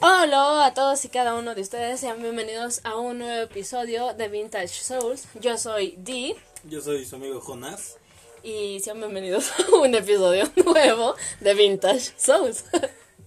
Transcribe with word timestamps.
Hola 0.00 0.66
a 0.66 0.74
todos 0.74 1.04
y 1.04 1.08
cada 1.08 1.34
uno 1.34 1.54
de 1.54 1.60
ustedes, 1.62 2.00
sean 2.00 2.22
bienvenidos 2.22 2.80
a 2.84 2.96
un 2.96 3.18
nuevo 3.18 3.42
episodio 3.42 4.14
de 4.14 4.28
Vintage 4.28 4.68
Souls. 4.68 5.26
Yo 5.40 5.58
soy 5.58 5.94
Dee 5.98 6.36
Yo 6.64 6.80
soy 6.80 7.04
su 7.04 7.16
amigo 7.16 7.40
Jonás. 7.40 7.96
y 8.42 8.78
sean 8.80 8.98
bienvenidos 9.00 9.50
a 9.58 9.74
un 9.76 9.94
episodio 9.94 10.44
nuevo 10.64 11.16
de 11.40 11.54
Vintage 11.54 12.12
Souls. 12.16 12.64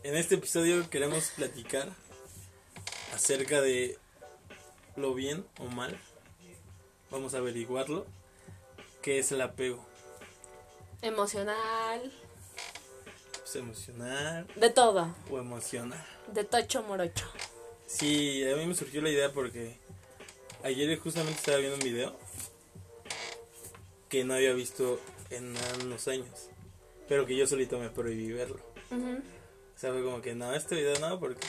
En 0.04 0.18
este 0.18 0.34
episodio 0.34 0.89
queremos 0.89 1.26
platicar 1.36 1.88
acerca 3.13 3.62
de 3.62 3.99
lo 4.96 5.13
bien 5.13 5.46
o 5.60 5.65
mal. 5.65 5.96
Vamos 7.12 7.35
a 7.35 7.38
averiguarlo. 7.38 8.08
¿Qué 9.03 9.19
es 9.19 9.31
el 9.31 9.42
apego? 9.42 9.85
Emocional, 11.03 12.12
Pues 13.52 13.62
emocional 13.63 14.47
de 14.56 14.70
todo, 14.70 15.13
o 15.29 15.38
emocional. 15.38 16.02
de 16.27 16.45
tocho 16.45 16.84
morocho. 16.84 17.26
Sí, 17.86 18.50
a 18.50 18.55
mí 18.55 18.66
me 18.66 18.74
surgió 18.74 19.02
la 19.02 19.10
idea 19.10 19.34
porque 19.34 19.77
ayer 20.64 20.98
justamente 20.98 21.38
estaba 21.38 21.58
viendo 21.58 21.76
un 21.76 21.84
video 21.84 22.16
que 24.08 24.24
no 24.24 24.36
había 24.36 24.54
visto 24.54 25.02
en 25.32 25.54
unos 25.84 26.08
años, 26.08 26.30
pero 27.10 27.26
que 27.26 27.36
yo 27.36 27.46
solito 27.46 27.77
me 27.77 27.90
prohibí 27.90 28.32
verlo. 28.32 28.62
Ujú, 28.90 29.18
O 29.18 29.77
sea, 29.80 29.91
fue 29.91 30.02
como 30.02 30.22
que 30.22 30.34
no, 30.34 30.54
este 30.54 30.76
video 30.76 30.98
no, 30.99 31.20
porque 31.20 31.46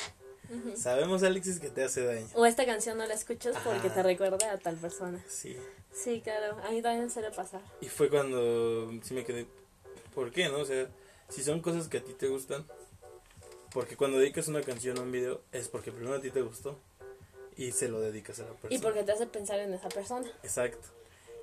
sabemos, 0.75 1.23
Alexis, 1.23 1.61
que 1.61 1.71
te 1.71 1.85
hace 1.85 2.05
daño. 2.05 2.27
O 2.35 2.47
esta 2.47 2.67
canción 2.67 2.99
no 2.99 3.07
la 3.07 3.15
escuchas 3.15 3.57
porque 3.63 3.91
te 3.91 4.03
recuerda 4.03 4.51
a 4.51 4.59
tal 4.59 4.75
persona. 4.77 5.25
Sí. 5.29 5.57
Sí, 5.93 6.21
claro, 6.21 6.57
a 6.65 6.73
mí 6.73 6.83
también 6.83 7.11
suele 7.11 7.31
pasar. 7.31 7.61
Y 7.81 7.87
fue 7.87 8.09
cuando 8.11 8.91
sí 9.05 9.15
me 9.15 9.25
quedé, 9.25 9.47
¿por 10.13 10.33
qué, 10.33 10.49
no? 10.49 10.59
O 10.59 10.65
sea, 10.65 10.89
si 11.33 11.43
son 11.43 11.61
cosas 11.61 11.89
que 11.89 11.99
a 11.99 12.05
ti 12.05 12.13
te 12.13 12.29
gustan, 12.29 12.67
porque 13.73 13.97
cuando 13.97 14.19
dedicas 14.19 14.49
una 14.49 14.61
canción 14.61 14.99
o 14.99 15.03
un 15.03 15.13
video 15.13 15.41
es 15.51 15.69
porque 15.69 15.91
primero 15.91 16.15
a 16.15 16.21
ti 16.21 16.31
te 16.31 16.43
gustó 16.43 16.79
y 17.57 17.73
se 17.73 17.89
lo 17.89 18.01
dedicas 18.01 18.39
a 18.41 18.43
la 18.43 18.51
persona. 18.51 18.75
Y 18.75 18.79
porque 18.79 19.03
te 19.03 19.13
hace 19.13 19.27
pensar 19.27 19.59
en 19.61 19.73
esa 19.73 19.89
persona. 19.89 20.31
Exacto. 20.43 20.89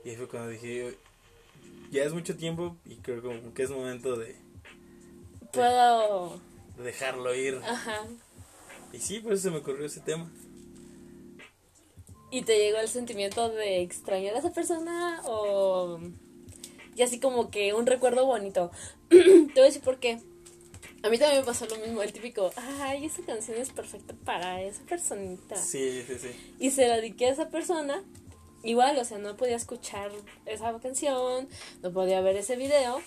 Y 0.04 0.10
ahí 0.10 0.16
fue 0.16 0.28
cuando 0.28 0.50
dije, 0.50 0.96
ya 1.92 2.04
es 2.04 2.14
mucho 2.14 2.38
tiempo 2.38 2.78
y 2.86 2.98
creo 2.98 3.22
como 3.22 3.54
que 3.54 3.64
es 3.64 3.70
momento 3.72 4.16
de, 4.16 4.36
Puedo... 5.52 6.40
de 6.78 6.84
dejarlo 6.84 7.34
ir. 7.34 7.60
Ajá. 7.64 8.06
Y 8.94 9.00
sí, 9.00 9.20
por 9.20 9.34
eso 9.34 9.44
se 9.44 9.52
me 9.52 9.58
ocurrió 9.58 9.86
ese 9.86 10.02
tema. 10.02 10.30
¿Y 12.32 12.44
te 12.44 12.58
llegó 12.60 12.78
el 12.78 12.88
sentimiento 12.88 13.50
de 13.50 13.82
extrañar 13.82 14.36
a 14.36 14.40
esa 14.40 14.52
persona 14.52 15.22
o 15.26 16.00
y 17.00 17.02
así 17.02 17.18
como 17.22 17.50
que 17.50 17.74
un 17.74 17.86
recuerdo 17.86 18.26
bonito? 18.26 18.72
te 19.10 19.16
voy 19.16 19.62
a 19.62 19.64
decir 19.64 19.82
por 19.82 20.00
qué. 20.00 20.20
A 21.02 21.10
mí 21.10 21.18
también 21.18 21.40
me 21.40 21.46
pasó 21.46 21.66
lo 21.66 21.78
mismo, 21.78 22.02
el 22.02 22.12
típico, 22.12 22.52
ay, 22.82 23.06
esa 23.06 23.22
canción 23.22 23.58
es 23.58 23.70
perfecta 23.70 24.14
para 24.26 24.62
esa 24.62 24.82
personita. 24.84 25.56
Sí, 25.56 26.04
sí, 26.06 26.16
sí. 26.20 26.56
Y 26.60 26.72
se 26.72 26.90
la 26.90 26.98
dediqué 26.98 27.28
a 27.28 27.30
esa 27.30 27.50
persona, 27.50 28.04
igual, 28.64 28.98
o 28.98 29.06
sea, 29.06 29.18
no 29.18 29.38
podía 29.38 29.56
escuchar 29.56 30.12
esa 30.46 30.78
canción, 30.80 31.48
no 31.82 31.94
podía 31.94 32.20
ver 32.20 32.36
ese 32.36 32.58
video. 32.58 33.02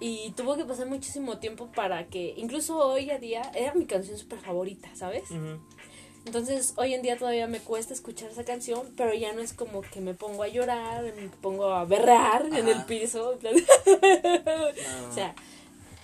Y 0.00 0.32
tuvo 0.32 0.56
que 0.56 0.64
pasar 0.64 0.88
muchísimo 0.88 1.38
tiempo 1.38 1.70
para 1.70 2.08
que, 2.08 2.34
incluso 2.36 2.76
hoy 2.76 3.08
a 3.10 3.18
día, 3.18 3.52
era 3.54 3.72
mi 3.74 3.86
canción 3.86 4.18
súper 4.18 4.40
favorita, 4.40 4.90
¿sabes? 4.96 5.30
Entonces, 6.26 6.74
hoy 6.76 6.92
en 6.92 7.02
día 7.02 7.16
todavía 7.16 7.46
me 7.46 7.60
cuesta 7.60 7.94
escuchar 7.94 8.30
esa 8.30 8.44
canción, 8.44 8.82
pero 8.96 9.14
ya 9.14 9.32
no 9.32 9.40
es 9.40 9.52
como 9.52 9.80
que 9.80 10.00
me 10.00 10.12
pongo 10.12 10.42
a 10.42 10.48
llorar, 10.48 11.04
me 11.14 11.28
pongo 11.40 11.66
a 11.72 11.84
berrar 11.84 12.46
en 12.46 12.66
el 12.66 12.84
piso. 12.84 13.38
No, 13.42 13.48
o 15.08 15.12
sea, 15.12 15.36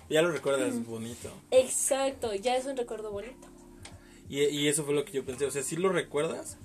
ya 0.09 0.23
lo 0.23 0.31
recuerdas 0.31 0.87
bonito. 0.87 1.29
exacto, 1.51 2.35
ya 2.35 2.57
es 2.57 2.67
un 2.67 2.77
recuerdo 2.77 3.11
bonito. 3.11 3.49
Y, 4.29 4.45
y 4.45 4.69
eso 4.69 4.85
fue 4.85 4.95
lo 4.95 5.05
que 5.05 5.13
yo 5.13 5.25
pensé. 5.25 5.45
O 5.45 5.51
sea, 5.51 5.63
sí 5.63 5.77
lo 5.77 5.91
recuerdas, 5.91 6.57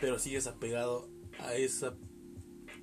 pero 0.00 0.18
sigues 0.20 0.46
apegado 0.46 1.08
a 1.40 1.54
esa 1.54 1.94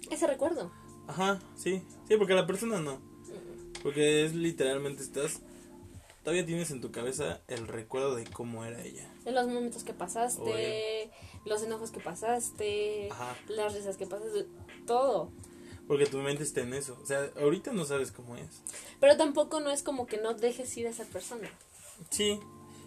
Ese 0.10 0.28
recuerdo. 0.28 0.72
Ajá, 1.08 1.40
sí, 1.56 1.82
sí, 2.08 2.18
porque 2.18 2.34
la 2.34 2.46
persona 2.46 2.80
no. 2.80 3.00
Porque 3.82 4.26
es 4.26 4.36
literalmente 4.36 5.02
estás, 5.04 5.42
todavía 6.24 6.46
tienes 6.46 6.72
en 6.72 6.82
tu 6.82 6.92
cabeza 6.92 7.42
el 7.48 7.68
recuerdo 7.68 8.16
de 8.16 8.26
cómo 8.26 8.66
era 8.66 8.82
ella. 8.84 9.12
De 9.24 9.32
los 9.32 9.48
momentos 9.48 9.84
que 9.84 9.94
pasaste, 9.94 10.42
Oye. 10.42 11.12
los 11.46 11.64
enojos 11.64 11.92
que 11.92 12.00
pasaste, 12.00 13.10
Ajá. 13.12 13.36
las 13.48 13.74
risas 13.74 13.98
que 13.98 14.06
pasaste, 14.08 14.46
todo. 14.86 15.32
Porque 15.88 16.06
tu 16.06 16.18
mente 16.20 16.44
está 16.44 16.62
en 16.62 16.74
eso. 16.74 16.98
O 17.02 17.06
sea, 17.06 17.30
ahorita 17.40 17.74
no 17.74 17.86
sabes 17.86 18.12
cómo 18.12 18.36
es. 18.36 18.62
Pero 19.00 19.18
tampoco 19.18 19.60
no 19.60 19.72
es 19.72 19.84
como 19.84 20.06
que 20.08 20.18
no 20.18 20.34
dejes 20.34 20.76
ir 20.78 20.88
a 20.88 20.92
esa 20.92 21.04
persona. 21.06 21.50
Sí, 22.10 22.40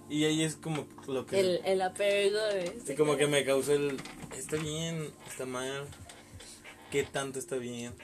y 0.08 0.24
ahí 0.24 0.42
es 0.42 0.56
como 0.56 0.86
lo 1.06 1.26
que... 1.26 1.38
El, 1.40 1.60
el 1.64 1.82
apego 1.82 2.38
de... 2.38 2.80
sí, 2.86 2.94
como 2.94 3.16
que 3.16 3.26
me 3.26 3.44
causó 3.44 3.72
el, 3.72 4.00
está 4.36 4.56
bien, 4.56 5.12
está 5.28 5.44
mal, 5.44 5.86
qué 6.90 7.02
tanto 7.04 7.38
está 7.38 7.56
bien. 7.56 7.94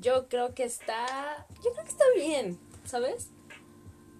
Yo 0.00 0.28
creo 0.28 0.54
que 0.54 0.64
está. 0.64 1.46
Yo 1.62 1.72
creo 1.72 1.84
que 1.84 1.90
está 1.90 2.04
bien, 2.14 2.58
¿sabes? 2.84 3.28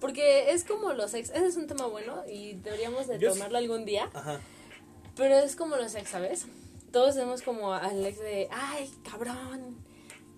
Porque 0.01 0.51
es 0.51 0.65
como 0.65 0.91
los 0.91 1.13
ex. 1.13 1.29
Ese 1.29 1.45
es 1.47 1.55
un 1.55 1.67
tema 1.67 1.85
bueno 1.85 2.23
y 2.27 2.53
deberíamos 2.55 3.07
de 3.07 3.17
Yo 3.19 3.31
sí- 3.31 3.37
tomarlo 3.37 3.57
algún 3.59 3.85
día. 3.85 4.09
Ajá, 4.13 4.41
Pero 5.15 5.35
es 5.37 5.55
como 5.55 5.77
los 5.77 5.95
ex, 5.95 6.09
¿sabes? 6.09 6.45
Todos 6.91 7.13
tenemos 7.15 7.41
como 7.43 7.73
al 7.73 8.05
ex 8.05 8.19
de. 8.19 8.49
Ay, 8.51 8.91
cabrón. 9.09 9.77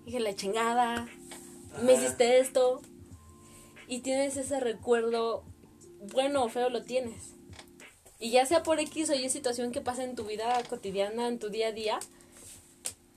Dije 0.06 0.20
la 0.20 0.36
chingada. 0.36 1.08
Me 1.82 1.94
hiciste 1.94 2.38
esto. 2.40 2.82
Y 3.88 4.02
tienes 4.02 4.38
ese 4.38 4.60
recuerdo. 4.60 5.44
Bueno 6.12 6.44
o 6.44 6.50
feo 6.50 6.70
lo 6.70 6.84
tienes. 6.84 7.32
Y 8.20 8.32
ya 8.32 8.46
sea 8.46 8.64
por 8.64 8.80
X 8.80 9.10
o 9.10 9.16
Y 9.16 9.30
situación 9.30 9.72
que 9.72 9.82
pasa 9.82 10.04
en 10.04 10.16
tu 10.16 10.26
vida 10.26 10.62
cotidiana, 10.70 11.28
en 11.28 11.40
tu 11.40 11.50
día 11.50 11.70
a 11.70 11.72
día, 11.72 12.00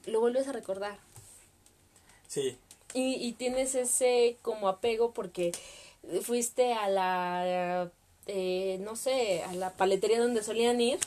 lo 0.06 0.20
vuelves 0.20 0.48
a 0.48 0.52
recordar. 0.52 0.98
sí, 2.28 2.56
Y, 2.94 3.14
y 3.14 3.32
tienes 3.32 3.74
ese 3.74 4.36
como 4.42 4.68
apego 4.68 5.12
porque 5.12 5.52
fuiste 6.22 6.72
a 6.74 6.88
la, 6.88 7.90
eh, 8.26 8.78
no 8.80 8.96
sé, 8.96 9.42
a 9.44 9.52
la 9.54 9.70
paletería 9.72 10.20
donde 10.20 10.42
solían 10.42 10.80
ir 10.80 10.98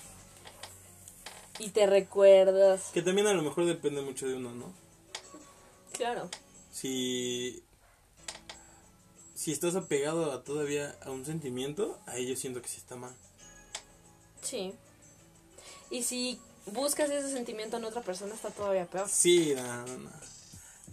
y 1.59 1.69
te 1.69 1.85
recuerdas. 1.87 2.89
que 2.93 3.01
también 3.01 3.27
a 3.27 3.33
lo 3.33 3.41
mejor 3.41 3.65
depende 3.65 4.01
mucho 4.01 4.27
de 4.27 4.35
uno, 4.35 4.53
¿no? 4.53 4.71
Claro. 5.93 6.29
Si, 6.71 7.61
si 9.35 9.51
estás 9.51 9.75
apegado 9.75 10.31
a 10.31 10.43
todavía 10.43 10.95
a 11.03 11.11
un 11.11 11.25
sentimiento, 11.25 11.99
ahí 12.05 12.27
yo 12.27 12.35
siento 12.35 12.61
que 12.61 12.69
sí 12.69 12.77
está 12.77 12.95
mal. 12.95 13.13
Sí. 14.41 14.73
Y 15.89 16.03
si 16.03 16.39
buscas 16.67 17.09
ese 17.09 17.29
sentimiento 17.31 17.77
en 17.77 17.83
otra 17.85 18.01
persona 18.01 18.33
está 18.35 18.51
todavía 18.51 18.85
peor. 18.85 19.09
Sí, 19.09 19.53
no, 19.55 19.85
no, 19.85 19.97
no. 19.97 20.09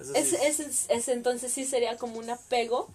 Eso 0.01 0.13
sí 0.13 0.19
Es, 0.19 0.33
es, 0.33 0.61
es- 0.61 0.87
es- 0.89 1.09
entonces 1.09 1.53
sí 1.53 1.65
sería 1.65 1.97
como 1.97 2.19
un 2.19 2.29
apego 2.31 2.89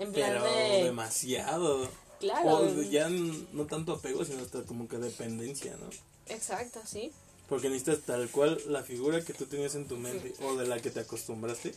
en 0.00 0.12
plan 0.12 0.32
pero 0.32 0.44
de... 0.44 0.84
demasiado. 0.84 1.88
Claro. 2.18 2.56
O 2.58 2.82
ya 2.82 3.08
no 3.08 3.66
tanto 3.66 3.92
apego, 3.92 4.24
sino 4.24 4.42
hasta 4.42 4.62
como 4.62 4.88
que 4.88 4.98
dependencia, 4.98 5.76
¿no? 5.76 5.88
Exacto, 6.26 6.80
sí. 6.84 7.12
Porque 7.48 7.68
necesitas 7.68 8.00
tal 8.00 8.28
cual 8.30 8.60
la 8.66 8.82
figura 8.82 9.24
que 9.24 9.32
tú 9.32 9.46
tenías 9.46 9.74
en 9.74 9.86
tu 9.86 9.96
mente 9.96 10.34
o 10.42 10.56
de 10.56 10.66
la 10.66 10.80
que 10.80 10.90
te 10.90 11.00
acostumbraste 11.00 11.74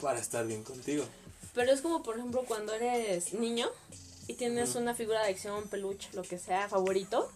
para 0.00 0.18
estar 0.18 0.46
bien 0.46 0.62
contigo. 0.62 1.04
Pero 1.54 1.72
es 1.72 1.80
como, 1.80 2.02
por 2.02 2.16
ejemplo, 2.16 2.44
cuando 2.46 2.72
eres 2.72 3.34
niño 3.34 3.68
y 4.26 4.34
tienes 4.34 4.74
una 4.74 4.94
figura 4.94 5.22
de 5.22 5.30
acción, 5.30 5.68
peluche, 5.68 6.08
lo 6.12 6.22
que 6.22 6.38
sea, 6.38 6.68
favorito, 6.68 7.30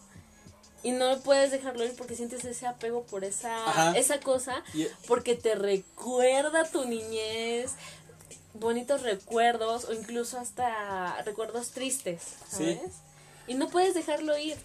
y 0.83 0.93
no 0.93 1.19
puedes 1.21 1.51
dejarlo 1.51 1.85
ir 1.85 1.95
porque 1.97 2.15
sientes 2.15 2.45
ese 2.45 2.67
apego 2.67 3.03
por 3.03 3.25
esa, 3.25 3.69
Ajá. 3.69 3.99
esa 3.99 4.21
cosa, 4.21 4.63
porque 5.07 5.35
te 5.35 5.55
recuerda 5.55 6.71
tu 6.71 6.85
niñez, 6.85 7.73
bonitos 8.59 9.03
recuerdos 9.03 9.85
o 9.87 9.93
incluso 9.93 10.39
hasta 10.39 11.21
recuerdos 11.23 11.71
tristes, 11.71 12.23
Sí. 12.49 12.75
¿sabes? 12.77 12.95
Y 13.47 13.55
no 13.55 13.69
puedes 13.69 13.95
dejarlo 13.95 14.37
ir 14.37 14.57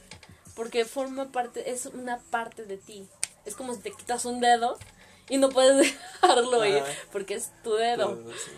porque 0.55 0.85
forma 0.85 1.31
parte, 1.31 1.71
es 1.71 1.85
una 1.85 2.19
parte 2.19 2.65
de 2.65 2.77
ti. 2.77 3.07
Es 3.45 3.55
como 3.55 3.73
si 3.73 3.79
te 3.81 3.91
quitas 3.91 4.25
un 4.25 4.39
dedo 4.41 4.77
y 5.29 5.37
no 5.37 5.49
puedes 5.49 5.77
dejarlo 6.21 6.65
ir 6.65 6.83
porque 7.11 7.35
es 7.35 7.49
tu 7.63 7.73
dedo. 7.73 8.15
Todo, 8.15 8.31
sí. 8.33 8.51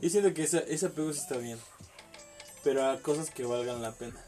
Yo 0.00 0.08
siento 0.10 0.32
que 0.34 0.42
esa, 0.44 0.58
ese 0.60 0.86
apego 0.86 1.12
sí 1.12 1.20
está 1.20 1.36
bien. 1.36 1.58
Pero 2.64 2.88
a 2.88 3.00
cosas 3.00 3.30
que 3.30 3.44
valgan 3.44 3.82
la 3.82 3.92
pena. 3.92 4.20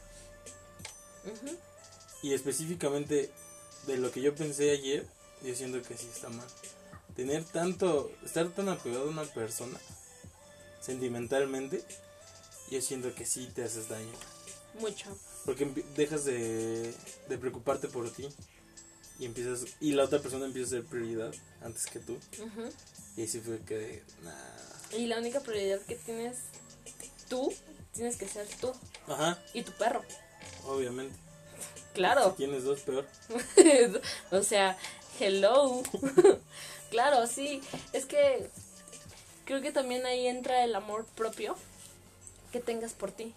Y 2.22 2.34
específicamente 2.34 3.30
de 3.86 3.96
lo 3.96 4.10
que 4.10 4.20
yo 4.20 4.34
pensé 4.34 4.70
ayer, 4.70 5.06
yo 5.42 5.54
siento 5.54 5.80
que 5.86 5.96
sí 5.96 6.08
está 6.12 6.28
mal. 6.28 6.46
Tener 7.16 7.44
tanto, 7.44 8.10
estar 8.24 8.48
tan 8.50 8.68
apegado 8.68 9.04
a 9.04 9.10
una 9.10 9.24
persona 9.24 9.78
sentimentalmente, 10.80 11.82
yo 12.70 12.80
siento 12.80 13.14
que 13.14 13.24
sí 13.24 13.48
te 13.54 13.62
haces 13.64 13.88
daño. 13.88 14.12
Mucho. 14.80 15.16
Porque 15.44 15.66
dejas 15.96 16.24
de, 16.24 16.92
de 17.28 17.38
preocuparte 17.38 17.88
por 17.88 18.10
ti 18.10 18.28
y 19.18 19.26
empiezas 19.26 19.66
y 19.80 19.92
la 19.92 20.04
otra 20.04 20.18
persona 20.20 20.46
empieza 20.46 20.66
a 20.68 20.70
ser 20.80 20.84
prioridad 20.84 21.32
antes 21.62 21.86
que 21.86 22.00
tú. 22.00 22.14
Ujú. 22.14 22.68
Y 23.16 23.20
ahí 23.22 23.28
sí 23.28 23.40
fue 23.40 23.60
que, 23.60 24.02
nah, 24.22 24.98
Y 24.98 25.06
la 25.06 25.18
única 25.18 25.40
prioridad 25.40 25.80
que 25.82 25.94
tienes 25.96 26.38
tú 27.28 27.52
tienes 27.92 28.16
que 28.16 28.26
ser 28.26 28.46
tú 28.60 28.72
Ajá, 29.06 29.38
y 29.52 29.62
tu 29.62 29.72
perro. 29.72 30.02
obviamente. 30.66 31.16
Claro. 31.94 32.32
Tienes 32.36 32.64
dos 32.64 32.80
peor. 32.80 33.06
o 34.32 34.42
sea, 34.42 34.76
hello. 35.20 35.82
claro, 36.94 37.26
sí. 37.26 37.60
Es 37.92 38.06
que 38.06 38.48
creo 39.44 39.60
que 39.60 39.72
también 39.72 40.06
ahí 40.06 40.28
entra 40.28 40.62
el 40.62 40.76
amor 40.76 41.04
propio 41.16 41.56
que 42.52 42.60
tengas 42.60 42.92
por 42.92 43.10
ti. 43.10 43.34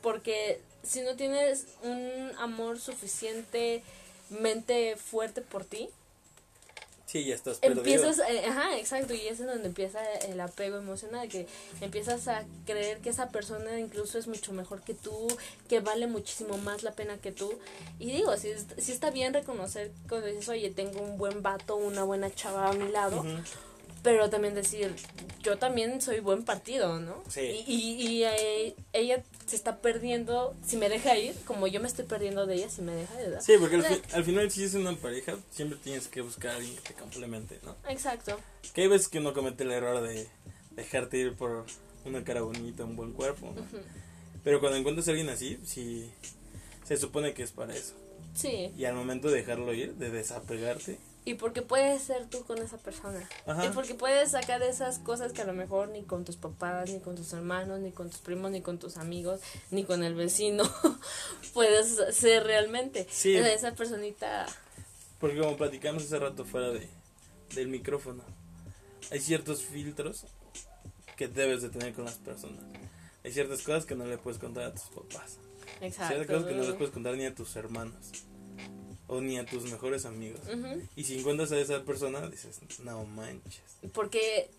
Porque 0.00 0.62
si 0.82 1.02
no 1.02 1.14
tienes 1.14 1.66
un 1.82 2.32
amor 2.38 2.80
suficientemente 2.80 4.96
fuerte 4.96 5.42
por 5.42 5.66
ti, 5.66 5.90
Sí, 7.06 7.24
ya 7.24 7.34
estás 7.34 7.58
perdido. 7.58 7.80
empiezas, 7.80 8.18
eh, 8.28 8.46
ajá, 8.46 8.78
exacto, 8.78 9.12
y 9.14 9.26
es 9.28 9.38
en 9.38 9.46
donde 9.46 9.66
empieza 9.66 10.00
el 10.20 10.40
apego 10.40 10.78
emocional, 10.78 11.28
que 11.28 11.46
empiezas 11.80 12.28
a 12.28 12.44
creer 12.64 12.98
que 12.98 13.10
esa 13.10 13.28
persona 13.28 13.78
incluso 13.78 14.18
es 14.18 14.26
mucho 14.26 14.52
mejor 14.52 14.80
que 14.82 14.94
tú, 14.94 15.28
que 15.68 15.80
vale 15.80 16.06
muchísimo 16.06 16.56
más 16.58 16.82
la 16.82 16.92
pena 16.92 17.18
que 17.18 17.30
tú. 17.30 17.58
Y 17.98 18.10
digo, 18.10 18.36
si, 18.36 18.52
si 18.78 18.92
está 18.92 19.10
bien 19.10 19.34
reconocer 19.34 19.92
cuando 20.08 20.28
dices, 20.28 20.48
oye, 20.48 20.70
tengo 20.70 21.02
un 21.02 21.18
buen 21.18 21.42
vato, 21.42 21.76
una 21.76 22.04
buena 22.04 22.34
chava 22.34 22.70
a 22.70 22.72
mi 22.72 22.90
lado. 22.90 23.22
Pero 24.04 24.30
también 24.30 24.54
decir, 24.54 24.94
yo 25.42 25.58
también 25.58 26.00
soy 26.00 26.20
buen 26.20 26.44
partido, 26.44 27.00
¿no? 27.00 27.20
Sí. 27.28 27.40
Y, 27.66 27.72
y, 27.74 28.06
y, 28.06 28.24
eh, 28.24 28.76
ella 28.92 29.24
se 29.46 29.56
está 29.56 29.78
perdiendo, 29.78 30.54
si 30.64 30.76
me 30.76 30.88
deja 30.88 31.16
ir, 31.18 31.34
como 31.46 31.66
yo 31.66 31.80
me 31.80 31.88
estoy 31.88 32.04
perdiendo 32.04 32.46
de 32.46 32.54
ella, 32.54 32.68
si 32.70 32.82
me 32.82 32.92
deja 32.94 33.16
de 33.16 33.30
dar. 33.30 33.42
Sí, 33.42 33.54
porque 33.58 33.76
al, 33.76 33.84
fi- 33.84 34.02
al 34.12 34.22
final 34.24 34.50
si 34.52 34.62
es 34.62 34.74
una 34.74 34.94
pareja, 34.94 35.34
siempre 35.50 35.78
tienes 35.82 36.06
que 36.06 36.20
buscar 36.20 36.52
a 36.52 36.56
alguien 36.56 36.76
que 36.76 36.92
te 36.92 36.94
complemente, 36.94 37.58
¿no? 37.64 37.74
Exacto. 37.88 38.38
Que 38.74 38.82
hay 38.82 38.88
veces 38.88 39.08
que 39.08 39.18
uno 39.18 39.32
comete 39.34 39.64
el 39.64 39.72
error 39.72 40.00
de 40.06 40.28
dejarte 40.72 41.16
ir 41.18 41.34
por 41.34 41.64
una 42.04 42.22
cara 42.22 42.42
bonita, 42.42 42.84
un 42.84 42.94
buen 42.96 43.12
cuerpo, 43.12 43.52
¿no? 43.56 43.62
Pero 44.44 44.60
cuando 44.60 44.76
encuentras 44.78 45.08
a 45.08 45.12
alguien 45.12 45.30
así, 45.30 45.58
sí, 45.64 46.10
se 46.86 46.98
supone 46.98 47.32
que 47.32 47.42
es 47.42 47.50
para 47.52 47.74
eso. 47.74 47.94
Sí. 48.34 48.70
Y 48.76 48.84
al 48.84 48.94
momento 48.94 49.28
de 49.28 49.38
dejarlo 49.38 49.72
ir, 49.72 49.94
de 49.94 50.10
desapegarte, 50.10 50.98
Y 51.26 51.34
porque 51.34 51.62
puedes 51.62 52.02
ser 52.02 52.26
tú 52.26 52.44
con 52.44 52.58
esa 52.58 52.76
persona. 52.76 53.26
Ajá. 53.46 53.64
Y 53.64 53.68
porque 53.70 53.94
puedes 53.94 54.32
sacar 54.32 54.62
esas 54.62 54.98
cosas 54.98 55.32
que 55.32 55.40
a 55.40 55.46
lo 55.46 55.54
mejor 55.54 55.88
ni 55.88 56.02
con 56.02 56.24
tus 56.24 56.36
papás, 56.36 56.90
ni 56.90 57.00
con 57.00 57.14
tus 57.14 57.32
hermanos, 57.32 57.80
ni 57.80 57.92
con 57.92 58.10
tus 58.10 58.20
primos, 58.20 58.50
ni 58.50 58.60
con 58.60 58.78
tus 58.78 58.98
amigos, 58.98 59.40
ni 59.70 59.84
con 59.84 60.04
el 60.04 60.14
vecino 60.14 60.64
puedes 61.54 62.14
ser 62.14 62.44
realmente. 62.44 63.06
Sí. 63.10 63.34
Esa 63.36 63.74
personita. 63.74 64.46
porque 65.18 65.38
como 65.38 65.56
platicamos 65.56 66.04
hace 66.04 66.18
rato 66.18 66.44
fuera 66.44 66.70
de, 66.70 66.86
del 67.54 67.68
micrófono, 67.68 68.22
hay 69.10 69.20
ciertos 69.20 69.62
filtros 69.62 70.26
que 71.16 71.28
debes 71.28 71.62
de 71.62 71.70
tener 71.70 71.94
con 71.94 72.04
las 72.04 72.16
personas. 72.16 72.62
Hay 73.24 73.32
ciertas 73.32 73.62
cosas 73.62 73.86
que 73.86 73.94
no 73.94 74.04
le 74.04 74.18
puedes 74.18 74.38
contar 74.38 74.64
a 74.64 74.74
tus 74.74 74.84
papás. 74.84 75.38
Exacto. 75.80 76.14
Ciertas 76.14 76.26
cosas 76.26 76.48
que 76.50 76.54
no 76.54 76.64
les 76.64 76.74
puedes 76.74 76.92
contar 76.92 77.16
ni 77.16 77.24
a 77.24 77.34
tus 77.34 77.56
hermanos. 77.56 78.12
O 79.06 79.20
ni 79.20 79.38
a 79.38 79.44
tus 79.44 79.64
mejores 79.64 80.06
amigos. 80.06 80.40
Y 80.96 81.04
si 81.04 81.18
encuentras 81.18 81.52
a 81.52 81.58
esa 81.58 81.82
persona, 81.84 82.26
dices, 82.28 82.60
no 82.82 83.04
manches. 83.04 83.60
Porque 83.92 84.50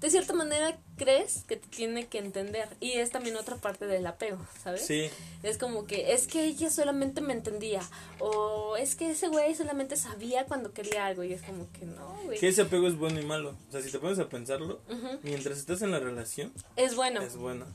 de 0.00 0.10
cierta 0.10 0.32
manera 0.32 0.76
crees 0.96 1.44
que 1.46 1.56
te 1.56 1.68
tiene 1.68 2.06
que 2.06 2.18
entender. 2.18 2.66
Y 2.80 2.92
es 2.92 3.10
también 3.10 3.36
otra 3.36 3.56
parte 3.56 3.86
del 3.86 4.04
apego, 4.06 4.38
¿sabes? 4.64 4.84
Sí, 4.86 5.08
Es 5.44 5.58
como 5.58 5.86
que 5.86 6.12
es 6.14 6.26
que 6.26 6.44
ella 6.44 6.70
solamente 6.70 7.20
me 7.20 7.34
entendía. 7.34 7.82
O 8.18 8.76
es 8.76 8.96
que 8.96 9.10
ese 9.10 9.28
güey 9.28 9.54
solamente 9.54 9.96
sabía 9.96 10.46
cuando 10.46 10.72
quería 10.72 11.06
algo. 11.06 11.22
Y 11.22 11.32
es 11.34 11.42
como 11.42 11.70
que 11.72 11.84
no, 11.84 12.18
güey. 12.24 12.40
que 12.40 12.48
ese 12.48 12.62
apego 12.62 12.88
es 12.88 12.96
bueno 12.96 13.20
y 13.20 13.24
malo. 13.26 13.54
O 13.68 13.72
sea, 13.72 13.82
si 13.82 13.90
te 13.92 13.98
pones 13.98 14.18
a 14.18 14.28
pensarlo, 14.28 14.80
mientras 15.22 15.58
estás 15.58 15.82
en 15.82 15.90
la 15.92 16.00
relación, 16.00 16.52
Es 16.76 16.96
bueno. 16.96 17.20
es 17.20 17.36
bueno. 17.36 17.66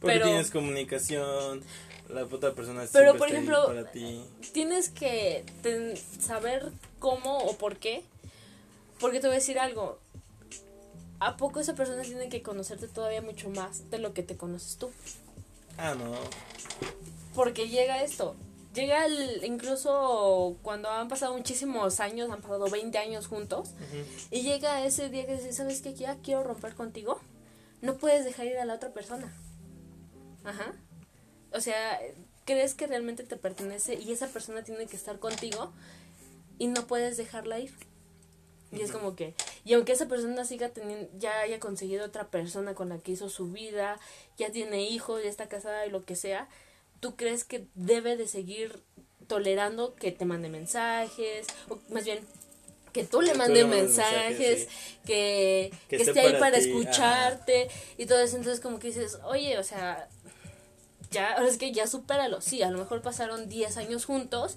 Porque 0.00 0.16
Pero- 0.16 0.26
tienes 0.26 0.50
comunicación, 0.50 1.62
la 2.08 2.24
otra 2.24 2.52
persona 2.54 2.84
Pero, 2.92 3.16
por 3.16 3.28
ejemplo, 3.28 3.66
para 3.66 3.90
ti. 3.90 4.24
Tienes 4.52 4.88
que 4.90 5.44
ten- 5.62 5.96
saber 6.20 6.70
cómo 6.98 7.38
o 7.38 7.56
por 7.56 7.76
qué. 7.76 8.04
Porque 9.00 9.20
te 9.20 9.26
voy 9.26 9.36
a 9.36 9.38
decir 9.40 9.58
algo. 9.58 9.98
¿A 11.18 11.36
poco 11.36 11.60
esa 11.60 11.74
persona 11.74 12.02
tiene 12.02 12.28
que 12.28 12.42
conocerte 12.42 12.88
todavía 12.88 13.22
mucho 13.22 13.48
más 13.50 13.90
de 13.90 13.98
lo 13.98 14.12
que 14.12 14.22
te 14.22 14.36
conoces 14.36 14.76
tú? 14.76 14.90
Ah, 15.78 15.94
no. 15.94 16.12
Porque 17.34 17.68
llega 17.68 18.02
esto. 18.02 18.34
Llega 18.74 19.06
el, 19.06 19.42
incluso 19.44 20.56
cuando 20.62 20.90
han 20.90 21.08
pasado 21.08 21.34
muchísimos 21.34 21.98
años, 22.00 22.30
han 22.30 22.42
pasado 22.42 22.68
20 22.68 22.98
años 22.98 23.26
juntos, 23.26 23.70
y 24.30 24.42
llega 24.42 24.84
ese 24.84 25.08
día 25.08 25.24
que 25.24 25.36
dices, 25.36 25.56
¿sabes 25.56 25.80
qué? 25.80 25.94
Ya 25.94 26.16
quiero 26.22 26.44
romper 26.44 26.74
contigo. 26.74 27.18
No 27.80 27.94
puedes 27.96 28.26
dejar 28.26 28.46
ir 28.46 28.58
a 28.58 28.66
la 28.66 28.74
otra 28.74 28.90
persona. 28.90 29.34
Ajá. 30.44 30.74
O 31.56 31.60
sea, 31.60 31.98
crees 32.44 32.74
que 32.74 32.86
realmente 32.86 33.24
te 33.24 33.36
pertenece 33.36 33.94
y 33.94 34.12
esa 34.12 34.28
persona 34.28 34.62
tiene 34.62 34.86
que 34.86 34.96
estar 34.96 35.18
contigo 35.18 35.72
y 36.58 36.68
no 36.68 36.86
puedes 36.86 37.16
dejarla 37.16 37.58
ir. 37.58 37.72
Y 38.72 38.82
es 38.82 38.92
como 38.92 39.14
que, 39.14 39.34
y 39.64 39.74
aunque 39.74 39.92
esa 39.92 40.06
persona 40.06 40.44
siga 40.44 40.68
teniendo, 40.70 41.08
ya 41.18 41.40
haya 41.40 41.60
conseguido 41.60 42.04
otra 42.04 42.28
persona 42.28 42.74
con 42.74 42.88
la 42.88 42.98
que 42.98 43.12
hizo 43.12 43.28
su 43.28 43.50
vida, 43.50 43.98
ya 44.36 44.50
tiene 44.50 44.82
hijos, 44.82 45.22
ya 45.22 45.30
está 45.30 45.48
casada 45.48 45.86
y 45.86 45.90
lo 45.90 46.04
que 46.04 46.16
sea, 46.16 46.48
tú 47.00 47.16
crees 47.16 47.44
que 47.44 47.66
debe 47.74 48.16
de 48.16 48.26
seguir 48.26 48.82
tolerando 49.28 49.94
que 49.94 50.12
te 50.12 50.24
mande 50.24 50.48
mensajes, 50.48 51.46
o 51.68 51.78
más 51.90 52.04
bien 52.04 52.20
que 52.92 53.04
tú 53.04 53.20
le 53.20 53.32
tú 53.32 53.38
mandes 53.38 53.64
le 53.64 53.64
mensajes, 53.66 54.68
que, 55.04 55.70
Que 55.88 55.96
que 55.96 55.96
esté 55.96 56.10
esté 56.10 56.20
ahí 56.20 56.40
para 56.40 56.56
escucharte 56.56 57.68
y 57.98 58.06
todo 58.06 58.20
eso. 58.20 58.36
Entonces, 58.36 58.60
como 58.60 58.78
que 58.78 58.88
dices, 58.88 59.18
oye, 59.24 59.58
o 59.58 59.64
sea, 59.64 60.08
ya, 61.10 61.34
ahora 61.34 61.48
es 61.48 61.58
que 61.58 61.72
ya 61.72 61.86
supéralo. 61.86 62.40
Sí, 62.40 62.62
a 62.62 62.70
lo 62.70 62.78
mejor 62.78 63.02
pasaron 63.02 63.48
10 63.48 63.76
años 63.76 64.04
juntos, 64.04 64.56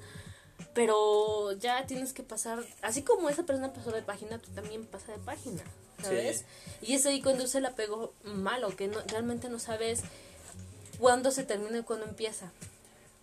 pero 0.74 1.52
ya 1.54 1.86
tienes 1.86 2.14
que 2.14 2.24
pasar, 2.24 2.64
así 2.82 3.02
como 3.02 3.30
esa 3.30 3.44
persona 3.44 3.74
pasó 3.74 3.92
de 3.92 4.02
página, 4.02 4.40
tú 4.40 4.52
también 4.52 4.86
pasa 4.86 5.12
de 5.12 5.20
página, 5.20 5.64
¿sabes? 6.02 6.46
Y 6.82 6.94
es 6.96 7.06
ahí 7.06 7.22
cuando 7.22 7.46
el 7.46 7.66
apego 7.66 8.14
malo, 8.24 8.76
que 8.76 8.88
no, 8.88 9.00
realmente 9.08 9.50
no 9.50 9.60
sabes 9.60 10.02
cuándo 11.00 11.32
se 11.32 11.44
termina 11.44 11.80
y 11.80 11.84
cuándo 11.84 12.06
empieza. 12.06 12.52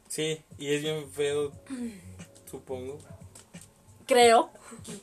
Sí, 0.09 0.43
y 0.59 0.73
es 0.73 0.83
bien 0.83 1.11
feo, 1.11 1.53
supongo, 2.51 2.99
Creo, 4.07 4.51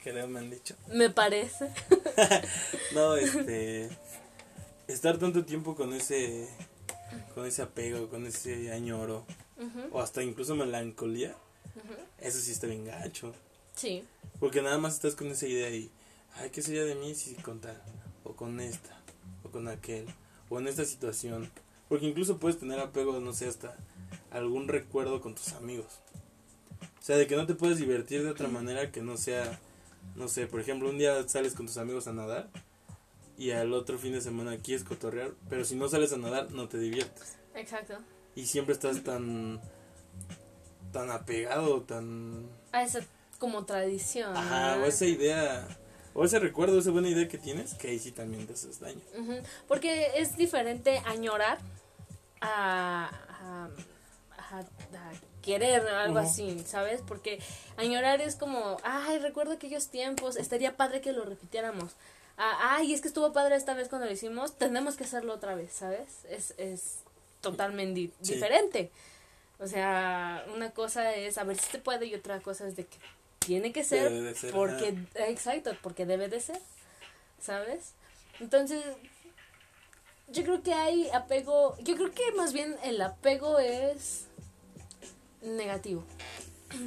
que 0.02 0.14
me 0.14 0.40
han 0.40 0.50
dicho. 0.50 0.76
me 0.88 1.10
parece. 1.10 1.70
No, 2.94 3.16
este. 3.16 3.90
Estar 4.88 5.18
tanto 5.18 5.44
tiempo 5.46 5.76
con 5.76 5.94
ese. 5.94 6.48
Con 7.34 7.46
ese 7.46 7.62
apego, 7.62 8.10
con 8.10 8.26
ese 8.26 8.72
añoro. 8.72 9.26
O 9.92 10.02
hasta 10.02 10.24
incluso 10.24 10.56
melancolía. 10.56 11.36
Eso 12.20 12.40
sí 12.40 12.52
está 12.52 12.68
bien 12.68 12.86
gacho. 12.86 13.34
Sí, 13.76 14.04
Porque 14.40 14.62
nada 14.62 14.78
más 14.78 14.94
estás 14.96 15.16
con 15.16 15.28
esa 15.28 15.48
idea 15.48 15.70
y. 15.70 15.90
Ay, 16.36 16.50
¿qué 16.50 16.62
sería 16.62 16.84
de 16.84 16.96
mí 16.96 17.16
si 17.16 17.36
con 17.36 17.60
tal? 17.60 17.82
O 18.24 18.34
con 18.34 18.60
esta. 18.60 19.00
O 19.44 19.50
con 19.50 19.68
aquel. 19.68 20.06
O 20.50 20.60
en 20.60 20.68
esta 20.68 20.86
situación. 20.86 21.50
Porque 21.90 22.06
incluso 22.08 22.38
puedes 22.38 22.60
tener 22.60 22.80
apego, 22.80 23.20
no 23.20 23.34
sé, 23.34 23.48
hasta 23.48 23.76
algún 24.32 24.68
recuerdo 24.68 25.22
con 25.22 25.36
tus 25.36 25.54
amigos. 25.54 26.00
O 27.00 27.06
sea, 27.06 27.18
de 27.18 27.28
que 27.28 27.36
no 27.36 27.46
te 27.46 27.56
puedes 27.56 27.78
divertir 27.78 28.24
de 28.24 28.30
otra 28.30 28.48
manera 28.48 28.92
que 28.92 29.02
no 29.02 29.18
sea, 29.18 29.60
no 30.16 30.28
sé, 30.28 30.48
por 30.48 30.60
ejemplo, 30.60 30.90
un 30.90 30.98
día 30.98 31.28
sales 31.28 31.54
con 31.54 31.66
tus 31.68 31.78
amigos 31.78 32.08
a 32.08 32.14
nadar 32.14 32.50
y 33.38 33.52
al 33.52 33.74
otro 33.74 33.98
fin 33.98 34.14
de 34.14 34.22
semana 34.22 34.58
quieres 34.58 34.84
cotorrear, 34.84 35.32
pero 35.50 35.66
si 35.66 35.76
no 35.76 35.88
sales 35.90 36.14
a 36.14 36.18
nadar 36.18 36.52
no 36.52 36.68
te 36.70 36.78
diviertes. 36.78 37.38
exacto. 37.56 37.98
Y 38.36 38.46
siempre 38.48 38.74
estás 38.74 39.04
tan, 39.04 39.62
tan 40.92 41.10
apegado, 41.12 41.82
tan... 41.84 42.48
A 42.72 42.84
esa 42.84 43.00
como 43.40 43.66
tradición. 43.66 44.36
Ajá, 44.36 44.78
¿no? 44.78 44.84
o 44.84 44.86
esa 44.88 45.06
idea, 45.06 45.68
o 46.14 46.24
ese 46.26 46.40
recuerdo, 46.40 46.80
esa 46.80 46.92
buena 46.92 47.10
idea 47.10 47.28
que 47.28 47.38
tienes, 47.38 47.74
que 47.76 47.90
ahí 47.90 48.00
sí 48.00 48.12
también 48.12 48.48
te 48.48 48.54
haces 48.54 48.80
daño. 48.80 49.02
Porque 49.68 50.12
es 50.18 50.36
diferente 50.38 51.00
añorar 51.06 51.60
a, 52.42 53.10
a, 53.30 53.70
a- 54.56 54.60
a 54.60 54.64
querer 55.42 55.82
algo 55.88 56.20
así, 56.20 56.64
¿sabes? 56.66 57.02
Porque 57.06 57.40
añorar 57.78 58.22
es 58.22 58.36
como, 58.36 58.78
ay, 58.84 59.18
recuerdo 59.20 59.54
aquellos 59.54 59.88
tiempos, 59.90 60.38
estaría 60.38 60.78
padre 60.78 61.02
que 61.02 61.12
lo 61.12 61.26
repitiéramos. 61.26 61.92
Ah, 62.38 62.76
ay, 62.78 62.94
es 62.94 63.02
que 63.02 63.08
estuvo 63.08 63.32
padre 63.32 63.56
esta 63.56 63.74
vez 63.76 63.90
cuando 63.90 64.08
lo 64.08 64.14
hicimos, 64.14 64.58
tenemos 64.58 64.96
que 64.96 65.04
hacerlo 65.04 65.34
otra 65.34 65.54
vez, 65.56 65.72
¿sabes? 65.72 66.26
Es, 66.30 66.54
es 66.58 67.00
totalmente 67.42 68.00
di- 68.00 68.14
Sí. 68.22 68.34
diferente. 68.34 68.92
O 69.60 69.68
sea, 69.68 70.44
una 70.54 70.72
cosa 70.72 71.14
es 71.16 71.38
a 71.38 71.44
ver 71.44 71.58
si 71.58 71.70
se 71.72 71.78
puede 71.78 72.08
y 72.08 72.16
otra 72.16 72.40
cosa 72.42 72.68
es 72.68 72.76
de 72.76 72.86
que 72.86 72.98
tiene 73.40 73.72
que 73.72 73.84
ser, 73.84 74.10
Debe 74.12 74.22
de 74.30 74.36
ser, 74.36 74.52
porque, 74.52 74.96
exacto, 75.16 75.72
porque 75.82 76.06
debe 76.06 76.28
de 76.28 76.40
ser, 76.40 76.60
¿sabes? 77.40 77.94
Entonces, 78.40 78.84
yo 80.30 80.44
creo 80.44 80.64
que 80.64 80.74
hay 80.74 81.10
apego, 81.12 81.78
yo 81.84 81.96
creo 81.96 82.12
que 82.14 82.32
más 82.36 82.52
bien 82.52 82.76
el 82.84 83.00
apego 83.02 83.60
es 83.60 84.26
negativo. 85.42 86.04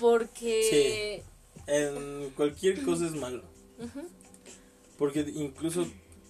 Porque... 0.00 1.22
En 1.66 2.30
cualquier 2.30 2.82
cosa 2.84 3.06
es 3.06 3.12
malo. 3.12 3.42
Porque 4.98 5.20
incluso 5.20 5.86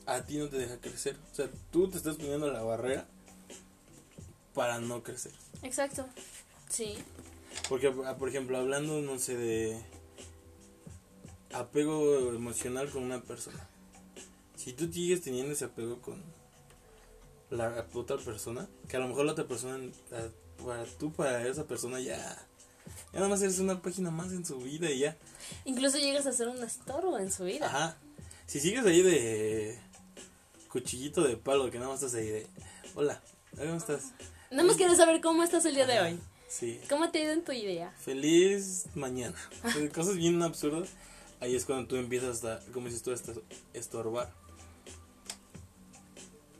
a 0.07 0.23
ti 0.23 0.39
no 0.39 0.49
te 0.49 0.59
deja 0.59 0.79
crecer. 0.79 1.17
O 1.33 1.35
sea, 1.35 1.51
tú 1.71 1.89
te 1.89 1.97
estás 1.97 2.17
poniendo 2.17 2.51
la 2.51 2.63
barrera 2.63 3.07
para 4.55 4.79
no 4.81 5.03
crecer. 5.03 5.33
Exacto. 5.63 6.07
Sí. 6.69 6.97
Porque, 7.69 7.91
por 7.91 8.29
ejemplo, 8.29 8.59
hablando, 8.59 9.01
no 9.03 9.19
sé, 9.19 9.37
de 9.37 9.83
apego 11.53 12.33
emocional 12.33 12.91
con 12.91 13.03
una 13.03 13.23
persona. 13.23 13.69
Si 14.57 14.73
tú 14.73 14.93
sigues 14.93 15.23
teniendo 15.23 15.53
ese 15.53 15.67
apego 15.67 16.01
con 16.01 16.23
la 17.51 17.87
otra 17.95 18.19
persona, 18.19 18.69
que 18.89 18.97
a 18.97 19.01
lo 19.01 19.09
mejor 19.09 19.25
la 19.25 19.33
otra 19.33 19.47
persona, 19.47 19.79
para 20.65 20.85
tú, 20.85 21.13
para 21.13 21.47
esa 21.47 21.67
persona 21.67 22.01
ya, 22.01 22.48
ya 23.13 23.19
nada 23.21 23.29
más 23.29 23.43
eres 23.43 23.59
una 23.59 23.81
página 23.81 24.11
más 24.11 24.33
en 24.33 24.45
su 24.45 24.59
vida 24.59 24.91
y 24.91 25.01
ya. 25.01 25.17
Incluso 25.65 25.99
llegas 25.99 26.27
a 26.27 26.33
ser 26.33 26.49
un 26.49 26.63
estorbo 26.63 27.19
en 27.19 27.33
su 27.33 27.45
vida. 27.45 27.67
Ajá. 27.67 27.97
Si 28.47 28.61
sigues 28.61 28.85
ahí 28.87 29.03
de 29.03 29.79
cuchillito 30.69 31.23
de 31.23 31.37
palo, 31.37 31.71
que 31.71 31.79
nada 31.79 31.91
más 31.91 32.03
estás 32.03 32.19
ahí 32.19 32.27
de, 32.27 32.47
hola, 32.95 33.21
¿cómo 33.57 33.77
estás? 33.77 34.13
Nada 34.51 34.65
más 34.65 34.77
quieres 34.77 34.97
saber 34.97 35.21
cómo 35.21 35.43
estás 35.43 35.65
el 35.67 35.75
día 35.75 35.87
de 35.87 36.01
hoy. 36.01 36.21
Sí. 36.49 36.81
¿Cómo 36.89 37.11
te 37.11 37.19
ha 37.19 37.25
ido 37.25 37.33
en 37.33 37.45
tu 37.45 37.53
idea? 37.53 37.93
Feliz 37.99 38.87
mañana. 38.95 39.37
Sea, 39.73 39.89
Cosas 39.95 40.17
bien 40.17 40.43
absurdas. 40.43 40.89
Ahí 41.41 41.55
es 41.55 41.65
cuando 41.65 41.87
tú 41.87 41.97
empiezas 41.97 42.45
a, 42.45 42.61
como 42.73 42.87
dices 42.87 43.03
tú, 43.03 43.13
a 43.13 43.79
estorbar. 43.79 44.33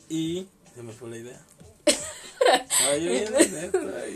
Y 0.09 0.47
se 0.75 0.83
me 0.83 0.93
fue 0.93 1.11
la 1.11 1.17
idea. 1.17 1.41
Estaba 2.71 2.97
yo 2.97 3.11
bien 3.11 3.35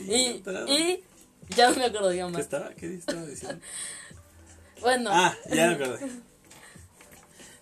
y 0.07 0.73
y 0.73 1.05
ya 1.57 1.71
no 1.71 1.77
me 1.77 1.91
¿Qué 1.91 2.25
más. 2.25 2.41
estaba? 2.41 2.75
¿Qué 2.75 2.95
estaba 2.95 3.27
diciendo? 3.27 3.61
Bueno, 4.81 5.11
Ah, 5.13 5.37
ya 5.49 5.69
me 5.69 5.75
acordé. 5.75 6.11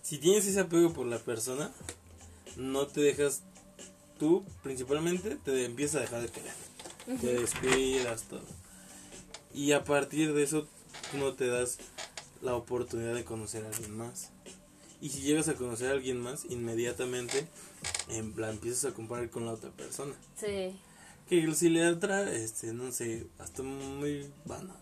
Si 0.00 0.16
tienes 0.18 0.47
ese 0.47 0.61
apego 0.61 0.92
por 0.94 1.06
la 1.06 1.18
persona, 1.18 1.70
no 2.56 2.87
te 2.87 3.02
dejas, 3.02 3.42
tú 4.18 4.42
principalmente 4.62 5.37
te 5.37 5.66
empiezas 5.66 5.97
a 5.97 6.00
dejar 6.00 6.23
de 6.23 6.28
querer. 6.28 6.52
Te 7.20 7.35
descuidas 7.35 8.23
todo. 8.23 8.40
Y 9.52 9.73
a 9.73 9.85
partir 9.85 10.32
de 10.32 10.42
eso, 10.42 10.66
no 11.12 11.35
te 11.35 11.47
das 11.49 11.76
la 12.40 12.54
oportunidad 12.54 13.14
de 13.14 13.25
conocer 13.25 13.64
a 13.66 13.68
alguien 13.68 13.97
más. 13.97 14.30
Y 15.02 15.11
si 15.11 15.20
llegas 15.20 15.49
a 15.49 15.54
conocer 15.54 15.90
a 15.90 15.92
alguien 15.92 16.20
más, 16.20 16.47
inmediatamente 16.49 17.47
em, 18.09 18.35
la 18.37 18.50
empiezas 18.50 18.90
a 18.90 18.94
comparar 18.94 19.28
con 19.30 19.44
la 19.44 19.52
otra 19.52 19.70
persona. 19.70 20.14
sí. 20.37 20.75
Que 21.30 21.54
si 21.54 21.68
le 21.68 21.87
atrae, 21.87 22.42
este, 22.42 22.72
no 22.72 22.90
sé, 22.90 23.25
hasta 23.38 23.62
muy 23.62 24.28
vana. 24.44 24.75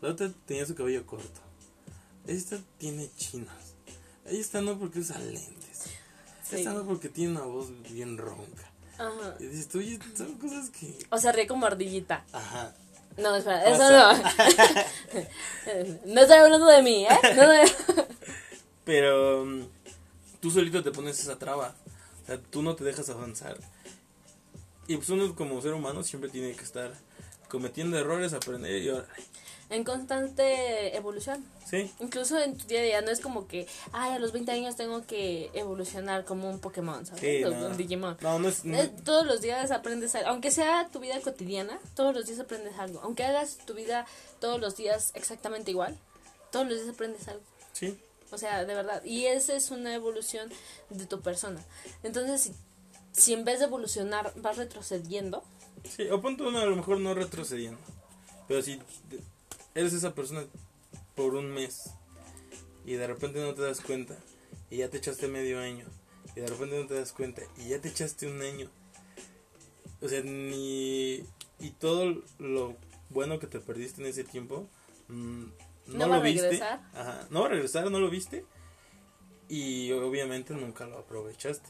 La 0.00 0.10
otra 0.10 0.32
tenía 0.46 0.66
su 0.66 0.74
cabello 0.74 1.06
corto. 1.06 1.40
Esta 2.26 2.58
tiene 2.76 3.08
chinos. 3.16 3.54
Esta 4.24 4.60
no 4.60 4.76
porque 4.80 4.98
usa 4.98 5.16
lentes. 5.20 5.84
Sí. 6.42 6.56
Esta 6.56 6.72
no 6.72 6.84
porque 6.84 7.08
tiene 7.08 7.36
una 7.36 7.42
voz 7.42 7.68
bien 7.88 8.18
ronca. 8.18 8.68
Ajá. 8.98 9.36
Y 9.38 9.46
dices, 9.46 9.68
tú, 9.68 9.78
oye, 9.78 9.96
son 10.16 10.34
cosas 10.38 10.70
que... 10.70 10.98
O 11.10 11.18
sea, 11.18 11.30
ríe 11.30 11.46
como 11.46 11.66
ardillita. 11.66 12.24
Ajá. 12.32 12.74
No, 13.16 13.36
espera, 13.36 13.64
eso 13.64 13.86
sea- 13.88 14.12
no. 16.04 16.04
no 16.14 16.20
estoy 16.20 16.36
hablando 16.36 16.66
de 16.66 16.82
mí, 16.82 17.06
¿eh? 17.06 17.18
No 17.36 17.44
Pero 18.84 19.44
mm, 19.44 19.62
tú 20.40 20.50
solito 20.50 20.82
te 20.82 20.90
pones 20.90 21.20
esa 21.20 21.38
traba. 21.38 21.76
O 22.24 22.26
sea, 22.26 22.40
tú 22.42 22.60
no 22.60 22.74
te 22.74 22.82
dejas 22.82 23.08
avanzar. 23.08 23.56
Y 24.92 24.96
pues 24.96 25.08
uno 25.10 25.34
como 25.34 25.60
ser 25.62 25.72
humano 25.74 26.02
siempre 26.02 26.30
tiene 26.30 26.52
que 26.54 26.62
estar 26.64 26.92
cometiendo 27.48 27.98
errores, 27.98 28.32
aprender 28.32 28.82
y 28.82 28.88
ahora... 28.90 29.06
En 29.70 29.84
constante 29.84 30.94
evolución. 30.96 31.42
Sí, 31.66 31.90
Incluso 32.00 32.38
en 32.38 32.58
tu 32.58 32.66
día 32.66 32.80
a 32.80 32.82
día 32.82 33.00
no 33.00 33.10
es 33.10 33.20
como 33.20 33.46
que, 33.48 33.66
ay, 33.92 34.12
a 34.12 34.18
los 34.18 34.32
20 34.32 34.52
años 34.52 34.76
tengo 34.76 35.06
que 35.06 35.50
evolucionar 35.54 36.26
como 36.26 36.50
un 36.50 36.58
Pokémon, 36.60 37.06
¿sabes? 37.06 37.20
sí, 37.22 37.40
no. 37.42 37.68
un 37.68 37.76
Digimon. 37.78 38.18
No, 38.20 38.38
no 38.38 38.48
es... 38.48 38.64
no- 38.66 38.76
Eh, 38.76 38.90
todos 39.04 39.24
los 39.24 39.40
días 39.40 39.70
aprendes 39.70 40.14
algo, 40.14 40.28
aunque 40.28 40.50
sea 40.50 40.88
tu 40.92 41.00
vida 41.00 41.18
cotidiana, 41.22 41.78
todos 41.94 42.14
los 42.14 42.26
días 42.26 42.40
aprendes 42.40 42.78
algo. 42.78 43.00
Aunque 43.02 43.24
hagas 43.24 43.56
tu 43.64 43.72
vida 43.72 44.04
todos 44.40 44.60
los 44.60 44.76
días 44.76 45.10
exactamente 45.14 45.70
igual, 45.70 45.96
todos 46.50 46.66
los 46.68 46.76
días 46.76 46.90
aprendes 46.90 47.26
algo. 47.28 47.42
sí, 47.72 47.98
O 48.30 48.36
sea, 48.36 48.66
de 48.66 48.74
verdad. 48.74 49.02
Y 49.04 49.24
esa 49.24 49.54
es 49.54 49.70
una 49.70 49.94
evolución 49.94 50.50
de 50.90 51.06
tu 51.06 51.20
persona. 51.22 51.62
Entonces, 52.02 52.42
si, 52.42 52.52
si 53.12 53.32
en 53.34 53.44
vez 53.44 53.58
de 53.60 53.66
evolucionar 53.66 54.32
vas 54.36 54.56
retrocediendo, 54.56 55.42
Sí, 55.84 56.08
o 56.10 56.20
punto 56.20 56.46
uno 56.48 56.58
a 56.60 56.64
lo 56.64 56.76
mejor 56.76 57.00
no 57.00 57.12
retrocediendo. 57.12 57.80
Pero 58.46 58.62
si 58.62 58.78
eres 59.74 59.92
esa 59.92 60.14
persona 60.14 60.44
por 61.16 61.34
un 61.34 61.50
mes 61.50 61.90
y 62.86 62.92
de 62.94 63.06
repente 63.06 63.40
no 63.40 63.52
te 63.54 63.62
das 63.62 63.80
cuenta 63.80 64.16
y 64.70 64.76
ya 64.78 64.88
te 64.88 64.98
echaste 64.98 65.26
medio 65.28 65.58
año 65.60 65.84
y 66.36 66.40
de 66.40 66.46
repente 66.46 66.78
no 66.80 66.86
te 66.86 66.94
das 66.94 67.12
cuenta 67.12 67.42
y 67.56 67.68
ya 67.70 67.80
te 67.80 67.88
echaste 67.88 68.26
un 68.28 68.40
año. 68.42 68.70
O 70.00 70.08
sea, 70.08 70.22
ni... 70.22 71.24
Y 71.58 71.70
todo 71.78 72.22
lo 72.38 72.76
bueno 73.10 73.38
que 73.38 73.46
te 73.46 73.60
perdiste 73.60 74.02
en 74.02 74.08
ese 74.08 74.24
tiempo, 74.24 74.68
mm, 75.08 75.44
no, 75.86 75.98
¿No 75.98 75.98
va 75.98 76.06
lo 76.06 76.14
a 76.14 76.20
viste. 76.20 76.42
regresar? 76.42 76.80
Ajá, 76.94 77.26
no 77.30 77.40
va 77.40 77.46
a 77.46 77.50
regresar, 77.50 77.90
no 77.90 78.00
lo 78.00 78.08
viste. 78.10 78.44
Y 79.48 79.92
obviamente 79.92 80.54
nunca 80.54 80.86
lo 80.86 80.98
aprovechaste. 80.98 81.68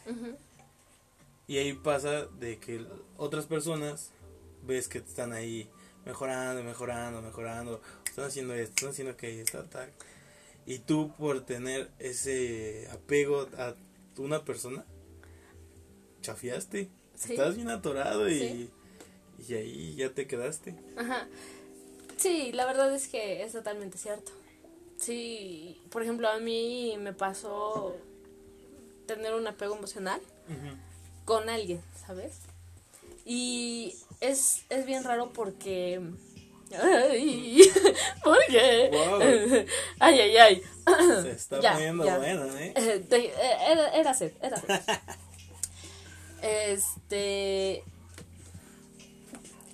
Y 1.52 1.58
ahí 1.58 1.74
pasa 1.74 2.24
de 2.40 2.56
que 2.58 2.82
otras 3.18 3.44
personas 3.44 4.08
ves 4.62 4.88
que 4.88 4.96
están 4.96 5.34
ahí 5.34 5.68
mejorando, 6.06 6.64
mejorando, 6.64 7.20
mejorando, 7.20 7.82
están 8.06 8.24
haciendo 8.24 8.54
esto, 8.54 8.70
están 8.72 8.88
haciendo 8.88 9.12
aquello, 9.12 9.44
tal, 9.52 9.68
tal. 9.68 9.90
Y 10.64 10.78
tú 10.78 11.12
por 11.18 11.44
tener 11.44 11.90
ese 11.98 12.88
apego 12.90 13.48
a 13.58 13.74
una 14.16 14.46
persona, 14.46 14.86
chafiaste. 16.22 16.88
Sí. 17.16 17.32
Estás 17.34 17.54
bien 17.54 17.68
atorado 17.68 18.30
y, 18.30 18.38
Sí. 18.38 18.70
y 19.46 19.54
ahí 19.54 19.94
ya 19.96 20.08
te 20.08 20.26
quedaste. 20.26 20.74
Ajá. 20.96 21.28
Sí, 22.16 22.52
la 22.52 22.64
verdad 22.64 22.94
es 22.94 23.08
que 23.08 23.42
es 23.42 23.52
totalmente 23.52 23.98
cierto. 23.98 24.32
Sí, 24.96 25.82
por 25.90 26.02
ejemplo, 26.02 26.30
a 26.30 26.38
mí 26.38 26.94
me 26.98 27.12
pasó 27.12 27.94
tener 29.06 29.34
un 29.34 29.46
apego 29.46 29.76
emocional 29.76 30.22
con 31.24 31.48
alguien, 31.48 31.80
¿sabes? 32.06 32.32
Y 33.24 33.94
es, 34.20 34.62
es 34.68 34.86
bien 34.86 35.04
raro 35.04 35.32
porque... 35.32 36.00
Ay, 36.80 37.60
¿Por 38.24 38.38
qué? 38.48 38.88
Wow. 38.90 39.20
Ay, 40.00 40.20
ay, 40.20 40.36
ay. 40.38 40.62
Se 41.22 41.30
está 41.32 41.60
Ya, 41.60 41.74
poniendo 41.74 42.04
ya. 42.04 42.16
bueno, 42.18 42.44
¿eh? 42.56 42.72
Eh, 42.74 43.06
eh, 43.10 43.32
Era, 43.68 43.88
era 43.94 44.14
sed, 44.14 44.32
era 44.40 44.56
sed. 44.60 44.80
Este... 46.42 47.84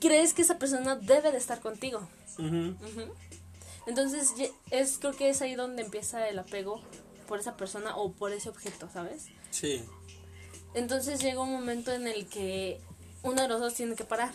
¿Crees 0.01 0.33
que 0.35 0.43
esa 0.43 0.59
persona 0.59 0.97
debe 0.97 1.33
de 1.33 1.39
estar 1.39 1.61
contigo? 1.61 2.01
Ujú. 2.39 2.77
Ujú. 2.87 3.15
Entonces, 3.87 4.33
es, 4.71 4.99
creo 4.99 5.17
que 5.17 5.29
es 5.31 5.41
ahí 5.43 5.55
donde 5.57 5.83
empieza 5.83 6.29
el 6.29 6.39
apego 6.39 6.83
por 7.27 7.41
esa 7.41 7.57
persona 7.57 7.97
o 7.97 8.13
por 8.13 8.33
ese 8.33 8.49
objeto, 8.49 8.89
¿sabes? 8.93 9.27
Sí, 9.51 9.83
Entonces 10.75 11.21
llega 11.21 11.41
un 11.41 11.53
momento 11.53 11.93
en 11.93 12.07
el 12.07 12.27
que 12.27 12.81
uno 13.23 13.43
de 13.43 13.49
los 13.49 13.61
dos 13.61 13.75
tiene 13.75 13.95
que 13.95 14.05
parar. 14.05 14.33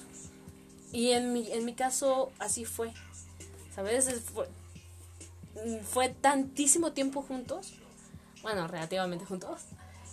Y 0.91 1.11
en 1.11 1.33
mi, 1.33 1.51
en 1.51 1.65
mi 1.65 1.73
caso 1.73 2.31
así 2.39 2.65
fue. 2.65 2.91
¿Sabes? 3.75 4.07
Es- 4.07 4.21
Fue, 4.21 4.47
mm, 5.65 5.79
fue 5.83 6.09
tantísimo 6.09 6.91
tiempo 6.93 7.21
juntos. 7.21 7.73
Bueno, 8.41 8.67
relativamente 8.67 9.25
juntos. 9.25 9.61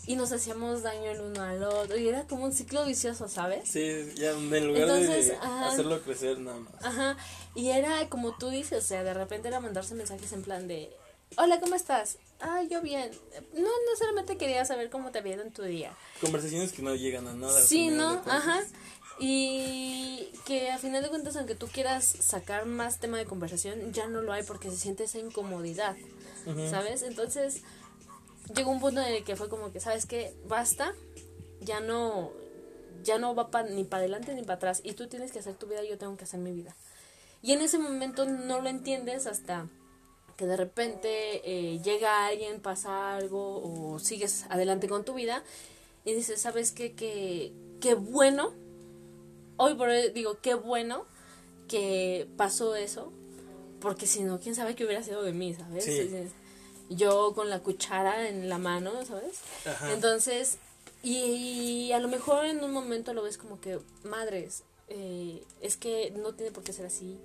Y 0.07 0.17
nos 0.17 0.33
hacíamos 0.33 0.83
daño 0.83 1.11
el 1.11 1.21
uno 1.21 1.43
al 1.43 1.63
otro. 1.63 1.97
Y 1.99 2.09
era 2.09 2.25
como 2.27 2.45
un 2.45 2.53
ciclo 2.53 2.85
vicioso, 2.87 3.29
¿sabes? 3.29 3.69
sí, 3.69 4.13
ya 4.17 4.31
en 4.31 4.67
lugar 4.67 4.83
Entonces, 4.83 5.29
de 5.29 5.37
ajá. 5.37 5.69
hacerlo 5.69 6.01
crecer 6.03 6.39
nada 6.39 6.59
más. 6.59 6.73
Ajá. 6.85 7.17
Y 7.55 7.69
era 7.69 8.09
como 8.09 8.37
tú 8.39 8.49
dices, 8.49 8.85
o 8.85 8.87
sea, 8.87 9.05
de 9.05 9.13
repente 9.15 9.49
era 9.49 9.61
mandarse 9.61 9.95
mensajes 9.95 10.33
en 10.33 10.43
plan 10.43 10.67
de, 10.69 10.91
hola, 11.37 11.61
¿cómo 11.61 11.75
estás? 11.75 12.17
Ah, 12.41 12.63
yo 12.63 12.81
bien. 12.81 13.11
No, 13.55 13.61
no 13.63 13.97
solamente 13.99 14.37
quería 14.37 14.65
saber 14.65 14.89
cómo 14.91 15.11
te 15.11 15.19
había 15.19 15.35
ido 15.35 15.43
en 15.43 15.53
tu 15.53 15.63
día. 15.63 15.95
Conversaciones 16.21 16.73
que 16.73 16.83
no 16.83 16.95
llegan 16.95 17.27
a 17.29 17.35
nada. 17.35 17.61
Sí, 17.61 17.89
¿no? 17.89 18.23
Ajá. 18.27 18.61
Y 19.19 20.31
que 20.47 20.71
a 20.71 20.79
final 20.79 21.03
de 21.03 21.11
cuentas, 21.11 21.37
aunque 21.37 21.55
tú 21.55 21.69
quieras 21.69 22.05
sacar 22.07 22.65
más 22.65 22.99
tema 22.99 23.19
de 23.19 23.27
conversación, 23.27 23.93
ya 23.93 24.07
no 24.09 24.23
lo 24.23 24.33
hay 24.33 24.43
porque 24.45 24.71
se 24.71 24.77
siente 24.79 25.05
esa 25.05 25.19
incomodidad. 25.19 25.95
¿sabes? 26.71 27.03
Entonces, 27.03 27.63
llegó 28.55 28.71
un 28.71 28.81
punto 28.81 29.03
en 29.03 29.13
el 29.13 29.25
que 29.25 29.37
fue 29.37 29.51
como 29.51 29.71
que, 29.73 29.79
¿sabes 29.81 30.07
qué? 30.07 30.35
Basta, 30.47 30.95
ya 31.61 31.81
no, 31.81 32.33
ya 33.03 33.19
no 33.19 33.35
va 33.35 33.51
pa- 33.51 33.63
ni 33.65 33.85
para 33.85 34.01
adelante 34.01 34.33
ni 34.35 34.41
para 34.43 34.55
atrás. 34.55 34.81
Y 34.83 34.95
tú 34.95 35.07
tienes 35.07 35.33
que 35.33 35.41
hacer 35.41 35.55
tu 35.57 35.67
vida, 35.67 35.85
yo 35.85 35.99
tengo 35.99 36.17
que 36.17 36.25
hacer 36.25 36.41
mi 36.41 36.53
vida. 36.53 36.75
Y 37.43 37.53
en 37.53 37.61
ese 37.61 37.79
momento 37.79 38.25
no 38.25 38.63
lo 38.63 38.71
entiendes 38.71 39.27
hasta 39.27 39.69
que 40.41 40.47
de 40.47 40.57
repente 40.57 41.43
eh, 41.45 41.83
llega 41.83 42.25
alguien, 42.25 42.63
pasa 42.63 43.15
algo 43.15 43.61
o 43.63 43.99
sigues 43.99 44.47
adelante 44.49 44.89
con 44.89 45.05
tu 45.05 45.13
vida 45.13 45.45
y 46.03 46.15
dices, 46.15 46.41
¿sabes 46.41 46.73
qué? 46.73 46.95
Que, 46.95 47.53
qué 47.79 47.93
bueno. 47.93 48.55
Hoy 49.59 49.75
por 49.75 49.91
hoy 49.91 50.09
digo, 50.13 50.39
qué 50.41 50.55
bueno 50.55 51.05
que 51.69 52.27
pasó 52.39 52.75
eso. 52.75 53.13
Porque 53.83 54.07
si 54.07 54.23
no, 54.23 54.41
quién 54.41 54.55
sabe 54.55 54.75
qué 54.75 54.87
hubiera 54.87 55.03
sido 55.03 55.23
de 55.23 55.35
mí, 55.35 55.53
¿sabes? 55.53 55.85
Sí. 55.85 56.11
Yo 56.89 57.35
con 57.35 57.51
la 57.51 57.61
cuchara 57.61 58.27
en 58.27 58.49
la 58.49 58.57
mano, 58.57 58.93
¿sabes? 59.05 59.41
Ajá. 59.67 59.93
Entonces, 59.93 60.57
y, 61.03 61.93
a 61.93 61.99
lo 61.99 62.09
mejor 62.09 62.47
en 62.47 62.65
un 62.65 62.73
momento 62.73 63.13
lo 63.13 63.23
ves 63.23 63.37
como 63.37 63.61
que, 63.61 63.79
madres, 64.05 64.63
eh, 64.89 65.45
es 65.61 65.77
que 65.77 66.13
no 66.13 66.33
tiene 66.33 66.51
por 66.51 66.65
qué 66.65 66.73
ser 66.73 66.87
así, 66.87 67.19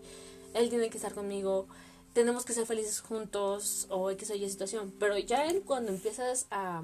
él 0.54 0.70
tiene 0.70 0.90
que 0.90 0.98
estar 0.98 1.14
conmigo, 1.14 1.68
tenemos 2.16 2.46
que 2.46 2.54
ser 2.54 2.66
felices 2.66 3.02
juntos 3.02 3.86
o 3.90 4.10
X 4.10 4.32
o 4.32 4.36
Y 4.36 4.50
situación, 4.50 4.92
pero 5.00 5.18
ya 5.18 5.46
él 5.46 5.62
cuando 5.66 5.92
empiezas 5.92 6.48
a, 6.50 6.82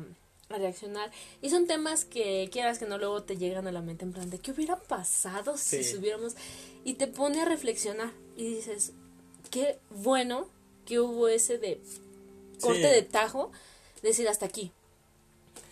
a 0.50 0.57
reaccionar, 0.57 1.09
y 1.41 1.50
son 1.50 1.65
temas 1.67 2.03
que 2.03 2.50
quieras 2.51 2.77
que 2.77 2.85
no 2.85 2.97
luego 2.97 3.23
te 3.23 3.38
llegan 3.38 3.65
a 3.65 3.71
la 3.71 3.81
mente 3.81 4.03
en 4.03 4.11
plan 4.11 4.29
de 4.29 4.39
qué 4.39 4.51
hubiera 4.51 4.75
pasado 4.75 5.57
si 5.57 5.83
subiéramos, 5.85 6.35
y 6.83 6.95
te 6.95 7.07
pone 7.07 7.41
a 7.41 7.45
reflexionar 7.45 8.11
y 8.35 8.55
dices, 8.55 8.91
qué 9.50 9.79
bueno 9.89 10.47
que 10.85 11.00
hubo 11.00 11.29
ese 11.29 11.57
de 11.57 11.81
corte 12.59 12.81
Sí. 12.89 12.93
de 12.93 13.01
tajo, 13.01 13.51
decir 14.03 14.27
hasta 14.27 14.45
aquí. 14.45 14.71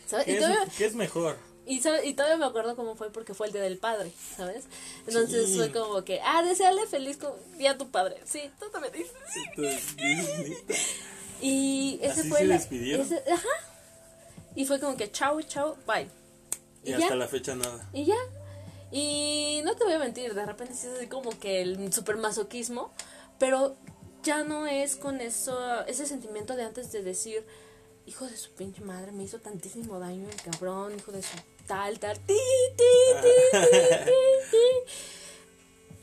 ¿Sabes? 0.07 0.25
¿Qué 0.25 0.31
Y 0.31 0.35
es, 0.35 0.39
todavía, 0.41 0.67
qué 0.77 0.85
es 0.85 0.95
mejor? 0.95 1.37
Y, 1.69 1.81
y 2.03 2.13
todavía 2.13 2.38
me 2.38 2.45
acuerdo 2.45 2.75
cómo 2.75 2.95
fue 2.95 3.11
porque 3.11 3.33
fue 3.33 3.47
el 3.47 3.53
día 3.53 3.61
del 3.61 3.77
padre, 3.77 4.11
¿sabes? 4.35 4.65
Entonces 5.07 5.47
Sí. 5.49 5.55
fue 5.57 5.71
como 5.71 6.03
que, 6.03 6.19
ah, 6.23 6.43
desearle 6.43 6.85
feliz 6.88 7.17
día 7.57 7.71
a 7.71 7.77
tu 7.77 7.89
padre. 7.89 8.17
Sí, 8.25 8.49
tú 8.59 8.69
también 8.69 8.93
dices. 8.93 9.13
Entonces, 9.55 9.95
neta. 9.95 10.73
Y 11.41 11.99
ese 12.01 12.19
¿Así 12.21 12.29
fue 12.29 12.39
se 12.39 12.45
la- 12.45 12.55
ese- 12.55 13.23
ajá. 13.31 13.47
Y 14.55 14.65
fue 14.65 14.79
como 14.79 14.97
que 14.97 15.09
chao, 15.11 15.41
chao, 15.43 15.77
bye. 15.88 16.09
Y 16.83 16.89
Y 16.89 16.93
hasta 16.93 17.09
ya. 17.09 17.15
la 17.15 17.27
fecha 17.29 17.55
nada. 17.55 17.89
Y 17.93 18.05
ya. 18.05 18.15
Y 18.91 19.61
no 19.63 19.75
te 19.75 19.83
voy 19.85 19.93
a 19.93 19.99
mentir, 19.99 20.33
de 20.33 20.45
repente 20.45 20.73
sí 20.73 20.88
es 20.88 20.93
así 20.97 21.07
como 21.07 21.29
que 21.39 21.61
el 21.61 21.93
super 21.93 22.17
masoquismo, 22.17 22.91
pero 23.38 23.75
ya 24.23 24.43
no 24.43 24.65
es 24.67 24.95
con 24.95 25.21
eso, 25.21 25.85
ese 25.85 26.05
sentimiento 26.07 26.55
de 26.55 26.63
antes 26.63 26.91
de 26.91 27.03
decir, 27.03 27.45
hijo 28.05 28.25
de 28.27 28.35
su 28.35 28.51
pinche 28.53 28.81
madre, 28.81 29.11
me 29.11 29.23
hizo 29.23 29.39
tantísimo 29.39 29.99
daño 29.99 30.27
el 30.27 30.41
cabrón, 30.41 30.93
hijo 30.97 31.11
de 31.11 31.21
su 31.21 31.38
tal, 31.69 31.99
tal, 31.99 32.17
ti, 32.21 32.33
ti, 32.75 32.83
ti, 33.21 33.57
ti, 33.59 34.49
ti. 34.51 34.91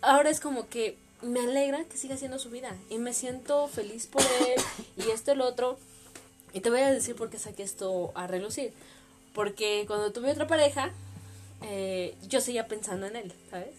Ahora 0.00 0.30
es 0.30 0.38
como 0.38 0.68
que 0.68 0.96
me 1.22 1.40
alegra 1.40 1.84
que 1.84 1.96
siga 1.96 2.14
haciendo 2.14 2.38
su 2.38 2.50
vida 2.50 2.76
y 2.88 2.98
me 2.98 3.12
siento 3.12 3.66
feliz 3.66 4.06
por 4.06 4.22
él 4.22 4.62
y 4.96 5.10
esto 5.10 5.32
el 5.32 5.40
otro. 5.40 5.76
Y 6.52 6.60
te 6.60 6.70
voy 6.70 6.80
a 6.80 6.92
decir 6.92 7.16
por 7.16 7.30
qué 7.30 7.38
saqué 7.38 7.64
esto 7.64 8.12
a 8.14 8.28
relucir. 8.28 8.72
Porque 9.34 9.84
cuando 9.88 10.12
tuve 10.12 10.30
otra 10.30 10.46
pareja, 10.46 10.92
eh, 11.62 12.14
yo 12.28 12.40
seguía 12.40 12.68
pensando 12.68 13.06
en 13.06 13.16
él, 13.16 13.32
¿sabes? 13.50 13.74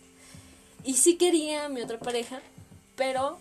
Y 0.84 0.96
sí 0.96 1.16
quería 1.16 1.66
a 1.66 1.70
mi 1.70 1.82
otra 1.82 2.00
pareja, 2.00 2.42
pero 2.98 3.40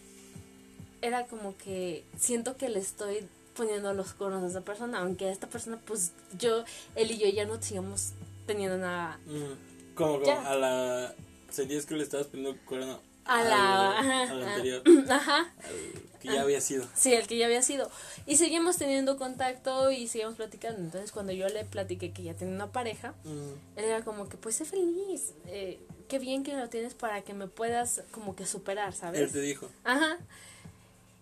era 1.02 1.26
como 1.26 1.56
que 1.58 2.04
siento 2.16 2.56
que 2.56 2.68
le 2.68 2.78
estoy 2.78 3.28
poniendo 3.56 3.92
los 3.92 4.12
cuernos 4.12 4.44
a 4.44 4.46
esa 4.46 4.60
persona, 4.60 5.00
aunque 5.00 5.26
a 5.26 5.32
esta 5.32 5.48
persona, 5.48 5.80
pues 5.84 6.12
yo, 6.38 6.64
él 6.94 7.10
y 7.10 7.18
yo 7.18 7.28
ya 7.28 7.44
no 7.44 7.60
sigamos 7.60 8.12
teniendo 8.46 8.78
nada 8.78 9.18
Mm, 9.26 9.94
Como, 9.94 10.20
a 10.30 10.54
la. 10.56 11.14
Sentías 11.50 11.86
que 11.86 11.94
le 11.94 12.02
estabas 12.02 12.26
poniendo 12.26 12.58
cuerno 12.66 13.00
a 13.24 13.42
la... 13.42 13.98
ajá, 13.98 14.22
al 14.30 14.42
anterior, 14.44 14.82
ajá, 15.10 15.38
al 15.64 16.18
que 16.20 16.28
ya 16.28 16.42
había 16.42 16.60
sido. 16.60 16.86
Sí, 16.94 17.12
el 17.14 17.26
que 17.26 17.36
ya 17.38 17.46
había 17.46 17.62
sido. 17.62 17.90
Y 18.26 18.36
seguimos 18.36 18.76
teniendo 18.76 19.16
contacto 19.16 19.90
y 19.90 20.06
seguimos 20.08 20.34
platicando. 20.36 20.78
Entonces, 20.80 21.12
cuando 21.12 21.32
yo 21.32 21.48
le 21.48 21.64
platiqué 21.64 22.12
que 22.12 22.22
ya 22.22 22.34
tenía 22.34 22.54
una 22.54 22.72
pareja, 22.72 23.14
Mm, 23.24 23.78
él 23.78 23.84
era 23.84 24.02
como 24.04 24.28
que, 24.28 24.36
pues 24.36 24.56
sé 24.56 24.64
feliz. 24.64 25.32
eh, 25.46 25.80
qué 26.08 26.18
bien 26.20 26.44
que 26.44 26.54
lo 26.54 26.68
tienes 26.68 26.94
para 26.94 27.22
que 27.22 27.34
me 27.34 27.48
puedas 27.48 28.02
como 28.12 28.36
que 28.36 28.46
superar, 28.46 28.90
Él 28.90 28.94
¿sabes? 28.94 29.32
te 29.32 29.40
dijo. 29.40 29.68
Ajá. 29.82 30.18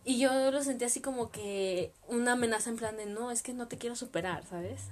Y 0.05 0.19
yo 0.19 0.51
lo 0.51 0.63
sentí 0.63 0.85
así 0.85 1.01
como 1.01 1.31
que 1.31 1.93
una 2.09 2.33
amenaza 2.33 2.69
en 2.69 2.77
plan 2.77 2.97
de, 2.99 3.07
no, 3.07 3.31
es 3.31 3.43
que 3.43 3.55
no 3.55 3.69
te 3.69 3.79
quiero 3.79 3.97
superar, 3.97 4.45
¿sabes? 4.47 4.83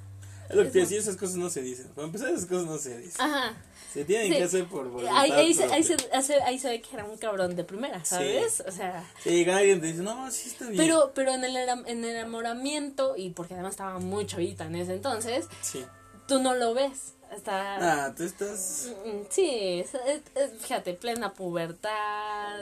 Es 0.53 0.57
lo 0.59 0.63
que 0.65 0.71
te 0.71 0.79
decía, 0.81 0.99
esas 0.99 1.17
cosas 1.17 1.37
no 1.37 1.51
se 1.51 1.63
dicen. 1.63 1.89
Para 1.95 2.07
empezar, 2.07 2.29
esas 2.29 2.47
cosas 2.47 2.67
no 2.67 2.79
se 2.79 2.99
dicen. 2.99 3.21
Ajá. 3.21 3.55
Se 3.93 4.05
tienen 4.05 4.29
Sí. 4.33 4.39
que 4.39 4.45
hacer 4.45 4.65
por 4.67 4.89
voluntad 4.89 5.17
Ahí, 5.19 5.31
ahí, 5.33 5.55
se, 5.55 5.65
ahí, 5.65 5.83
se, 5.83 5.97
ahí 6.45 6.59
se 6.59 6.69
ve 6.69 6.81
que 6.81 6.89
era 6.95 7.05
un 7.05 7.19
cabrón 7.19 7.57
de 7.57 7.65
primera, 7.65 8.03
¿sabes? 8.05 8.63
O 8.67 8.71
sea... 8.71 9.05
Sí, 9.23 9.45
alguien 9.51 9.81
te 9.81 9.89
dice, 9.89 10.03
no, 10.03 10.31
sí 10.31 10.49
está 10.49 10.67
bien. 10.67 10.77
Pero, 10.79 11.13
pero 11.15 11.33
en 11.35 11.45
el 11.45 11.57
en 11.57 12.05
el 12.05 12.17
enamoramiento, 12.17 13.17
y 13.17 13.31
porque 13.31 13.55
además 13.55 13.73
estaba 13.73 13.99
muy 13.99 14.27
chavita 14.27 14.65
en 14.67 14.77
ese 14.77 14.95
entonces, 14.95 15.47
Sí. 15.61 15.85
tú 16.27 16.41
no 16.43 16.55
lo 16.55 16.73
ves. 16.75 17.15
Está. 17.35 18.05
Ah, 18.07 18.15
tú 18.15 18.25
estás. 18.25 18.91
Mm, 19.07 19.23
Sí, 19.31 19.81
es- 19.81 19.95
es- 19.95 20.21
es- 20.35 20.61
fíjate, 20.61 20.95
plena 20.95 21.33
pubertad, 21.33 22.59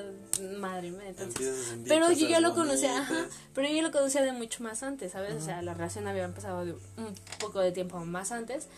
madre 0.58 0.90
mía. 0.92 1.08
entonces- 1.08 1.74
pero 1.88 2.10
yo 2.12 2.28
ya 2.28 2.40
lo 2.40 2.54
conocía, 2.54 2.96
ajá, 3.00 3.26
pero 3.54 3.68
yo 3.68 3.82
lo 3.82 3.90
conocía 3.90 4.22
de 4.22 4.32
mucho 4.32 4.62
más 4.62 4.82
antes, 4.82 5.12
¿sabes? 5.12 5.34
O 5.34 5.40
sea, 5.40 5.60
la 5.62 5.74
relación 5.74 6.06
había 6.06 6.24
empezado 6.24 6.64
de 6.64 6.72
un 6.72 7.14
poco 7.40 7.60
de 7.60 7.72
tiempo 7.72 7.98
más 8.04 8.30
antes. 8.32 8.68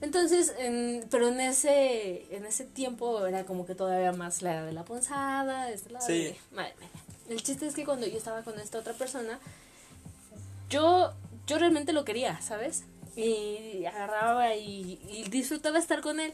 Entonces, 0.00 0.54
en- 0.58 1.06
pero 1.10 1.28
en 1.28 1.40
ese 1.40 2.34
en 2.34 2.46
ese 2.46 2.64
tiempo 2.64 3.26
era 3.26 3.44
como 3.44 3.66
que 3.66 3.74
todavía 3.74 4.12
más 4.12 4.40
la 4.40 4.54
edad 4.54 4.66
de 4.66 4.72
la 4.72 4.84
ponzada, 4.84 5.70
este 5.70 5.90
lado, 5.90 6.06
Sí. 6.06 6.12
de- 6.24 6.36
madre 6.52 6.74
mía. 6.80 6.88
El 7.28 7.42
chiste 7.42 7.66
es 7.66 7.74
que 7.74 7.84
cuando 7.84 8.06
yo 8.06 8.16
estaba 8.16 8.42
con 8.42 8.58
esta 8.58 8.78
otra 8.78 8.94
persona, 8.94 9.38
yo 10.70 11.12
yo 11.46 11.58
realmente 11.58 11.92
lo 11.92 12.04
quería, 12.04 12.40
¿sabes? 12.40 12.84
Y 13.16 13.84
agarraba 13.86 14.54
y, 14.54 15.00
y 15.08 15.24
disfrutaba 15.30 15.78
estar 15.78 16.00
con 16.00 16.20
él, 16.20 16.32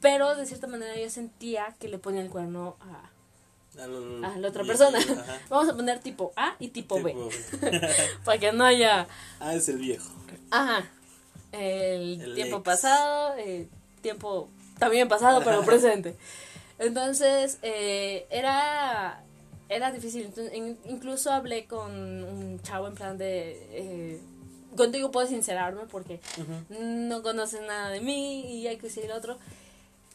pero 0.00 0.34
de 0.36 0.46
cierta 0.46 0.66
manera 0.66 0.96
yo 0.96 1.10
sentía 1.10 1.74
que 1.80 1.88
le 1.88 1.98
ponía 1.98 2.20
el 2.22 2.30
cuerno 2.30 2.76
a, 2.80 3.82
A, 3.82 3.86
lo- 3.86 4.24
a 4.26 4.36
la 4.38 4.48
otra 4.48 4.64
persona. 4.64 4.98
Vamos 5.48 5.68
a 5.68 5.76
poner 5.76 5.98
tipo 6.00 6.32
A 6.36 6.54
y 6.58 6.68
tipo, 6.68 7.02
B, 7.02 7.12
Tipo, 7.12 7.28
para 8.24 8.38
que 8.38 8.52
no 8.52 8.64
haya, 8.64 9.06
ah, 9.40 9.54
es 9.54 9.68
el 9.68 9.78
viejo. 9.78 10.08
ajá, 10.50 10.84
el, 11.52 12.20
El 12.20 12.34
tiempo 12.34 12.56
ex. 12.58 12.64
pasado, 12.64 13.34
el 13.34 13.68
tiempo 14.02 14.48
también 14.78 15.08
pasado, 15.08 15.42
pero 15.44 15.62
presente. 15.64 16.16
Entonces, 16.78 17.58
eh, 17.62 18.26
era, 18.30 19.24
era 19.68 19.90
difícil. 19.90 20.26
Entonces, 20.26 20.52
incluso 20.84 21.32
hablé 21.32 21.64
con 21.66 21.90
un 21.92 22.60
chavo 22.62 22.86
en 22.86 22.94
plan 22.94 23.18
de, 23.18 23.58
eh, 23.72 24.20
contigo 24.76 25.10
puedo 25.10 25.26
sincerarme 25.26 25.82
porque 25.90 26.20
no 26.68 27.22
conoces 27.22 27.60
nada 27.62 27.90
de 27.90 28.00
mí 28.00 28.40
y 28.60 28.66
hay 28.66 28.76
que 28.76 28.88
el 28.88 29.12
otro. 29.12 29.38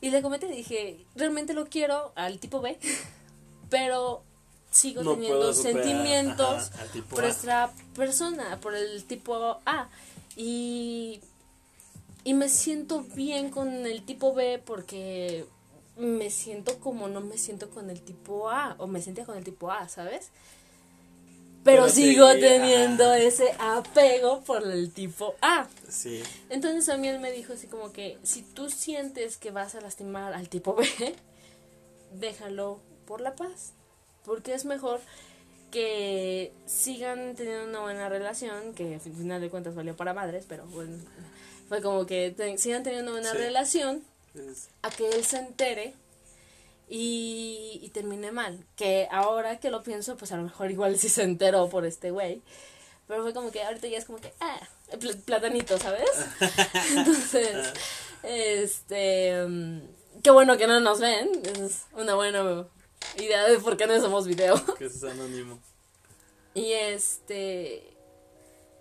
Y 0.02 0.10
le 0.10 0.22
comenté, 0.22 0.48
dije, 0.48 1.06
realmente 1.16 1.54
lo 1.54 1.68
quiero 1.68 2.12
al 2.16 2.39
tipo 2.39 2.60
B, 2.60 2.78
pero 3.70 4.24
sigo 4.70 5.04
No 5.04 5.13
teniendo 5.13 5.54
sentimientos 5.54 6.72
ajá, 6.74 6.86
por 7.10 7.24
A. 7.24 7.28
esta 7.30 7.74
persona, 7.96 8.60
por 8.60 8.76
el 8.76 9.06
tipo 9.06 9.60
A. 9.66 9.89
Y, 10.36 11.22
y 12.24 12.34
me 12.34 12.50
siento 12.50 13.02
bien 13.16 13.50
con 13.50 13.86
el 13.86 14.04
tipo 14.04 14.34
B 14.34 14.62
porque 14.66 15.46
me 15.96 16.32
siento 16.32 16.80
como 16.80 17.08
no 17.08 17.22
me 17.22 17.38
siento 17.38 17.70
con 17.70 17.89
el 17.89 18.02
tipo 18.02 18.50
A, 18.50 18.76
o 18.80 18.88
me 18.88 19.02
sentía 19.02 19.26
con 19.26 19.38
el 19.38 19.44
tipo 19.44 19.72
A, 19.72 19.88
¿sabes? 19.88 20.32
Pero, 21.63 21.84
Pero 21.84 21.89
sigo 21.89 22.30
seguía, 22.30 22.60
teniendo 22.60 23.13
ese 23.13 23.54
apego 23.58 24.41
por 24.41 24.63
el 24.69 24.91
tipo 24.91 25.36
A. 25.41 25.67
Sí. 25.89 26.21
Entonces 26.49 26.89
a 26.89 26.97
mí 26.97 27.08
él 27.08 27.19
me 27.19 27.32
dijo 27.32 27.54
así 27.54 27.67
como 27.67 27.93
que 27.93 28.17
si 28.23 28.41
tú 28.41 28.69
sientes 28.69 29.38
que 29.38 29.52
vas 29.52 29.73
a 29.76 29.82
lastimar 29.82 30.34
al 30.34 30.49
tipo 30.49 30.76
B, 30.76 30.86
déjalo 32.13 32.80
por 33.06 33.21
la 33.21 33.36
paz. 33.36 33.73
Porque 34.26 34.54
es 34.54 34.65
mejor 34.65 34.99
que 35.71 36.52
sigan 36.65 37.36
teniendo 37.36 37.65
una 37.69 37.80
buena 37.82 38.10
relación, 38.10 38.73
que 38.73 38.95
al 38.95 38.99
final 39.02 39.41
de 39.41 39.49
cuentas 39.49 39.73
valió 39.76 39.95
para 39.95 40.13
madres, 40.13 40.45
pero 40.47 40.65
bueno, 40.67 40.97
fue 41.67 41.82
como 41.82 42.06
que 42.06 42.36
sigan 42.58 42.84
teniendo 42.84 43.12
una 43.12 43.21
buena 43.21 43.32
Sí. 43.32 43.38
relación 43.38 44.04
a 44.82 44.89
que 44.91 45.10
él 45.10 45.23
se 45.26 45.38
entere 45.38 45.93
y, 46.96 47.80
y 47.82 47.90
termine 47.90 48.32
mal. 48.32 48.64
Que 48.76 49.08
ahora 49.12 49.60
que 49.60 49.72
lo 49.72 49.82
pienso, 49.82 50.16
pues 50.16 50.32
a 50.32 50.38
lo 50.38 50.44
mejor 50.44 50.70
igual 50.70 51.00
sí 51.00 51.10
se 51.10 51.24
enteró 51.24 51.68
por 51.68 51.86
este 51.88 52.12
güey. 52.12 52.44
Pero 53.08 53.24
fue 53.24 53.34
como 53.34 53.50
que 53.52 53.64
ahorita 53.64 53.88
ya 53.88 53.98
es 53.98 54.06
como 54.06 54.20
que, 54.20 54.32
ah, 54.40 54.60
pl- 55.00 55.16
platanito, 55.16 55.78
¿sabes? 55.80 56.08
Entonces, 56.96 57.74
este, 58.22 59.44
mm, 59.48 59.80
qué 60.24 60.30
bueno 60.32 60.56
que 60.58 60.68
no 60.68 60.80
nos 60.80 61.00
ven. 61.00 61.30
Es 61.60 61.84
una 61.94 62.14
buena 62.16 62.68
idea 63.18 63.48
de 63.50 63.58
por 63.60 63.76
qué 63.76 63.88
no 63.88 64.00
somos 64.00 64.28
video. 64.28 64.56
que 64.78 64.86
es 64.86 65.04
anónimo. 65.04 65.60
Y 66.54 66.72
este. 66.74 67.93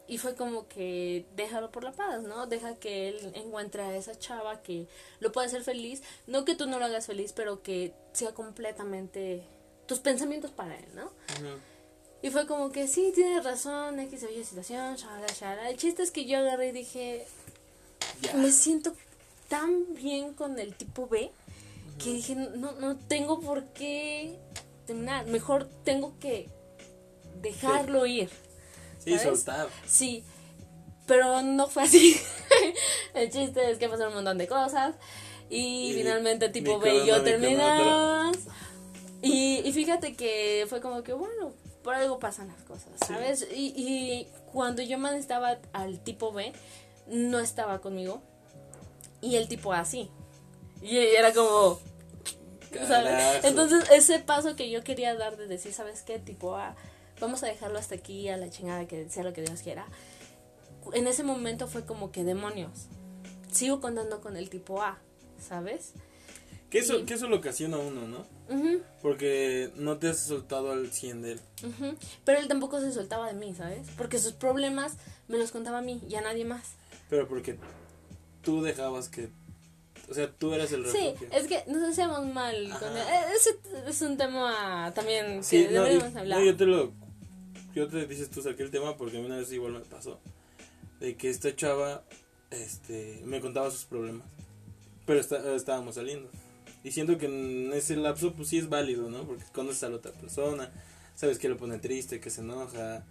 Y 0.09 0.19
fue 0.19 0.35
como 0.35 0.69
que 0.69 1.25
déjalo 1.37 1.71
por 1.71 1.85
la 1.85 1.93
paz, 1.93 2.23
¿no? 2.23 2.47
Deja 2.47 2.75
que 2.75 3.09
él 3.09 3.33
encuentre 3.35 3.83
a 3.83 3.97
esa 3.97 4.19
chava 4.19 4.63
que 4.63 4.87
lo 5.21 5.33
pueda 5.33 5.47
hacer 5.47 5.63
feliz. 5.63 6.03
No 6.27 6.45
que 6.45 6.55
tú 6.55 6.67
no 6.67 6.79
lo 6.79 6.85
hagas 6.85 7.07
feliz, 7.07 7.33
pero 7.33 7.63
que 7.63 7.95
sea 8.13 8.33
completamente 8.35 9.43
tus 9.87 10.01
pensamientos 10.01 10.51
para 10.51 10.77
él, 10.77 10.87
¿no? 10.95 11.05
Ujú. 11.05 11.59
Y 12.23 12.31
fue 12.31 12.47
como 12.47 12.71
que 12.71 12.87
sí, 12.87 13.13
tienes 13.15 13.43
razón, 13.43 13.99
X 13.99 14.25
o 14.25 14.31
Y 14.31 14.45
situación, 14.45 14.95
shala, 14.97 15.27
shala. 15.27 15.71
El 15.71 15.77
chiste 15.77 16.03
es 16.03 16.11
que 16.13 16.25
yo 16.25 16.39
agarré 16.39 16.69
y 16.69 16.73
dije, 16.73 17.27
me 18.35 18.53
siento 18.53 18.93
tan 19.49 19.95
bien 19.95 20.33
con 20.33 20.59
el 20.59 20.75
tipo 20.75 21.09
B 21.09 21.31
que 22.03 22.13
dije, 22.13 22.35
no, 22.35 22.73
no 22.73 22.97
tengo 22.97 23.41
por 23.41 23.65
qué 23.73 24.39
terminar. 24.87 25.27
Mejor 25.27 25.69
tengo 25.85 26.15
que 26.21 26.49
dejarlo 27.41 28.07
ir. 28.07 28.31
Sí, 29.05 29.19
¿sabes? 29.19 29.23
soltar. 29.23 29.69
Sí, 29.87 30.25
pero 31.07 31.43
no 31.43 31.69
fue 31.69 31.83
así. 31.85 32.21
el 33.15 33.31
chiste 33.31 33.71
es 33.71 33.79
que 33.79 33.89
pasaron 33.89 34.13
un 34.13 34.17
montón 34.17 34.39
de 34.39 34.47
cosas 34.47 34.95
y, 35.51 35.91
Y 35.91 35.95
finalmente 35.95 36.49
tipo 36.49 36.79
ve 36.79 37.03
y 37.03 37.07
yo 37.07 37.23
terminamos. 37.23 38.37
Y, 39.21 39.61
y 39.65 39.73
fíjate 39.73 40.15
que 40.15 40.67
fue 40.69 40.81
como 40.81 41.03
que, 41.03 41.13
bueno, 41.13 41.53
por 41.83 41.95
algo 41.95 42.19
pasan 42.19 42.49
las 42.49 42.63
cosas, 42.63 42.93
Sí. 43.07 43.07
¿sabes? 43.13 43.47
Y, 43.55 43.73
y 43.77 44.29
cuando 44.53 44.83
yo 44.83 44.99
más 44.99 45.15
estaba 45.15 45.59
al 45.73 46.01
tipo 46.01 46.33
B, 46.33 46.53
no 47.07 47.39
estaba 47.41 47.81
conmigo. 47.81 48.23
Y 49.21 49.37
el 49.37 49.49
tipo 49.49 49.73
A 49.73 49.85
sí. 49.85 50.11
Y 50.81 50.97
era 50.97 51.33
como, 51.33 51.79
¿sabes? 52.89 53.45
Entonces, 53.45 53.89
ese 53.93 54.19
paso 54.19 54.57
que 54.57 54.71
yo 54.71 54.83
quería 54.83 55.15
dar 55.15 55.37
de 55.37 55.47
decir, 55.47 55.73
¿sabes 55.73 56.03
qué? 56.03 56.19
Tipo, 56.19 56.57
ah, 56.57 56.75
vamos 57.23 57.43
a 57.43 57.47
dejarlo 57.47 57.79
hasta 57.79 57.95
aquí, 57.95 58.29
a 58.29 58.37
la 58.37 58.51
chingada, 58.51 58.87
que 58.87 59.09
sea 59.09 59.25
lo 59.25 59.33
que 59.33 59.43
Dios 59.43 59.63
quiera. 59.63 59.87
En 60.93 61.07
ese 61.07 61.23
momento 61.23 61.67
fue 61.69 61.85
como 61.87 62.13
que 62.13 62.25
demonios. 62.25 62.87
Sigo 63.51 63.81
contando 63.81 64.21
con 64.21 64.37
el 64.37 64.51
tipo 64.51 64.83
A, 64.83 64.99
¿sabes? 65.41 65.93
Que 66.71 66.79
eso, 66.79 66.99
Sí. 67.01 67.05
que 67.05 67.15
eso 67.15 67.29
lo 67.29 67.37
ocasiona 67.37 67.79
uno, 67.79 68.07
¿no? 68.09 68.27
Porque 69.01 69.71
no 69.77 69.99
te 69.99 70.09
has 70.09 70.19
soltado 70.19 70.73
al 70.73 70.91
100 70.91 71.23
de 71.23 71.33
él. 71.33 71.41
Pero 72.25 72.39
él 72.39 72.49
tampoco 72.49 72.81
se 72.81 72.93
soltaba 72.93 73.27
de 73.29 73.35
mí, 73.35 73.55
¿sabes? 73.55 73.87
Porque 73.97 74.19
sus 74.19 74.33
problemas 74.33 74.95
me 75.29 75.39
los 75.39 75.51
contaba 75.53 75.79
a 75.79 75.83
mí 75.83 76.01
y 76.09 76.15
a 76.17 76.21
nadie 76.23 76.45
más. 76.45 76.63
Pero 77.11 77.29
porque 77.29 77.59
tú 78.43 78.63
dejabas 78.63 79.09
que. 79.09 79.31
O 80.11 80.15
sea, 80.15 80.31
tú 80.33 80.53
eras 80.53 80.73
el 80.73 80.85
Sí, 80.87 80.99
refugio. 81.15 81.29
es 81.33 81.47
que 81.47 81.63
nos 81.71 81.83
hacíamos 81.91 82.27
mal. 82.27 82.55
Con 82.79 82.97
eh, 82.97 83.03
ese 83.37 83.51
es 83.87 84.03
un 84.03 84.17
tema 84.17 84.93
también 84.95 85.45
Sí, 85.45 85.67
no, 85.71 85.87
y- 85.91 86.01
hablar. 86.17 86.41
no, 86.41 86.45
yo 86.45 86.57
te 86.57 86.67
lo. 86.67 86.93
Yo 87.75 87.89
te 87.89 88.07
dices 88.07 88.31
tú 88.31 88.43
saqué 88.43 88.63
el 88.63 88.71
tema 88.71 88.97
porque 88.97 89.17
a 89.17 89.21
mí 89.21 89.27
una 89.27 89.37
vez 89.39 89.51
igual 89.53 89.73
me 89.73 89.81
pasó. 89.81 90.21
De 91.01 91.17
que 91.17 91.31
esta 91.31 91.55
chava 91.57 92.05
este, 92.51 93.23
me 93.25 93.41
contaba 93.41 93.71
sus 93.71 93.85
problemas. 93.85 94.27
Pero 95.07 95.21
está- 95.21 95.55
estábamos 95.55 95.95
saliendo. 95.97 96.31
Y 96.85 96.91
siento 96.93 97.17
que 97.19 97.27
en 97.27 97.73
ese 97.73 97.97
lapso, 97.97 98.35
pues 98.35 98.49
sí 98.49 98.59
es 98.59 98.69
válido, 98.69 99.09
¿no? 99.11 99.25
Porque 99.25 99.45
conoces 99.53 99.83
a 99.85 99.89
la 99.89 99.97
otra 99.97 100.13
persona, 100.13 100.71
sabes 101.15 101.39
que 101.39 101.49
lo 101.49 101.57
pone 101.57 101.79
triste, 101.79 102.21
que 102.21 102.31
se 102.31 102.41
enoja, 102.41 103.05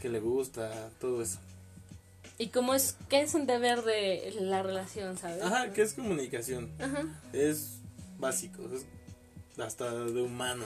que 0.00 0.08
le 0.08 0.18
gusta, 0.20 0.90
todo 0.98 1.22
eso. 1.22 1.38
Y 2.38 2.48
cómo 2.48 2.74
es, 2.74 2.96
que 3.08 3.20
es 3.20 3.34
un 3.34 3.46
deber 3.46 3.82
de 3.82 4.34
la 4.40 4.62
relación, 4.62 5.18
¿sabes? 5.18 5.42
Ajá, 5.42 5.72
que 5.72 5.82
es 5.82 5.92
comunicación. 5.94 6.70
Ajá. 6.78 7.04
Es 7.32 7.78
básico, 8.18 8.62
es 8.74 8.86
hasta 9.62 9.92
de 9.92 10.22
humano. 10.22 10.64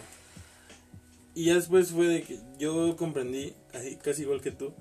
Y 1.35 1.47
ya 1.47 1.55
después 1.55 1.91
fue 1.91 2.07
de 2.07 2.23
que 2.23 2.39
yo 2.59 2.97
comprendí, 2.97 3.55
así, 3.73 3.97
casi 3.97 4.23
igual 4.23 4.41
que 4.41 4.51
tú, 4.51 4.73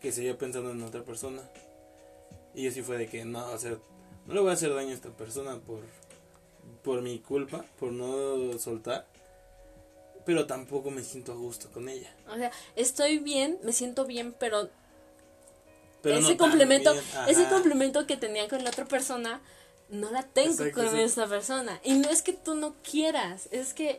que 0.00 0.12
seguía 0.12 0.36
pensando 0.36 0.70
en 0.70 0.82
otra 0.82 1.04
persona. 1.04 1.42
Y 2.54 2.66
así 2.66 2.82
fue 2.82 2.98
de 2.98 3.06
que 3.06 3.24
no, 3.24 3.46
o 3.46 3.58
sea, 3.58 3.76
no 4.26 4.34
le 4.34 4.40
voy 4.40 4.50
a 4.50 4.54
hacer 4.54 4.74
daño 4.74 4.90
a 4.90 4.94
esta 4.94 5.10
persona 5.10 5.58
por, 5.58 5.80
por 6.82 7.02
mi 7.02 7.18
culpa, 7.20 7.64
por 7.78 7.92
no 7.92 8.58
soltar. 8.58 9.06
Pero 10.26 10.46
tampoco 10.46 10.90
me 10.90 11.02
siento 11.02 11.32
a 11.32 11.36
gusto 11.36 11.70
con 11.70 11.88
ella. 11.88 12.14
O 12.28 12.36
sea, 12.36 12.50
estoy 12.76 13.18
bien, 13.18 13.58
me 13.62 13.72
siento 13.72 14.04
bien, 14.04 14.34
pero, 14.38 14.68
Pero 16.02 16.16
ese 16.16 16.32
no 16.32 16.38
complemento, 16.38 16.92
ese 17.26 17.48
complemento 17.48 18.06
que 18.06 18.16
tenía 18.16 18.48
con 18.48 18.62
la 18.62 18.70
otra 18.70 18.84
persona, 18.84 19.40
no 19.88 20.10
la 20.10 20.22
tengo 20.22 20.52
Exacto, 20.52 20.82
con 20.82 20.90
sí. 20.90 21.00
esta 21.00 21.26
persona. 21.26 21.80
Y 21.84 21.94
no 21.94 22.10
es 22.10 22.22
que 22.22 22.32
tú 22.32 22.54
no 22.54 22.74
quieras, 22.82 23.48
es 23.50 23.74
que, 23.74 23.96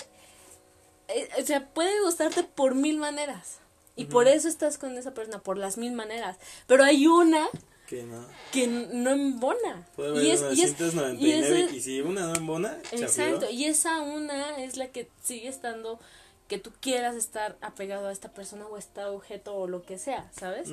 eh, 1.15 1.30
o 1.39 1.45
sea, 1.45 1.67
puede 1.74 2.02
gustarte 2.02 2.43
por 2.43 2.76
mil 2.76 2.97
maneras. 2.97 3.60
Y 3.95 4.06
por 4.06 4.28
eso 4.28 4.47
estás 4.47 4.78
con 4.78 4.97
esa 4.97 5.13
persona, 5.13 5.39
por 5.39 5.58
las 5.58 5.78
mil 5.78 5.91
maneras. 5.91 6.38
Pero 6.65 6.84
hay 6.84 7.08
una 7.08 7.47
Que 7.88 8.04
no. 8.04 8.26
que 8.52 8.67
no 8.67 9.12
embona. 9.12 9.88
Puede 9.95 10.10
haber 10.12 10.24
Y 10.24 10.32
es, 10.32 10.41
y 10.54 10.62
es, 10.63 10.80
999 10.80 11.69
y 11.71 11.76
y, 11.76 11.82
si 11.82 12.02
una 12.02 12.28
no 12.28 12.36
embona, 12.36 12.78
Exacto, 12.91 13.50
y 13.50 13.65
esa 13.65 14.02
una 14.02 14.58
es 14.58 14.78
la 14.78 14.88
que 14.88 15.10
sigue 15.21 15.50
estando, 15.50 16.00
que 16.47 16.58
tú 16.58 16.71
quieras 16.80 17.15
estar 17.15 17.58
apegado 17.62 18.08
a 18.08 18.12
esta 18.12 18.34
persona 18.34 18.65
o 18.65 18.76
a 18.76 18.80
este 18.80 19.04
objeto 19.04 19.56
o 19.56 19.67
lo 19.67 19.84
que 19.84 20.00
sea, 20.00 20.32
¿sabes? 20.32 20.69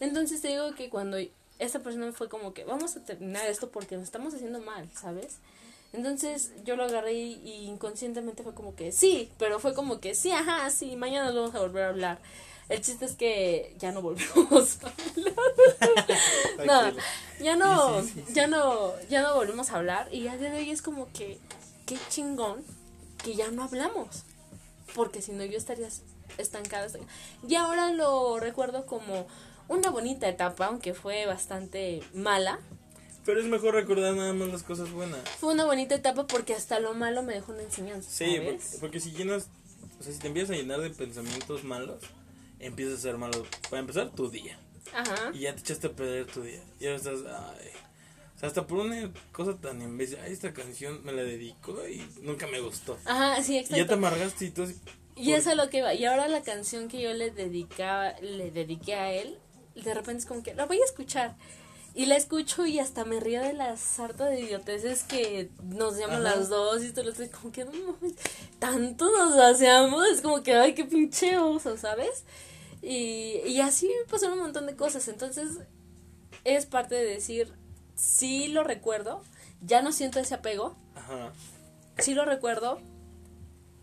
Entonces 0.00 0.40
te 0.40 0.48
digo 0.48 0.74
que 0.74 0.88
cuando 0.88 1.18
esta 1.58 1.80
persona 1.80 2.10
fue 2.12 2.28
como 2.28 2.54
que 2.54 2.64
vamos 2.64 2.96
a 2.96 3.04
terminar 3.04 3.46
esto 3.46 3.70
porque 3.70 3.96
nos 3.96 4.04
estamos 4.04 4.34
haciendo 4.34 4.60
mal, 4.60 4.88
¿sabes? 4.94 5.36
Entonces 5.92 6.52
yo 6.64 6.76
lo 6.76 6.84
agarré 6.84 7.12
y, 7.12 7.66
inconscientemente 7.66 8.42
fue 8.42 8.54
como 8.54 8.74
que 8.74 8.92
sí, 8.92 9.30
pero 9.38 9.58
fue 9.58 9.74
como 9.74 10.00
que 10.00 10.14
sí, 10.14 10.32
ajá, 10.32 10.70
sí, 10.70 10.96
mañana 10.96 11.26
nos 11.26 11.34
vamos 11.34 11.54
a 11.54 11.60
volver 11.60 11.84
a 11.84 11.88
hablar. 11.88 12.18
El 12.68 12.80
chiste 12.80 13.04
es 13.04 13.14
que 13.14 13.74
ya 13.78 13.92
no 13.92 14.00
volvemos 14.00 14.78
a 14.82 14.92
hablar. 16.58 16.94
no, 16.94 16.98
ya 17.44 17.56
no, 17.56 18.02
ya 18.32 18.46
no, 18.46 18.92
ya 19.10 19.22
no 19.22 19.34
volvimos 19.34 19.70
a 19.70 19.76
hablar 19.76 20.08
y 20.10 20.22
ya 20.22 20.36
de 20.36 20.50
hoy 20.50 20.70
es 20.70 20.80
como 20.80 21.12
que 21.12 21.38
qué 21.84 21.98
chingón 22.08 22.64
que 23.22 23.34
ya 23.34 23.50
no 23.50 23.64
hablamos. 23.64 24.24
Porque 24.94 25.22
si 25.22 25.32
no 25.32 25.44
yo 25.44 25.58
estaría 25.58 25.88
estancada. 26.38 26.86
estancada. 26.86 27.12
Y 27.46 27.54
ahora 27.56 27.90
lo 27.90 28.38
recuerdo 28.40 28.86
como 28.86 29.26
una 29.68 29.90
bonita 29.90 30.28
etapa, 30.28 30.66
aunque 30.66 30.94
fue 30.94 31.26
bastante 31.26 32.02
mala. 32.14 32.58
Pero 33.24 33.40
es 33.40 33.46
mejor 33.46 33.74
recordar 33.74 34.14
nada 34.14 34.32
más 34.32 34.48
las 34.48 34.62
cosas 34.62 34.90
buenas. 34.90 35.20
Fue 35.38 35.54
una 35.54 35.64
bonita 35.64 35.94
etapa 35.94 36.26
porque 36.26 36.54
hasta 36.54 36.80
lo 36.80 36.94
malo 36.94 37.22
me 37.22 37.34
dejó 37.34 37.52
una 37.52 37.62
enseñanza. 37.62 38.10
Sí, 38.10 38.36
porque, 38.44 38.64
porque 38.80 39.00
si 39.00 39.12
llenas, 39.12 39.48
o 40.00 40.02
sea, 40.02 40.12
si 40.12 40.18
te 40.18 40.26
empiezas 40.26 40.50
a 40.56 40.58
llenar 40.58 40.80
de 40.80 40.90
pensamientos 40.90 41.62
malos, 41.62 42.02
empiezas 42.58 42.98
a 42.98 43.02
ser 43.02 43.18
malo. 43.18 43.46
Para 43.70 43.80
empezar, 43.80 44.10
tu 44.10 44.28
día. 44.28 44.58
Ajá. 44.92 45.30
Y 45.32 45.40
ya 45.40 45.54
te 45.54 45.60
echaste 45.60 45.86
a 45.86 45.92
perder 45.92 46.26
tu 46.26 46.42
día. 46.42 46.62
Y 46.80 46.86
ahora 46.86 46.96
estás, 46.96 47.20
ay. 47.26 47.68
O 48.34 48.38
sea, 48.38 48.48
hasta 48.48 48.66
por 48.66 48.78
una 48.78 49.12
cosa 49.30 49.56
tan 49.56 49.80
imbécil, 49.80 50.18
ay, 50.24 50.32
esta 50.32 50.52
canción 50.52 51.04
me 51.04 51.12
la 51.12 51.22
dedico 51.22 51.76
y 51.88 52.04
nunca 52.22 52.48
me 52.48 52.60
gustó. 52.60 52.98
Ajá, 53.04 53.40
sí, 53.42 53.58
Y 53.58 53.62
ya 53.62 53.68
te 53.68 53.74
exacto. 53.74 53.94
amargaste 53.94 54.44
y 54.46 54.50
todo 54.50 54.66
así. 54.66 54.76
Y 55.14 55.32
eso 55.32 55.50
es 55.50 55.56
lo 55.56 55.68
que 55.70 55.78
iba. 55.78 55.94
Y 55.94 56.04
ahora 56.06 56.26
la 56.26 56.42
canción 56.42 56.88
que 56.88 57.00
yo 57.00 57.12
le 57.12 57.30
dedicaba, 57.30 58.18
le 58.20 58.50
dediqué 58.50 58.94
a 58.94 59.12
él, 59.12 59.38
de 59.76 59.94
repente 59.94 60.20
es 60.20 60.26
como 60.26 60.42
que 60.42 60.54
la 60.54 60.66
voy 60.66 60.80
a 60.80 60.84
escuchar. 60.84 61.36
Y 61.94 62.06
la 62.06 62.16
escucho 62.16 62.64
y 62.64 62.78
hasta 62.78 63.04
me 63.04 63.20
río 63.20 63.42
de 63.42 63.52
la 63.52 63.76
sarta 63.76 64.24
de 64.26 64.40
idioteces 64.40 65.04
que 65.04 65.50
nos 65.62 65.98
llaman 65.98 66.24
Ajá. 66.26 66.36
las 66.36 66.48
dos 66.48 66.82
y 66.82 66.90
todo 66.92 67.04
lo 67.04 67.10
estoy 67.10 67.28
como 67.28 67.52
que 67.52 67.64
no 67.66 67.72
mames, 67.72 68.14
tanto 68.58 69.10
nos 69.10 69.34
hacemos, 69.38 70.06
es 70.06 70.22
como 70.22 70.42
que 70.42 70.54
ay 70.54 70.74
qué 70.74 70.84
pinche 70.86 71.36
oso, 71.36 71.76
¿sabes? 71.76 72.24
Y, 72.80 73.40
y 73.46 73.60
así 73.60 73.90
pasaron 74.10 74.38
un 74.38 74.44
montón 74.44 74.66
de 74.66 74.74
cosas, 74.74 75.06
entonces 75.08 75.58
es 76.44 76.64
parte 76.66 76.94
de 76.94 77.04
decir, 77.04 77.52
sí 77.94 78.48
lo 78.48 78.64
recuerdo, 78.64 79.22
ya 79.60 79.82
no 79.82 79.92
siento 79.92 80.18
ese 80.18 80.34
apego, 80.34 80.74
Ajá. 80.94 81.32
sí 81.98 82.14
lo 82.14 82.24
recuerdo, 82.24 82.80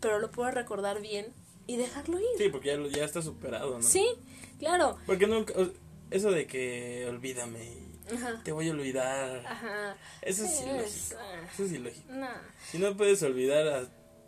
pero 0.00 0.18
lo 0.18 0.32
puedo 0.32 0.50
recordar 0.50 1.00
bien 1.00 1.26
y 1.68 1.76
dejarlo 1.76 2.18
ir. 2.18 2.26
Sí, 2.38 2.48
porque 2.48 2.68
ya, 2.70 2.76
lo- 2.76 2.88
ya 2.88 3.04
está 3.04 3.22
superado, 3.22 3.76
¿no? 3.78 3.82
Sí, 3.84 4.04
claro. 4.58 4.98
Porque 5.06 5.28
nunca, 5.28 5.54
o- 5.56 5.70
eso 6.10 6.32
de 6.32 6.46
que 6.48 7.06
olvídame 7.08 7.64
y 7.64 7.89
Ajá. 8.12 8.40
te 8.44 8.52
voy 8.52 8.68
a 8.68 8.72
olvidar. 8.72 9.44
Ajá. 9.46 9.96
Eso 10.22 10.44
es 10.44 10.50
Es- 10.52 10.60
ilógico. 10.62 11.20
ah, 11.20 11.48
Eso 11.52 11.64
es 11.64 11.72
ilógico. 11.72 12.12
nah. 12.12 12.40
Si 12.70 12.78
no 12.78 12.96
puedes 12.96 13.22
olvidar 13.22 13.66
a 13.68 13.84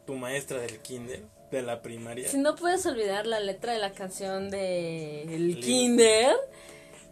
tu 0.06 0.14
maestra 0.14 0.58
del 0.60 0.78
kinder, 0.80 1.22
de 1.50 1.62
la 1.62 1.82
primaria. 1.82 2.28
Si 2.28 2.38
no 2.38 2.54
puedes 2.56 2.84
olvidar 2.86 3.26
la 3.26 3.38
letra 3.40 3.72
de 3.74 3.78
la 3.78 3.92
canción 3.92 4.50
de 4.50 5.22
El. 5.24 5.60
Kinder, 5.60 6.34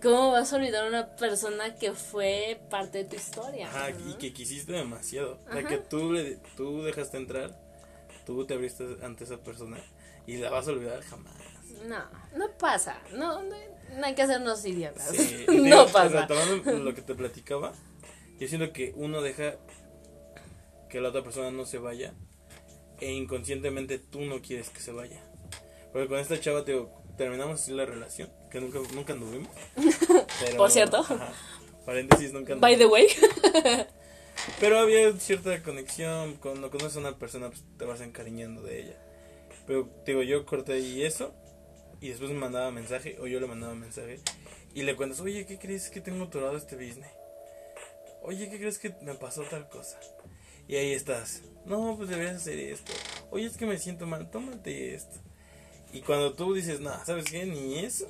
¿cómo 0.03 0.33
vas 0.33 0.53
a 0.53 0.57
olvidar 0.57 0.85
a 0.85 0.89
una 0.89 1.15
persona 1.17 1.75
que 1.77 1.93
fue 1.93 2.61
parte 2.71 2.99
de 2.99 3.05
tu 3.05 3.17
historia? 3.17 3.69
Ajá, 3.69 3.91
¿no? 3.91 4.11
y 4.11 4.15
que 4.15 4.33
quisiste 4.33 4.73
demasiado. 4.73 5.39
O 5.47 5.51
sea, 5.53 5.61
Ajá. 5.61 5.69
que 5.69 5.77
tú, 5.79 6.13
le, 6.13 6.39
tú 6.57 6.83
dejaste 6.83 7.19
entrar, 7.19 7.55
tú 8.25 8.47
te 8.47 8.55
abriste 8.55 8.97
ante 9.03 9.25
esa 9.25 9.37
persona 9.39 9.77
y 10.27 10.39
la 10.39 10.51
vas 10.51 10.67
a 10.69 10.71
olvidar 10.73 11.03
jamás. 11.03 11.35
No, 11.87 12.03
no 12.37 12.51
pasa. 12.59 12.99
No, 13.13 13.43
no, 13.43 13.57
no 13.97 14.07
hay 14.07 14.15
que 14.15 14.23
hacernos 14.23 14.65
idiotas. 14.65 15.09
Sí, 15.11 15.45
y 15.49 15.57
no 15.57 15.63
digo, 15.65 15.87
pasa. 15.93 16.27
Retomando 16.27 16.73
lo 16.85 16.95
que 16.95 17.03
te 17.03 17.15
platicaba, 17.15 17.73
yo 18.39 18.49
siento 18.49 18.73
que 18.73 18.93
uno 18.97 19.23
deja 19.23 19.57
que 20.89 21.01
la 21.01 21.11
otra 21.11 21.23
persona 21.23 21.51
no 21.51 21.65
se 21.67 21.79
vaya 21.79 22.15
e 23.01 23.13
inconscientemente 23.13 23.99
tú 23.99 24.23
no 24.23 24.41
quieres 24.43 24.71
que 24.71 24.81
se 24.81 24.93
vaya. 24.93 25.23
Porque 25.93 26.09
con 26.09 26.19
esta 26.19 26.39
chava 26.41 26.65
te 26.65 26.73
digo, 26.73 27.03
terminamos 27.17 27.61
así 27.61 27.73
la 27.73 27.87
relación, 27.87 28.31
que 28.51 28.61
nunca, 28.61 28.79
nunca 28.95 29.13
anduvimos. 29.13 29.51
pero- 30.41 30.57
Por 30.57 30.71
cierto. 30.71 30.99
ajá, 30.99 31.33
paréntesis, 31.85 32.33
nunca 32.33 32.55
By 32.57 32.77
the 32.77 32.87
way. 32.87 33.07
Pero 34.59 34.79
había 34.79 35.13
cierta 35.19 35.63
conexión, 35.63 36.37
cuando 36.37 36.71
conoces 36.71 36.97
a 36.97 37.01
una 37.01 37.19
persona 37.19 37.49
pues, 37.49 37.63
te 37.77 37.85
vas 37.85 38.01
encariñando 38.01 38.63
de 38.63 38.81
ella. 38.81 38.97
Pero 39.67 39.89
digo, 40.07 40.23
yo 40.23 40.47
corté 40.47 40.75
ahí 40.75 41.03
eso 41.03 41.35
y 42.01 42.09
después 42.09 42.31
me 42.31 42.39
mandaba 42.39 42.71
mensaje 42.71 43.19
o 43.21 43.27
yo 43.27 43.41
le 43.41 43.47
mandaba 43.47 43.75
mensaje 43.75 44.21
y 44.75 44.83
le 44.83 44.97
cuentas, 44.97 45.21
oye, 45.21 45.47
¿qué 45.47 45.59
crees 45.59 45.91
que 45.91 46.01
tengo 46.01 46.25
atorado 46.25 46.57
este 46.57 46.77
business? 46.77 47.11
Oye, 48.23 48.49
¿qué 48.51 48.59
crees 48.59 48.79
que 48.79 48.95
me 49.03 49.15
pasó 49.15 49.43
tal 49.43 49.69
cosa? 49.69 49.99
Y 50.69 50.77
ahí 50.77 50.93
estás, 50.93 51.43
no, 51.67 51.97
pues 51.97 52.09
deberías 52.09 52.37
hacer 52.37 52.59
esto. 52.59 52.93
Oye, 53.31 53.47
es 53.47 53.57
que 53.57 53.67
me 53.67 53.79
siento 53.79 54.07
mal, 54.07 54.31
tómate 54.31 54.95
esto. 54.95 55.19
Y 55.93 56.03
cuando 56.03 56.35
tú 56.35 56.55
dices, 56.55 56.81
no, 56.81 56.93
¿sabes 57.05 57.25
qué? 57.25 57.45
Ni 57.45 57.81
eso. 57.81 58.07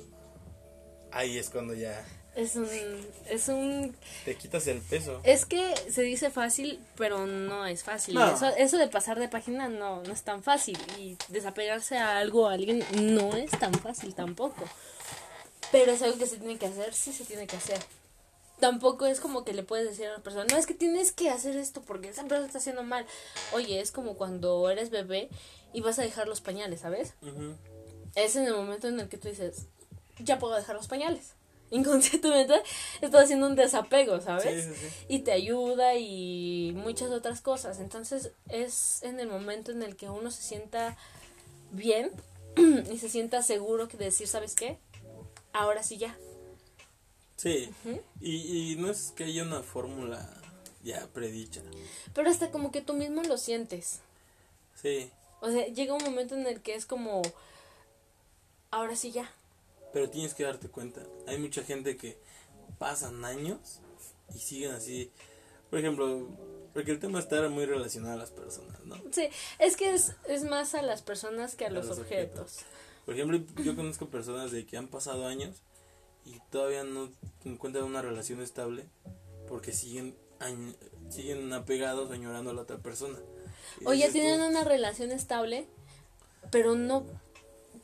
ahí 1.11 1.37
es 1.37 1.49
cuando 1.49 1.73
ya 1.73 2.05
Es 2.33 2.55
un, 2.55 2.67
es 3.29 3.49
un, 3.49 3.93
te 4.23 4.35
quitas 4.35 4.65
el 4.67 4.79
peso. 4.79 5.19
es 5.25 5.45
que 5.45 5.75
se 5.89 6.01
dice 6.01 6.29
fácil, 6.29 6.79
pero 6.95 7.27
no 7.27 7.65
es 7.65 7.83
fácil. 7.83 8.15
No. 8.15 8.33
Eso, 8.33 8.47
eso 8.55 8.77
de 8.77 8.87
pasar 8.87 9.19
de 9.19 9.27
página 9.27 9.67
no, 9.67 10.01
no 10.01 10.13
es 10.13 10.23
tan 10.23 10.41
fácil. 10.41 10.77
Y 10.97 11.17
desapegarse 11.27 11.97
a 11.97 12.19
algo, 12.19 12.47
a 12.47 12.53
alguien, 12.53 12.85
no 13.01 13.35
es 13.35 13.51
tan 13.51 13.73
fácil 13.73 14.15
tampoco. 14.15 14.63
Pero 15.73 15.91
es 15.91 16.01
algo 16.01 16.17
que 16.17 16.25
se 16.25 16.37
tiene 16.37 16.57
que 16.57 16.67
hacer, 16.67 16.93
sí 16.93 17.11
se 17.11 17.25
tiene 17.25 17.47
que 17.47 17.57
hacer. 17.57 17.79
Tampoco 18.61 19.07
es 19.07 19.19
como 19.19 19.43
que 19.43 19.53
le 19.53 19.63
puedes 19.63 19.89
decir 19.89 20.07
a 20.07 20.13
la 20.13 20.19
persona, 20.19 20.45
no, 20.49 20.55
es 20.55 20.67
que 20.67 20.73
tienes 20.73 21.11
que 21.11 21.29
hacer 21.29 21.57
esto 21.57 21.81
porque 21.81 22.09
esa 22.09 22.23
persona 22.23 22.45
está 22.45 22.59
haciendo 22.59 22.83
mal. 22.83 23.05
Oye, 23.53 23.81
es 23.81 23.91
como 23.91 24.15
cuando 24.15 24.69
eres 24.69 24.89
bebé 24.89 25.29
y 25.73 25.81
vas 25.81 25.99
a 25.99 26.03
dejar 26.03 26.27
los 26.27 26.39
pañales, 26.39 26.81
¿sabes? 26.81 27.13
Es 28.15 28.35
en 28.37 28.45
el 28.45 28.53
momento 28.53 28.87
en 28.87 28.99
el 28.99 29.09
que 29.09 29.17
tú 29.17 29.27
dices, 29.27 29.65
ya 30.19 30.39
puedo 30.39 30.55
dejar 30.55 30.75
los 30.75 30.87
pañales. 30.87 31.33
Inconscientemente 31.71 32.53
estás 33.01 33.23
haciendo 33.23 33.47
un 33.47 33.55
desapego, 33.55 34.19
¿sabes? 34.21 34.65
Sí, 34.65 34.73
sí, 34.73 34.87
sí. 34.89 35.05
Y 35.07 35.19
te 35.19 35.31
ayuda 35.31 35.95
y 35.95 36.73
muchas 36.75 37.09
otras 37.11 37.41
cosas. 37.41 37.79
Entonces 37.79 38.31
es 38.49 39.01
en 39.03 39.19
el 39.19 39.29
momento 39.29 39.71
en 39.71 39.81
el 39.81 39.95
que 39.95 40.09
uno 40.09 40.31
se 40.31 40.41
sienta 40.41 40.97
bien 41.71 42.11
y 42.91 42.97
se 42.97 43.09
sienta 43.09 43.41
seguro 43.41 43.87
que 43.87 43.97
decir, 43.97 44.27
¿sabes 44.27 44.53
qué? 44.53 44.77
Ahora 45.53 45.81
sí 45.83 45.97
ya. 45.97 46.17
Sí. 47.37 47.71
y, 48.19 48.73
y 48.73 48.75
no 48.75 48.91
es 48.91 49.13
que 49.15 49.23
haya 49.23 49.41
una 49.41 49.63
fórmula 49.63 50.29
ya 50.83 51.07
predicha. 51.07 51.61
Pero 52.13 52.29
hasta 52.29 52.51
como 52.51 52.71
que 52.71 52.81
tú 52.81 52.93
mismo 52.93 53.23
lo 53.23 53.37
sientes. 53.37 53.99
Sí. 54.81 55.09
O 55.39 55.49
sea, 55.49 55.65
llega 55.67 55.93
un 55.93 56.03
momento 56.03 56.35
en 56.35 56.45
el 56.45 56.61
que 56.61 56.75
es 56.75 56.85
como, 56.85 57.21
ahora 58.69 58.95
sí 58.95 59.11
ya. 59.11 59.31
Pero 59.93 60.09
tienes 60.09 60.33
que 60.33 60.43
darte 60.43 60.69
cuenta. 60.69 61.01
Hay 61.27 61.37
mucha 61.37 61.63
gente 61.63 61.97
que 61.97 62.17
pasan 62.77 63.23
años 63.25 63.79
y 64.33 64.39
siguen 64.39 64.71
así. 64.71 65.11
Por 65.69 65.79
ejemplo, 65.79 66.27
porque 66.73 66.91
el 66.91 66.99
tema 66.99 67.19
está 67.19 67.47
muy 67.49 67.65
relacionado 67.65 68.13
a 68.13 68.17
las 68.17 68.31
personas, 68.31 68.79
¿no? 68.85 68.95
Sí, 69.11 69.27
es 69.59 69.75
que 69.75 69.93
es, 69.93 70.13
es 70.27 70.43
más 70.43 70.73
a 70.75 70.81
las 70.81 71.01
personas 71.01 71.55
que 71.55 71.65
a, 71.65 71.67
A 71.67 71.71
los, 71.71 71.85
los 71.87 71.99
objetos. 71.99 72.59
Por 73.05 73.15
ejemplo, 73.15 73.39
yo 73.63 73.75
conozco 73.75 74.07
personas 74.07 74.51
de 74.51 74.65
que 74.65 74.77
han 74.77 74.87
pasado 74.87 75.25
años 75.27 75.57
y 76.25 76.39
todavía 76.51 76.83
no 76.83 77.09
encuentran 77.43 77.83
una 77.85 78.01
relación 78.01 78.41
estable 78.41 78.85
porque 79.47 79.73
siguen 79.73 80.15
añ- 80.39 80.75
siguen 81.09 81.51
apegados 81.51 82.09
o 82.09 82.13
añorando 82.13 82.51
a 82.51 82.53
la 82.53 82.61
otra 82.61 82.77
persona. 82.77 83.17
Y 83.81 83.85
O 83.87 83.93
ya 83.93 84.07
tú, 84.07 84.13
tienen 84.13 84.41
una 84.41 84.63
relación 84.63 85.11
estable, 85.11 85.67
pero 86.51 86.75
no. 86.75 87.05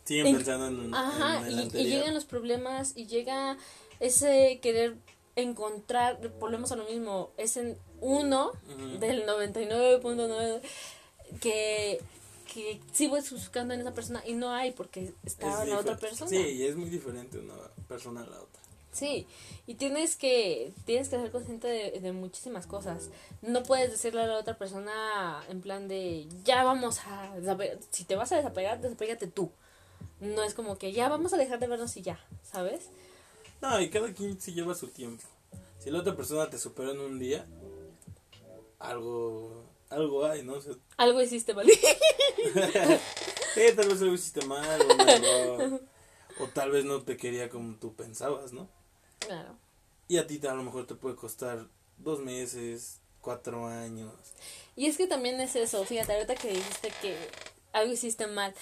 Siguen 0.08 0.28
en- 0.28 0.36
pensando 0.38 0.84
en, 0.84 0.94
Ajá, 0.96 1.48
en 1.48 1.60
el 1.60 1.76
y, 1.76 1.84
llegan 1.86 2.14
los 2.14 2.26
problemas 2.26 2.94
y 2.96 3.06
llega 3.08 3.58
ese 4.00 4.60
querer 4.62 4.96
encontrar, 5.36 6.20
volvemos 6.40 6.72
a 6.72 6.76
lo 6.76 6.86
mismo, 6.86 7.32
es 7.38 7.58
en 7.58 7.78
uno 8.02 8.52
Ujú. 8.76 8.98
del 9.00 9.26
99.9 9.28 10.62
que, 11.42 12.02
que 12.54 12.80
voy 13.08 13.22
buscando 13.30 13.74
en 13.74 13.82
esa 13.82 13.94
persona 13.94 14.24
y 14.26 14.34
no 14.34 14.52
hay 14.52 14.72
porque 14.72 15.14
está 15.24 15.64
Es 15.64 15.70
la 15.70 15.80
otra 15.80 15.98
persona. 15.98 16.30
Sí, 16.30 16.38
y 16.38 16.64
es 16.64 16.76
muy 16.76 16.90
diferente 16.90 17.38
una 17.38 17.54
persona 17.88 18.22
a 18.24 18.26
la 18.26 18.40
otra. 18.42 18.62
Sí, 18.92 19.28
y 19.68 19.76
tienes 19.76 20.16
que 20.16 20.74
tienes 20.86 21.10
que 21.10 21.18
ser 21.18 21.30
consciente 21.30 21.68
de, 21.68 22.00
de 22.00 22.12
muchísimas 22.14 22.66
cosas. 22.66 23.10
No 23.44 23.62
puedes 23.62 23.92
decirle 23.92 24.22
a 24.22 24.28
la 24.28 24.40
otra 24.40 24.58
persona 24.58 25.44
en 25.50 25.62
plan 25.62 25.88
de 25.88 26.26
ya 26.44 26.64
vamos 26.64 27.00
a 27.06 27.36
si 27.92 28.06
te 28.06 28.16
vas 28.16 28.32
a 28.32 28.38
desapegar, 28.38 28.82
desapégate 28.82 29.28
tú. 29.28 29.52
No 30.20 30.44
es 30.44 30.54
como 30.54 30.78
que 30.78 30.92
ya 30.92 31.10
vamos 31.10 31.34
a 31.34 31.38
dejar 31.38 31.60
de 31.60 31.68
vernos 31.68 31.96
y 31.98 32.02
ya, 32.02 32.20
¿sabes? 32.44 32.90
No, 33.62 33.80
y 33.80 33.90
cada 33.90 34.14
quien 34.14 34.40
se 34.40 34.54
lleva 34.54 34.76
su 34.76 34.88
tiempo. 34.88 35.24
Si 35.80 35.90
la 35.92 36.00
otra 36.00 36.16
persona 36.16 36.50
te 36.50 36.58
superó 36.58 36.92
en 36.92 37.00
un 37.00 37.20
día, 37.20 37.46
algo 38.80 39.68
algo 39.90 40.26
hay, 40.26 40.44
¿no? 40.44 40.54
O 40.54 40.62
sea, 40.62 40.74
Algo 40.98 41.22
hiciste 41.22 41.54
mal. 41.54 41.66
sí, 41.70 41.80
tal 43.76 43.88
vez 43.88 44.02
algo 44.02 44.14
hiciste 44.14 44.46
mal 44.46 44.82
o, 44.82 46.44
o 46.44 46.48
tal 46.48 46.72
vez 46.72 46.84
no 46.86 47.02
te 47.04 47.16
quería 47.18 47.50
como 47.50 47.76
tú 47.78 47.94
pensabas, 47.96 48.54
¿no? 48.54 48.70
claro. 49.20 49.56
Y 50.10 50.18
a 50.18 50.28
ti 50.28 50.40
a 50.48 50.54
lo 50.54 50.64
mejor 50.64 50.88
te 50.88 50.96
puede 50.96 51.16
costar 51.16 51.68
dos 51.98 52.20
meses, 52.20 53.02
cuatro 53.20 53.68
años. 53.68 54.14
Y 54.76 54.86
es 54.86 54.96
que 54.98 55.06
también 55.08 55.42
es 55.42 55.56
eso, 55.58 55.84
fíjate, 55.84 56.14
ahorita 56.14 56.36
que 56.36 56.50
dijiste 56.50 56.94
que 57.02 57.18
algo 57.74 57.92
hiciste 57.92 58.28
mal. 58.28 58.54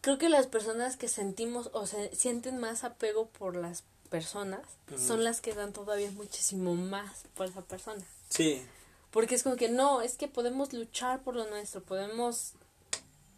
Creo 0.00 0.18
que 0.18 0.28
las 0.28 0.46
personas 0.46 0.96
que 0.96 1.08
sentimos 1.08 1.70
o 1.72 1.86
se 1.86 2.14
sienten 2.14 2.58
más 2.58 2.84
apego 2.84 3.26
por 3.26 3.54
las 3.56 3.82
personas 4.08 4.60
son 4.98 5.22
las 5.24 5.40
que 5.40 5.52
dan 5.54 5.72
todavía 5.72 6.10
muchísimo 6.12 6.74
más 6.74 7.24
por 7.34 7.46
esa 7.46 7.60
persona. 7.62 8.02
Sí, 8.28 8.62
Porque 9.10 9.34
es 9.34 9.42
como 9.42 9.56
que 9.56 9.68
no, 9.68 10.00
es 10.02 10.16
que 10.16 10.26
podemos 10.28 10.72
luchar 10.72 11.22
por 11.22 11.36
lo 11.36 11.46
nuestro, 11.48 11.82
podemos 11.82 12.52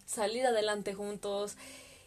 salir 0.07 0.46
adelante 0.46 0.94
juntos 0.94 1.55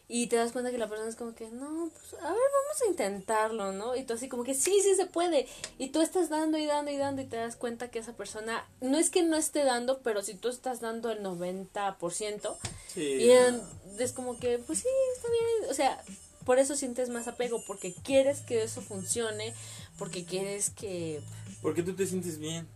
y 0.08 0.28
te 0.28 0.36
das 0.36 0.52
cuenta 0.52 0.70
que 0.70 0.78
la 0.78 0.88
persona 0.88 1.10
es 1.10 1.16
como 1.16 1.34
que 1.34 1.50
no, 1.50 1.90
pues 1.92 2.14
a 2.22 2.28
ver, 2.32 2.38
vamos 2.54 2.82
a 2.84 2.88
intentarlo, 2.90 3.72
¿no? 3.72 3.96
Y 3.96 4.04
tú 4.04 4.14
así 4.14 4.30
como 4.30 4.44
que 4.44 4.54
sí, 4.54 4.80
sí 4.84 4.94
se 4.96 5.08
puede. 5.08 5.48
Y 5.80 5.90
tú 5.90 6.02
estás 6.02 6.30
dando 6.30 6.60
y 6.60 6.66
dando 6.68 6.92
y 6.92 6.98
dando 6.98 7.24
y 7.24 7.26
te 7.26 7.38
das 7.38 7.56
cuenta 7.56 7.90
que 7.90 7.98
esa 8.00 8.14
persona 8.14 8.68
no 8.82 9.00
es 9.00 9.10
que 9.10 9.24
no 9.24 9.36
esté 9.36 9.64
dando, 9.64 10.00
pero 10.02 10.22
si 10.22 10.36
tú 10.36 10.50
estás 10.50 10.80
dando 10.80 11.10
el 11.12 11.24
90%, 11.24 12.56
sí. 12.94 13.02
y 13.02 13.32
en- 13.32 13.62
es 14.00 14.12
como 14.12 14.38
que 14.40 14.60
pues 14.60 14.80
sí, 14.80 14.88
está 15.16 15.28
bien, 15.30 15.72
o 15.72 15.74
sea, 15.74 16.04
por 16.46 16.60
eso 16.60 16.76
sientes 16.76 17.10
más 17.10 17.28
apego, 17.28 17.64
porque 17.66 17.94
quieres 17.94 18.42
que 18.42 18.64
eso 18.64 18.82
funcione, 18.82 19.54
porque 19.98 20.26
quieres 20.26 20.70
que... 20.70 21.22
Porque 21.62 21.82
tú 21.82 21.94
te 21.94 22.06
sientes 22.06 22.38
bien, 22.38 22.68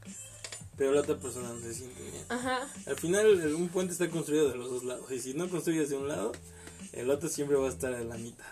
pero 0.76 0.92
la 0.92 1.02
otra 1.02 1.18
persona 1.18 1.50
no 1.50 1.62
se 1.62 1.74
siente 1.74 2.02
bien. 2.02 2.26
Ajá, 2.30 2.68
Al 2.88 2.96
final 2.96 3.54
un 3.56 3.70
puente 3.70 3.94
está 3.94 4.10
construido 4.10 4.50
de 4.50 4.56
los 4.56 4.72
dos 4.72 4.84
lados. 4.84 5.12
Y 5.12 5.20
si 5.20 5.34
no 5.36 5.48
construyes 5.50 5.90
de 5.90 5.98
un 5.98 6.08
lado, 6.08 6.32
el 6.94 7.10
otro 7.12 7.30
siempre 7.30 7.58
va 7.58 7.68
a 7.68 7.70
estar 7.70 7.94
a 7.94 8.04
la 8.04 8.18
mitad. 8.18 8.48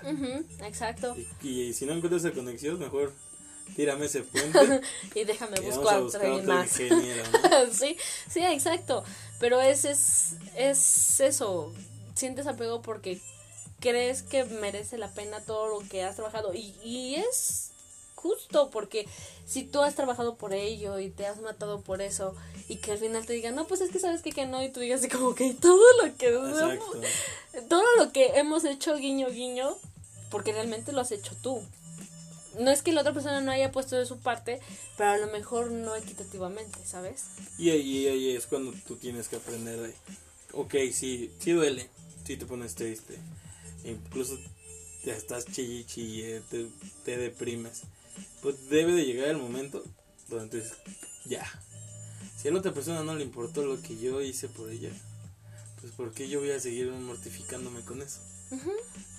exacto. 0.63 1.15
Y, 1.41 1.61
y 1.61 1.73
si 1.73 1.85
no 1.85 1.93
encuentras 1.93 2.23
esa 2.23 2.35
conexión, 2.35 2.77
mejor 2.77 3.11
tírame 3.75 4.05
ese 4.05 4.21
puente. 4.23 4.81
y 5.15 5.23
déjame 5.23 5.57
y 5.61 5.65
buscar 5.65 5.95
a 5.95 5.97
a 5.97 6.01
buscar 6.01 6.21
alguien 6.25 6.41
otro 6.41 6.53
más. 6.53 6.79
ingeniero. 6.79 7.23
¿no? 7.31 7.65
sí, 7.73 7.97
sí, 8.29 8.41
exacto. 8.41 9.03
Pero 9.39 9.61
es, 9.61 9.85
es, 9.85 10.35
es 10.55 11.19
eso. 11.19 11.73
Sientes 12.17 12.47
apego 12.47 12.81
porque 12.81 13.21
crees 13.79 14.23
que 14.23 14.43
merece 14.43 14.97
la 14.97 15.13
pena 15.13 15.39
todo 15.41 15.67
lo 15.67 15.87
que 15.87 16.03
has 16.03 16.15
trabajado. 16.15 16.53
Y, 16.53 16.75
y 16.83 17.15
es 17.15 17.71
justo 18.15 18.71
porque 18.71 19.07
si 19.45 19.63
tú 19.63 19.81
has 19.81 19.95
trabajado 19.95 20.35
por 20.35 20.53
ello 20.53 20.99
y 20.99 21.09
te 21.09 21.27
has 21.27 21.39
matado 21.39 21.81
por 21.81 22.01
eso 22.01 22.35
y 22.67 22.77
que 22.77 22.93
al 22.93 22.97
final 22.97 23.25
te 23.25 23.33
digan, 23.33 23.55
no, 23.55 23.67
pues 23.67 23.79
es 23.81 23.91
que 23.91 23.99
sabes 23.99 24.23
que, 24.23 24.31
que 24.31 24.47
no, 24.47 24.63
y 24.63 24.69
tú 24.69 24.79
digas 24.79 25.01
así 25.01 25.09
como 25.09 25.35
que 25.35 25.53
todo 25.61 25.85
lo 26.03 26.17
que 26.17 26.29
Exacto. 26.29 27.01
todo 27.69 27.85
lo 27.97 28.11
que 28.11 28.39
hemos 28.39 28.65
hecho 28.65 28.95
guiño 28.95 29.29
guiño 29.29 29.77
porque 30.31 30.51
realmente 30.51 30.91
lo 30.91 31.01
has 31.01 31.11
hecho 31.11 31.35
tú 31.41 31.61
no 32.59 32.71
es 32.71 32.81
que 32.81 32.91
la 32.91 33.01
otra 33.01 33.13
persona 33.13 33.39
no 33.39 33.51
haya 33.51 33.71
puesto 33.71 33.95
de 33.95 34.07
su 34.07 34.17
parte 34.17 34.59
pero 34.97 35.11
a 35.11 35.17
lo 35.17 35.27
mejor 35.27 35.69
no 35.69 35.95
equitativamente 35.95 36.79
sabes 36.85 37.25
Y 37.59 37.69
ahí, 37.69 38.07
ahí 38.07 38.35
es 38.35 38.47
cuando 38.47 38.73
tú 38.87 38.95
tienes 38.95 39.27
que 39.27 39.35
aprender 39.35 39.79
de, 39.79 39.93
ok, 40.53 40.73
sí, 40.91 41.31
sí 41.39 41.51
duele, 41.51 41.87
sí 42.27 42.35
te 42.35 42.45
pones 42.45 42.75
triste, 42.75 43.17
incluso 43.85 44.37
te 45.05 45.11
estás 45.11 45.45
chille, 45.45 45.85
chille, 45.85 46.41
te, 46.49 46.67
te 47.05 47.17
deprimes. 47.17 47.83
Pues 48.41 48.69
debe 48.69 48.91
de 48.91 49.05
llegar 49.05 49.29
el 49.29 49.37
momento 49.37 49.81
donde 50.27 50.59
dices, 50.59 50.77
ya. 51.25 51.45
Si 52.37 52.49
a 52.49 52.51
la 52.51 52.59
otra 52.59 52.73
persona 52.73 53.01
no 53.03 53.15
le 53.15 53.23
importó 53.23 53.65
lo 53.65 53.81
que 53.81 53.97
yo 53.97 54.21
hice 54.21 54.49
por 54.49 54.69
ella, 54.69 54.89
pues 55.79 55.93
¿por 55.93 56.11
qué 56.11 56.27
yo 56.27 56.41
voy 56.41 56.51
a 56.51 56.59
seguir 56.59 56.91
mortificándome 56.91 57.81
con 57.81 58.01
eso? 58.01 58.19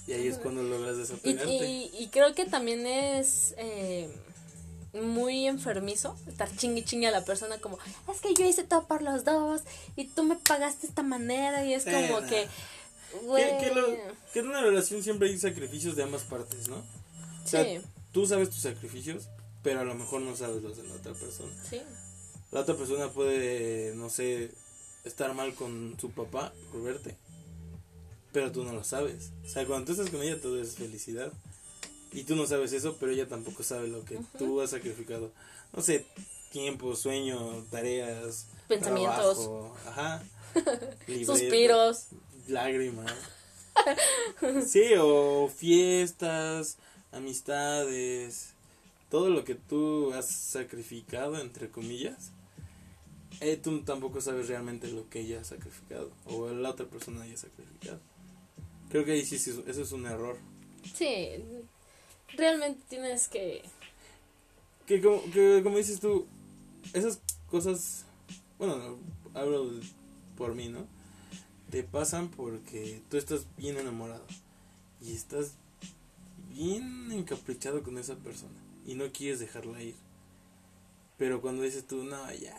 Y 0.06 0.12
ahí 0.12 0.26
es 0.26 0.36
cuando 0.36 0.62
logras 0.62 0.98
desapegarte. 0.98 1.66
y, 1.66 1.90
y 1.98 2.08
creo 2.08 2.34
que 2.34 2.44
también 2.44 2.86
es 2.86 3.54
eh, 3.56 4.10
muy 4.94 5.46
enfermizo 5.46 6.16
estar 6.26 6.54
chingue 6.56 6.84
chingue 6.84 7.08
a 7.08 7.10
la 7.10 7.24
persona 7.24 7.58
como 7.58 7.78
es 8.12 8.20
que 8.20 8.34
yo 8.34 8.46
hice 8.46 8.64
todo 8.64 8.86
por 8.86 9.02
los 9.02 9.24
dos 9.24 9.62
y 9.96 10.06
tú 10.06 10.24
me 10.24 10.36
pagaste 10.36 10.86
esta 10.86 11.02
manera 11.02 11.64
y 11.64 11.74
es 11.74 11.84
como 11.84 12.20
que 12.20 12.28
Que, 12.28 12.48
güey, 13.22 13.58
que, 13.58 13.74
lo- 13.74 13.86
que 14.32 14.38
en 14.40 14.48
una 14.48 14.60
relación 14.62 15.02
siempre 15.02 15.28
hay 15.28 15.38
sacrificios 15.38 15.96
de 15.96 16.02
ambas 16.02 16.22
partes, 16.22 16.68
¿no? 16.68 16.76
O 17.44 17.46
sea, 17.46 17.64
sí 17.64 17.80
tú 18.12 18.26
sabes 18.26 18.48
tus 18.50 18.60
sacrificios, 18.60 19.28
pero 19.62 19.80
a 19.80 19.84
lo 19.84 19.94
mejor 19.94 20.22
no 20.22 20.34
sabes 20.34 20.62
los 20.62 20.76
de 20.76 20.82
la 20.84 20.94
otra 20.94 21.12
persona. 21.12 21.52
sí 21.68 21.80
La 22.50 22.60
otra 22.60 22.74
persona 22.74 23.12
puede, 23.12 23.94
no 23.94 24.08
sé, 24.08 24.50
estar 25.04 25.34
mal 25.34 25.54
con 25.54 25.94
su 26.00 26.10
papá 26.10 26.52
por 26.72 26.82
verte, 26.82 27.16
pero 28.32 28.50
tú 28.50 28.64
no 28.64 28.72
lo 28.72 28.82
sabes. 28.82 29.30
O 29.44 29.48
sea, 29.48 29.66
cuando 29.66 29.86
tú 29.86 29.92
estás 29.92 30.10
con 30.10 30.22
ella 30.22 30.40
todo 30.40 30.60
es 30.60 30.76
felicidad. 30.76 31.32
Y 32.12 32.24
tú 32.24 32.34
no 32.34 32.46
sabes 32.46 32.72
eso, 32.72 32.96
pero 32.98 33.12
ella 33.12 33.28
tampoco 33.28 33.62
sabe 33.62 33.88
lo 33.88 34.02
que 34.04 34.18
tú 34.38 34.60
has 34.62 34.70
sacrificado. 34.70 35.30
No 35.74 35.82
sé, 35.82 36.06
tiempo, 36.50 36.96
sueño, 36.96 37.62
tareas, 37.70 38.46
Pensamientos. 38.66 39.36
trabajo, 39.36 39.76
ajá, 39.86 40.22
libreto, 41.06 41.36
suspiros 41.36 42.06
lágrimas. 42.48 43.12
Sí, 44.66 44.82
o 44.98 45.48
fiestas, 45.48 46.78
amistades, 47.12 48.54
todo 49.10 49.30
lo 49.30 49.44
que 49.44 49.54
tú 49.54 50.12
has 50.12 50.26
sacrificado, 50.26 51.40
entre 51.40 51.70
comillas, 51.70 52.32
eh, 53.40 53.56
tú 53.56 53.82
tampoco 53.82 54.20
sabes 54.20 54.48
realmente 54.48 54.88
lo 54.88 55.08
que 55.08 55.20
ella 55.20 55.40
ha 55.40 55.44
sacrificado 55.44 56.10
o 56.26 56.48
la 56.48 56.70
otra 56.70 56.86
persona 56.86 57.22
haya 57.22 57.36
sacrificado. 57.36 58.00
Creo 58.90 59.04
que 59.04 59.12
ahí 59.12 59.24
sí, 59.24 59.38
sí, 59.38 59.62
eso 59.66 59.82
es 59.82 59.92
un 59.92 60.06
error. 60.06 60.36
Sí, 60.94 61.28
realmente 62.36 62.80
tienes 62.88 63.28
que... 63.28 63.62
Que 64.86 65.00
como, 65.02 65.22
que 65.30 65.60
como 65.62 65.76
dices 65.76 66.00
tú, 66.00 66.26
esas 66.94 67.20
cosas, 67.50 68.04
bueno, 68.58 68.98
hablo 69.34 69.70
por 70.36 70.54
mí, 70.54 70.68
¿no? 70.68 70.86
Te 71.70 71.82
pasan 71.82 72.28
porque 72.30 73.02
tú 73.10 73.16
estás 73.18 73.46
bien 73.56 73.76
enamorado 73.78 74.24
y 75.02 75.12
estás 75.14 75.52
bien 76.50 77.12
encaprichado 77.12 77.82
con 77.82 77.98
esa 77.98 78.14
persona 78.16 78.58
y 78.86 78.94
no 78.94 79.12
quieres 79.12 79.38
dejarla 79.40 79.82
ir. 79.82 79.94
Pero 81.18 81.40
cuando 81.42 81.62
dices 81.62 81.86
tú, 81.86 82.04
no, 82.04 82.32
ya. 82.32 82.56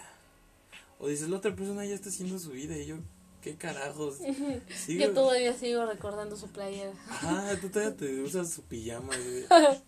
O 1.00 1.08
dices, 1.08 1.30
la 1.30 1.38
otra 1.38 1.56
persona 1.56 1.86
ya 1.86 1.96
está 1.96 2.10
haciendo 2.10 2.38
su 2.40 2.52
vida 2.52 2.78
y 2.78 2.86
yo, 2.86 2.98
¿qué 3.42 3.56
carajos? 3.56 4.18
Sigo- 4.86 5.00
Yo 5.06 5.14
todavía 5.14 5.54
sigo 5.58 5.86
recordando 5.86 6.36
su 6.36 6.48
playera. 6.50 6.92
Ah, 7.10 7.54
tú 7.60 7.70
todavía 7.70 7.96
te 7.98 8.22
usas 8.22 8.52
su 8.52 8.62
pijama. 8.64 9.08
güey. 9.16 9.46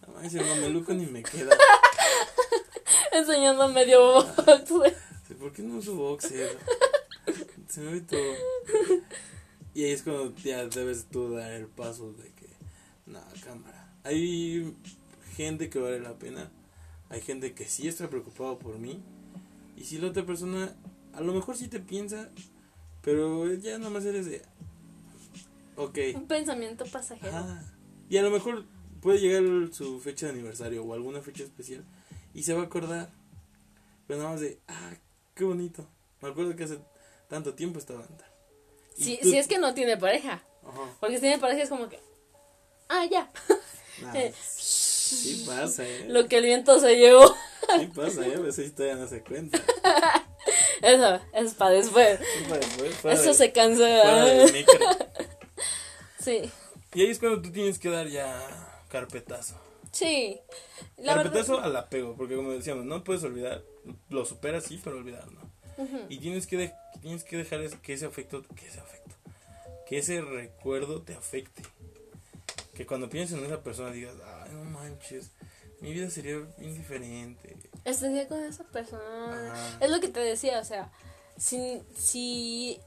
No 0.07 0.21
el 0.21 0.45
mameluco 0.47 0.93
ni 0.93 1.05
me 1.05 1.21
queda. 1.21 1.55
Enseñando 3.11 3.67
medio 3.67 4.01
box. 4.13 4.33
¿Por 5.39 5.51
qué 5.53 5.61
no 5.63 5.77
uso 5.77 5.95
boxer? 5.95 6.57
Se 7.71 7.79
me 7.79 7.93
ve 7.93 8.01
todo. 8.01 8.19
Y 9.73 9.85
ahí 9.85 9.91
es 9.91 10.03
cuando 10.03 10.35
ya 10.35 10.65
debes 10.67 11.05
tú 11.05 11.31
dar 11.31 11.53
el 11.53 11.67
paso 11.67 12.11
de 12.11 12.23
que, 12.33 12.49
no, 13.05 13.21
cámara. 13.45 13.95
Hay 14.03 14.75
gente 15.37 15.69
que 15.69 15.79
vale 15.79 16.01
la 16.01 16.19
pena. 16.19 16.51
Hay 17.07 17.21
gente 17.21 17.53
que 17.53 17.63
sí 17.63 17.87
está 17.87 18.09
preocupado 18.09 18.59
por 18.59 18.77
mí. 18.77 19.01
Y 19.77 19.85
si 19.85 19.99
la 19.99 20.09
otra 20.09 20.25
persona, 20.25 20.75
a 21.13 21.21
lo 21.21 21.31
mejor 21.31 21.55
sí 21.55 21.69
te 21.69 21.79
piensa, 21.79 22.29
pero 23.01 23.53
ya 23.53 23.77
nada 23.77 23.89
más 23.89 24.03
eres 24.03 24.25
de, 24.25 24.41
ok. 25.77 25.97
Un 26.15 26.27
pensamiento 26.27 26.83
pasajero. 26.85 27.31
Ah, 27.33 27.63
y 28.09 28.17
a 28.17 28.21
lo 28.21 28.31
mejor 28.31 28.65
puede 29.01 29.19
llegar 29.19 29.73
su 29.73 30.01
fecha 30.01 30.25
de 30.25 30.33
aniversario 30.33 30.83
o 30.83 30.93
alguna 30.93 31.21
fecha 31.21 31.43
especial 31.43 31.85
y 32.33 32.43
se 32.43 32.53
va 32.53 32.63
a 32.63 32.65
acordar. 32.65 33.09
Pero 34.07 34.19
nada 34.19 34.31
más 34.31 34.41
de, 34.41 34.59
ah, 34.67 34.91
qué 35.35 35.45
bonito. 35.45 35.87
Me 36.21 36.27
acuerdo 36.27 36.53
que 36.57 36.65
hace 36.65 36.77
tanto 37.31 37.55
tiempo 37.55 37.79
estaban 37.79 38.07
tal. 38.15 38.29
Y 38.97 39.03
Si, 39.03 39.17
tú- 39.17 39.29
si 39.31 39.37
es 39.39 39.47
que 39.47 39.57
no 39.57 39.73
tiene 39.73 39.97
pareja. 39.97 40.43
Ajá. 40.63 40.95
Porque 40.99 41.15
si 41.15 41.21
tiene 41.21 41.39
pareja 41.39 41.63
es 41.63 41.69
como 41.69 41.89
que... 41.89 41.99
Ah, 42.89 43.05
ya. 43.05 43.31
Nah, 44.03 44.13
Eh, 44.17 44.33
sí 44.45 45.43
pasa, 45.47 45.83
eh. 45.87 46.05
Lo 46.07 46.27
que 46.27 46.37
el 46.37 46.43
viento 46.45 46.79
se 46.79 46.95
llevó. 46.97 47.27
Sí 47.79 47.87
pasa, 47.95 48.25
eh. 48.27 48.35
A 48.35 48.39
veces 48.39 48.75
todavía 48.75 48.95
no 49.01 49.07
se 49.07 49.23
cuenta. 49.23 49.59
Eso, 50.81 51.19
es 51.33 51.53
para 51.53 51.71
después. 51.71 52.19
Sí, 52.19 52.43
para 52.49 52.59
después, 52.59 53.19
Eso 53.19 53.29
de- 53.29 53.33
se 53.33 53.51
cansa. 53.51 53.85
Sí, 56.19 56.51
Y 56.93 57.01
ahí 57.01 57.09
es 57.09 57.17
cuando 57.19 57.41
tú 57.41 57.51
tienes 57.51 57.79
que 57.79 57.89
dar 57.89 58.07
ya 58.07 58.83
carpetazo. 58.89 59.55
sí. 59.91 60.39
La 60.97 61.15
carpetazo 61.15 61.53
verdad, 61.53 61.69
al 61.69 61.75
apego, 61.77 62.15
porque 62.15 62.35
como 62.35 62.51
decíamos, 62.51 62.85
no 62.85 63.03
puedes 63.03 63.23
olvidar, 63.23 63.63
lo 64.09 64.23
superas 64.25 64.65
sí, 64.65 64.79
pero 64.83 64.97
olvidar 64.97 65.31
no. 65.31 65.50
Y 66.09 66.17
tienes 66.19 66.47
que, 66.47 66.57
de- 66.57 66.73
tienes 67.01 67.23
que 67.23 67.37
dejar 67.37 67.61
que 67.81 67.93
ese 67.93 68.05
afecto, 68.05 68.43
que 68.55 68.67
ese 68.67 68.79
afecto, 68.79 69.15
que 69.87 69.97
ese 69.99 70.21
recuerdo 70.21 71.01
te 71.01 71.13
afecte. 71.13 71.63
Que 72.73 72.85
cuando 72.85 73.09
pienses 73.09 73.37
en 73.37 73.45
esa 73.45 73.61
persona 73.61 73.91
digas, 73.91 74.15
ay, 74.25 74.51
no 74.53 74.63
manches, 74.65 75.31
mi 75.81 75.93
vida 75.93 76.09
sería 76.09 76.37
bien 76.57 76.73
diferente. 76.75 77.55
estaría 77.85 78.27
con 78.27 78.41
esa 78.43 78.63
persona. 78.65 79.51
Ajá. 79.53 79.77
Es 79.85 79.89
lo 79.89 79.99
que 79.99 80.07
te 80.07 80.19
decía, 80.19 80.59
o 80.59 80.63
sea, 80.65 80.91
si, 81.37 81.81
si 81.97 82.79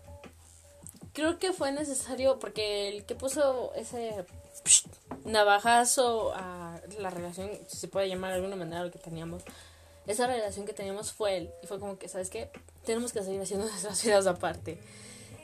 creo 1.13 1.39
que 1.39 1.53
fue 1.53 1.73
necesario 1.73 2.39
porque 2.39 2.89
el 2.89 3.05
que 3.05 3.15
puso 3.15 3.73
ese 3.75 4.25
navajazo 5.25 6.33
a 6.35 6.81
la 6.99 7.11
relación, 7.11 7.51
si 7.69 7.77
se 7.79 7.89
puede 7.89 8.09
llamar 8.09 8.31
de 8.31 8.37
alguna 8.37 8.57
manera 8.57 8.83
lo 8.85 8.91
que 8.91 8.99
teníamos, 8.99 9.43
esa 10.07 10.27
relación 10.27 10.67
que 10.67 10.73
teníamos 10.73 11.13
fue 11.13 11.37
él 11.39 11.51
y 11.63 11.67
fue 11.67 11.79
como 11.79 11.99
que, 11.99 12.09
¿sabes 12.09 12.31
qué? 12.31 12.51
Tenemos 12.85 13.13
que 13.13 13.23
seguir 13.23 13.41
haciendo 13.41 13.67
nuestras 13.71 14.03
vidas 14.05 14.27
aparte. 14.27 14.79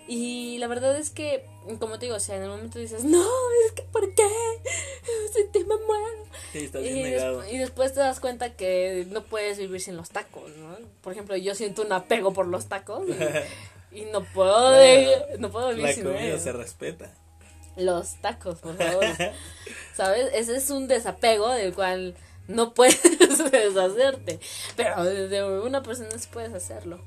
Y 0.09 0.59
la 0.59 0.66
verdad 0.66 0.96
es 0.98 1.11
que, 1.11 1.44
como 1.79 1.98
te 2.00 2.07
digo, 2.07 2.16
o 2.16 2.20
sea, 2.20 2.35
en 2.37 2.42
el 2.42 2.48
momento 2.48 2.81
dices, 2.81 3.05
no, 3.05 3.24
es 3.66 3.72
que 3.72 3.83
¿por 3.83 4.12
qué? 4.14 4.26
Sin 5.33 5.53
ti 5.53 5.61
me 5.61 5.76
muero. 5.87 6.24
Sí, 6.53 6.59
estás 6.64 6.83
Y, 6.83 7.03
des- 7.05 7.53
y 7.53 7.59
después 7.59 7.94
te 7.94 8.00
das 8.00 8.18
cuenta 8.18 8.55
que 8.57 9.07
no 9.11 9.22
puedes 9.22 9.59
vivir 9.59 9.81
sin 9.81 9.96
los 9.96 10.11
tacos, 10.11 10.50
¿no? 10.57 10.76
Por 11.00 11.12
ejemplo, 11.12 11.37
yo 11.37 11.55
siento 11.55 11.83
un 11.83 11.92
apego 11.92 12.33
por 12.33 12.48
los 12.48 12.66
tacos 12.68 13.05
y, 13.92 13.98
y 14.00 14.05
no 14.07 14.24
puedo 14.24 14.72
de- 14.72 15.37
no 15.38 15.50
puedo 15.53 15.68
vivir 15.68 15.85
La 15.85 15.92
sin 15.92 16.03
comida 16.05 16.22
ellos. 16.22 16.42
se 16.42 16.53
respeta. 16.53 17.14
Los 17.76 18.20
tacos, 18.20 18.59
por 18.59 18.76
favor. 18.76 19.05
¿Sabes? 19.94 20.29
Ese 20.35 20.57
es 20.57 20.70
un 20.70 20.88
desapego 20.88 21.50
del 21.50 21.72
cual 21.72 22.16
no 22.48 22.74
puedes 22.74 23.00
deshacerte, 23.53 24.40
pero 24.76 25.05
de 25.05 25.44
una 25.61 25.85
persona 25.85 26.11
sí 26.18 26.29
puedes 26.33 26.53
hacerlo. 26.53 27.00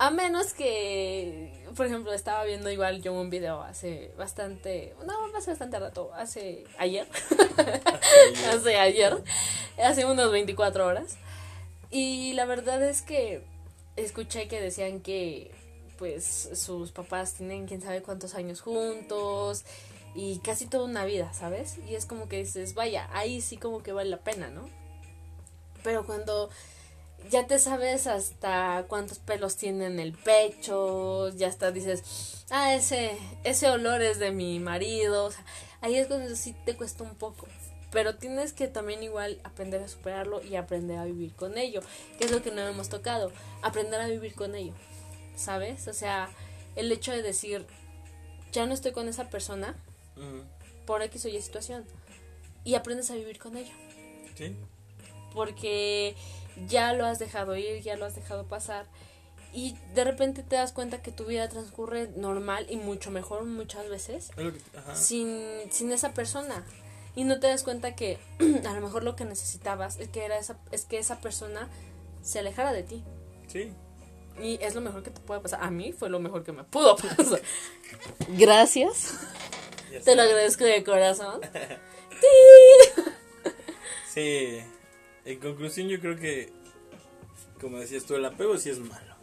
A 0.00 0.10
menos 0.10 0.54
que, 0.54 1.52
por 1.76 1.84
ejemplo, 1.84 2.14
estaba 2.14 2.42
viendo 2.44 2.70
igual 2.70 3.02
yo 3.02 3.12
un 3.12 3.28
video 3.28 3.60
hace 3.60 4.14
bastante, 4.16 4.94
no, 5.04 5.12
hace 5.36 5.50
bastante 5.50 5.78
rato, 5.78 6.10
hace 6.14 6.64
ayer, 6.78 7.06
hace 8.50 8.78
ayer, 8.78 9.22
hace 9.76 10.06
unos 10.06 10.32
24 10.32 10.86
horas. 10.86 11.18
Y 11.90 12.32
la 12.32 12.46
verdad 12.46 12.82
es 12.82 13.02
que 13.02 13.44
escuché 13.96 14.48
que 14.48 14.58
decían 14.58 15.00
que 15.00 15.50
pues 15.98 16.48
sus 16.54 16.92
papás 16.92 17.34
tienen 17.34 17.66
quién 17.66 17.82
sabe 17.82 18.00
cuántos 18.00 18.34
años 18.34 18.62
juntos 18.62 19.66
y 20.14 20.38
casi 20.38 20.64
toda 20.64 20.84
una 20.84 21.04
vida, 21.04 21.30
¿sabes? 21.34 21.76
Y 21.86 21.94
es 21.94 22.06
como 22.06 22.26
que 22.26 22.38
dices, 22.38 22.72
vaya, 22.72 23.06
ahí 23.12 23.42
sí 23.42 23.58
como 23.58 23.82
que 23.82 23.92
vale 23.92 24.08
la 24.08 24.20
pena, 24.20 24.48
¿no? 24.48 24.66
Pero 25.82 26.06
cuando 26.06 26.48
ya 27.28 27.46
te 27.46 27.58
sabes 27.58 28.06
hasta 28.06 28.84
cuántos 28.88 29.18
pelos 29.18 29.56
tiene 29.56 29.86
en 29.86 30.00
el 30.00 30.12
pecho, 30.12 31.28
ya 31.30 31.48
hasta 31.48 31.70
dices, 31.72 32.44
ah, 32.50 32.74
ese, 32.74 33.18
ese 33.44 33.68
olor 33.68 34.02
es 34.02 34.18
de 34.18 34.30
mi 34.30 34.58
marido, 34.58 35.26
o 35.26 35.30
sea, 35.30 35.44
ahí 35.80 35.96
es 35.96 36.06
cuando 36.06 36.34
sí 36.36 36.54
te 36.64 36.76
cuesta 36.76 37.04
un 37.04 37.14
poco. 37.14 37.46
Pero 37.92 38.14
tienes 38.16 38.52
que 38.52 38.68
también 38.68 39.02
igual 39.02 39.40
aprender 39.42 39.82
a 39.82 39.88
superarlo 39.88 40.42
y 40.44 40.54
aprender 40.54 40.96
a 40.98 41.04
vivir 41.04 41.34
con 41.34 41.58
ello, 41.58 41.80
que 42.18 42.24
es 42.24 42.30
lo 42.30 42.40
que 42.40 42.52
no 42.52 42.60
hemos 42.62 42.88
tocado, 42.88 43.32
aprender 43.62 44.00
a 44.00 44.06
vivir 44.06 44.34
con 44.34 44.54
ello, 44.54 44.72
¿sabes? 45.36 45.88
O 45.88 45.92
sea, 45.92 46.30
el 46.76 46.90
hecho 46.92 47.10
de 47.10 47.22
decir, 47.22 47.66
ya 48.52 48.64
no 48.66 48.74
estoy 48.74 48.92
con 48.92 49.08
esa 49.08 49.28
persona 49.28 49.76
por 50.86 51.02
X 51.02 51.24
o 51.24 51.28
Y 51.28 51.40
situación, 51.42 51.84
y 52.62 52.74
aprendes 52.74 53.10
a 53.10 53.14
vivir 53.14 53.38
con 53.38 53.56
ello 53.56 53.72
Sí. 54.36 54.54
porque 55.32 56.14
ya 56.66 56.92
lo 56.92 57.06
has 57.06 57.18
dejado 57.18 57.56
ir, 57.56 57.82
ya 57.82 57.96
lo 57.96 58.04
has 58.04 58.14
dejado 58.14 58.46
pasar 58.46 58.86
y 59.52 59.76
de 59.94 60.04
repente 60.04 60.42
te 60.42 60.56
das 60.56 60.72
cuenta 60.72 61.02
que 61.02 61.10
tu 61.10 61.24
vida 61.24 61.48
transcurre 61.48 62.08
normal 62.16 62.66
y 62.68 62.76
mucho 62.76 63.10
mejor 63.10 63.44
muchas 63.44 63.88
veces 63.88 64.30
ajá. 64.76 64.94
sin, 64.94 65.42
sin 65.70 65.90
esa 65.92 66.14
persona. 66.14 66.64
Y 67.16 67.24
no 67.24 67.40
te 67.40 67.48
das 67.48 67.64
cuenta 67.64 67.96
que 67.96 68.18
a 68.68 68.72
lo 68.72 68.80
mejor 68.80 69.02
lo 69.02 69.16
que 69.16 69.24
necesitabas 69.24 69.98
es 69.98 70.08
que 70.08 70.24
era 70.24 70.38
esa 70.38 70.58
es 70.70 70.84
que 70.84 70.98
esa 70.98 71.20
persona 71.20 71.68
se 72.22 72.38
alejara 72.38 72.72
de 72.72 72.82
ti. 72.84 73.04
Sí. 73.48 73.72
y 74.40 74.60
es 74.62 74.76
lo 74.76 74.80
mejor 74.80 75.02
que 75.02 75.10
te 75.10 75.20
puede 75.20 75.40
pasar. 75.40 75.60
A 75.62 75.70
mí 75.72 75.92
fue 75.92 76.08
lo 76.08 76.20
mejor 76.20 76.44
que 76.44 76.52
me 76.52 76.62
pudo 76.62 76.96
pasar. 76.96 77.42
Gracias. 78.28 79.14
Te 80.04 80.14
lo 80.14 80.22
agradezco 80.22 80.64
de 80.64 80.84
corazón. 80.84 81.40
Sí, 84.12 84.60
en 85.24 85.38
conclusión 85.38 85.88
yo 85.88 86.00
creo 86.00 86.16
que, 86.16 86.52
como 87.60 87.78
decías 87.78 88.04
tú, 88.04 88.14
el 88.14 88.24
apego 88.24 88.56
sí 88.56 88.70
es 88.70 88.78
malo. 88.78 89.14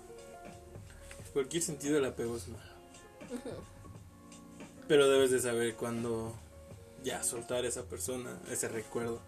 En 1.25 1.31
cualquier 1.33 1.63
sentido 1.63 1.97
el 1.97 2.05
apego 2.05 2.37
es 2.37 2.47
malo. 2.47 2.73
Pero 4.87 5.09
debes 5.09 5.31
de 5.31 5.39
saber 5.39 5.75
cuándo 5.75 6.33
ya 7.03 7.23
soltar 7.23 7.65
a 7.65 7.67
esa 7.67 7.83
persona, 7.83 8.39
ese 8.51 8.67
recuerdo. 8.67 9.21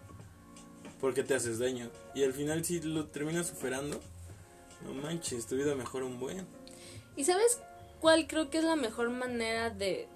Porque 1.00 1.22
te 1.22 1.34
haces 1.34 1.58
daño. 1.58 1.90
Y 2.14 2.24
al 2.24 2.32
final 2.32 2.64
si 2.64 2.80
lo 2.80 3.06
terminas 3.06 3.48
superando, 3.48 4.00
no 4.84 4.94
manches, 4.94 5.46
tu 5.46 5.56
vida 5.56 5.74
mejora 5.74 6.04
un 6.06 6.18
buen. 6.18 6.46
¿Y 7.16 7.24
sabes 7.24 7.58
cuál 8.00 8.26
creo 8.26 8.50
que 8.50 8.58
es 8.58 8.64
la 8.64 8.76
mejor 8.76 9.10
manera 9.10 9.70
de, 9.70 10.08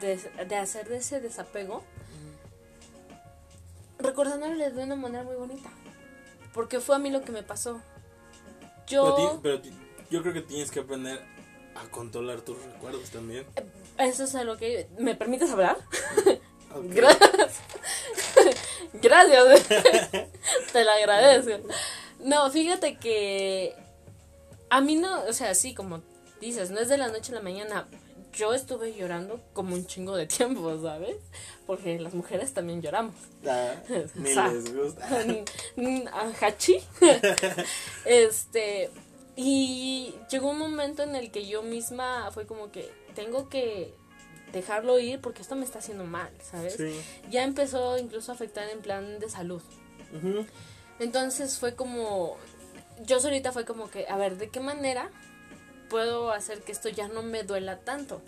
de, 0.00 0.18
de 0.46 0.56
hacer 0.56 0.88
de 0.88 0.98
ese 0.98 1.20
desapego? 1.20 1.84
Recordándole 3.98 4.70
de 4.70 4.84
una 4.84 4.96
manera 4.96 5.24
muy 5.24 5.36
bonita. 5.36 5.70
Porque 6.52 6.80
fue 6.80 6.96
a 6.96 6.98
mí 6.98 7.10
lo 7.10 7.22
que 7.22 7.32
me 7.32 7.42
pasó. 7.42 7.80
Yo... 8.86 9.40
pero 9.42 9.60
yo 10.10 10.22
creo 10.22 10.32
que 10.32 10.42
tienes 10.42 10.70
que 10.70 10.80
aprender 10.80 11.20
a 11.74 11.90
controlar 11.90 12.40
tus 12.40 12.62
recuerdos 12.62 13.10
también. 13.10 13.46
Eso 13.98 14.24
es 14.24 14.34
a 14.34 14.44
lo 14.44 14.56
que... 14.56 14.88
¿Me 14.98 15.14
permites 15.14 15.50
hablar? 15.50 15.76
Gracias. 16.84 17.60
Gracias. 18.94 19.66
Te 20.72 20.84
lo 20.84 20.90
agradezco. 20.90 21.68
No, 22.20 22.50
fíjate 22.50 22.96
que 22.96 23.74
a 24.70 24.80
mí 24.80 24.96
no, 24.96 25.24
o 25.24 25.32
sea, 25.32 25.54
sí, 25.54 25.74
como 25.74 26.02
dices, 26.40 26.70
no 26.70 26.80
es 26.80 26.88
de 26.88 26.98
la 26.98 27.08
noche 27.08 27.32
a 27.32 27.36
la 27.36 27.42
mañana. 27.42 27.88
Yo 28.36 28.52
estuve 28.52 28.94
llorando 28.94 29.40
como 29.54 29.74
un 29.74 29.86
chingo 29.86 30.14
de 30.14 30.26
tiempo, 30.26 30.78
¿sabes? 30.80 31.16
Porque 31.66 31.98
las 31.98 32.12
mujeres 32.12 32.52
también 32.52 32.82
lloramos. 32.82 33.14
Ah, 33.46 33.74
ni 34.14 34.34
les 34.34 34.74
gusta. 34.74 35.08
Hachi. 36.40 36.78
este. 38.04 38.90
Y 39.36 40.14
llegó 40.30 40.50
un 40.50 40.58
momento 40.58 41.02
en 41.02 41.16
el 41.16 41.30
que 41.30 41.46
yo 41.46 41.62
misma 41.62 42.30
fue 42.32 42.46
como 42.46 42.70
que 42.70 42.90
tengo 43.14 43.48
que 43.48 43.94
dejarlo 44.52 44.98
ir 44.98 45.20
porque 45.20 45.42
esto 45.42 45.56
me 45.56 45.64
está 45.64 45.80
haciendo 45.80 46.04
mal, 46.04 46.30
¿sabes? 46.42 46.74
Sí. 46.76 47.00
Ya 47.30 47.42
empezó 47.44 47.98
incluso 47.98 48.32
a 48.32 48.34
afectar 48.34 48.68
en 48.70 48.80
plan 48.80 49.18
de 49.18 49.28
salud. 49.28 49.62
Entonces 50.98 51.58
fue 51.58 51.74
como, 51.74 52.38
yo 53.04 53.20
solita 53.20 53.52
fue 53.52 53.66
como 53.66 53.90
que, 53.90 54.06
a 54.08 54.16
ver, 54.16 54.38
¿de 54.38 54.48
qué 54.48 54.60
manera 54.60 55.10
puedo 55.88 56.30
hacer 56.32 56.60
que 56.62 56.72
esto 56.72 56.88
ya 56.88 57.08
no 57.08 57.22
me 57.22 57.42
duela 57.42 57.78
tanto? 57.80 58.20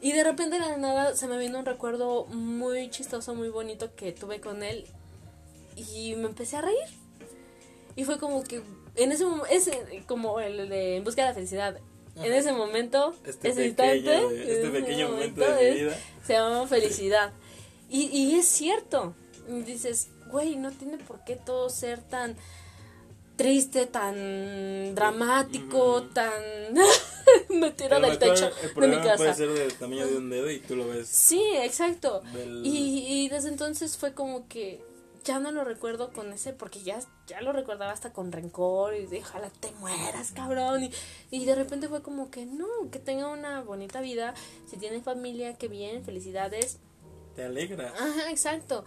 Y 0.00 0.12
de 0.12 0.24
repente 0.24 0.58
de 0.58 0.66
la 0.66 0.76
nada 0.78 1.14
se 1.14 1.26
me 1.28 1.38
vino 1.38 1.58
un 1.58 1.64
recuerdo 1.66 2.24
muy 2.26 2.90
chistoso, 2.90 3.34
muy 3.34 3.48
bonito 3.50 3.94
que 3.94 4.12
tuve 4.12 4.40
con 4.40 4.62
él 4.62 4.84
y 5.76 6.14
me 6.16 6.26
empecé 6.26 6.56
a 6.56 6.62
reír. 6.62 6.78
Y 7.94 8.04
fue 8.04 8.18
como 8.18 8.42
que 8.42 8.62
en 8.96 9.12
ese 9.12 9.24
momento, 9.24 9.46
ese, 9.50 10.02
como 10.06 10.40
el 10.40 10.68
de 10.68 10.96
En 10.96 11.04
busca 11.04 11.22
de 11.22 11.28
la 11.28 11.34
felicidad, 11.34 11.78
en 12.16 12.32
ese 12.32 12.52
momento, 12.52 13.14
Este 13.24 13.50
ese 13.50 13.70
pequeño- 13.70 13.96
instante, 13.96 14.52
este 14.54 14.70
pequeño 14.70 15.08
momento 15.10 15.40
de 15.40 15.54
mi 15.60 15.66
es- 15.68 15.74
vida. 15.76 15.96
se 16.26 16.32
llama 16.34 16.66
felicidad. 16.66 17.32
Y, 17.88 18.06
y 18.06 18.34
es 18.34 18.46
cierto. 18.46 19.14
Dices, 19.48 20.08
güey, 20.30 20.56
no 20.56 20.70
tiene 20.72 20.98
por 20.98 21.22
qué 21.24 21.36
todo 21.36 21.68
ser 21.70 22.00
tan 22.00 22.36
triste, 23.42 23.86
tan 23.86 24.94
dramático, 24.94 25.96
Ujú. 25.98 26.08
tan... 26.10 26.32
me 27.50 27.70
tiro 27.72 27.96
A 27.96 27.98
lo 27.98 28.08
del 28.08 28.18
techo 28.18 28.46
El 28.48 28.54
de 28.54 28.68
mi 28.68 28.72
problema 28.74 29.02
puede 29.02 29.16
casa. 29.30 29.34
ser 29.34 29.48
del 29.52 29.74
tamaño 29.74 30.06
de 30.06 30.16
un 30.16 30.30
dedo 30.30 30.50
y 30.50 30.58
tú 30.60 30.76
lo 30.76 30.86
ves. 30.88 31.08
Sí, 31.08 31.42
exacto. 31.56 32.20
del- 32.32 32.64
Y, 32.64 33.06
y 33.24 33.28
desde 33.28 33.48
entonces 33.48 33.96
fue 33.96 34.12
como 34.14 34.46
que 34.48 34.80
ya 35.24 35.38
no 35.38 35.50
lo 35.52 35.62
recuerdo 35.64 36.12
con 36.12 36.32
ese, 36.32 36.52
porque 36.52 36.82
ya, 36.82 36.98
ya 37.28 37.40
lo 37.42 37.52
recordaba 37.52 37.92
hasta 37.92 38.12
con 38.12 38.32
rencor 38.32 38.94
y 38.94 39.06
de 39.06 39.20
ojalá 39.20 39.50
te 39.60 39.70
mueras, 39.80 40.32
cabrón. 40.32 40.84
Y, 40.84 40.90
y 41.30 41.44
de 41.44 41.54
repente 41.54 41.88
fue 41.88 42.02
como 42.02 42.30
que 42.30 42.44
no, 42.46 42.66
que 42.90 42.98
tenga 42.98 43.28
una 43.28 43.62
bonita 43.62 44.00
vida. 44.00 44.34
Si 44.68 44.76
tiene 44.76 45.00
familia, 45.00 45.54
qué 45.58 45.68
bien, 45.68 46.04
felicidades. 46.04 46.78
Te 47.36 47.44
alegra. 47.44 47.92
Ajá, 47.96 48.30
exacto. 48.30 48.84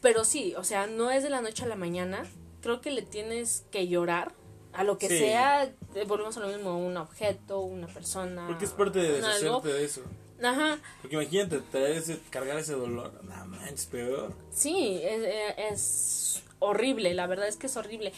Pero 0.00 0.24
sí, 0.24 0.54
o 0.56 0.64
sea, 0.64 0.86
no 0.86 1.10
es 1.10 1.22
de 1.22 1.30
la 1.30 1.40
noche 1.40 1.64
a 1.64 1.66
la 1.68 1.76
mañana. 1.76 2.24
Creo 2.64 2.80
que 2.80 2.90
le 2.90 3.02
tienes 3.02 3.64
que 3.70 3.86
llorar 3.86 4.32
a 4.72 4.82
lo 4.82 4.98
que 4.98 5.08
Sí. 5.08 5.18
sea. 5.18 5.72
Volvemos 6.08 6.36
a 6.36 6.40
lo 6.40 6.48
mismo, 6.48 6.76
un 6.84 6.96
objeto, 6.96 7.60
una 7.60 7.86
persona. 7.86 8.46
Porque 8.48 8.64
es 8.64 8.72
parte 8.72 8.98
de 8.98 9.12
deshacerte 9.12 9.68
de 9.72 9.84
eso. 9.84 10.02
Ajá, 10.42 10.78
Porque 11.00 11.14
imagínate 11.14 11.62
ese, 11.96 12.18
cargar 12.30 12.58
ese 12.58 12.72
dolor. 12.72 13.12
No 13.22 13.46
manches, 13.46 13.86
peor. 13.86 14.34
sí, 14.50 15.00
es, 15.02 15.22
es 15.70 16.42
horrible, 16.58 17.14
la 17.14 17.26
verdad 17.28 17.46
es 17.46 17.56
que 17.56 17.66
es 17.68 17.76
horrible. 17.76 18.12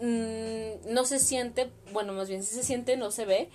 Mm, 0.00 0.92
no 0.92 1.04
se 1.04 1.18
siente, 1.18 1.70
bueno, 1.92 2.12
más 2.14 2.28
bien 2.28 2.42
sí 2.42 2.54
se 2.54 2.62
siente, 2.64 2.96
no 2.96 3.10
se 3.12 3.24
ve, 3.26 3.48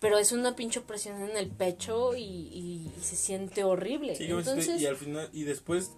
pero 0.00 0.18
es 0.18 0.32
una 0.32 0.56
pinche 0.56 0.80
opresión 0.80 1.22
en 1.22 1.36
el 1.36 1.48
pecho 1.50 2.16
y, 2.16 2.22
y- 2.22 2.92
y 2.98 3.00
se 3.02 3.14
siente 3.16 3.62
horrible. 3.64 4.16
Sí, 4.16 4.24
Entonces, 4.24 4.80
y 4.80 4.86
al 4.86 4.96
final, 4.96 5.28
y 5.32 5.44
después 5.44 5.92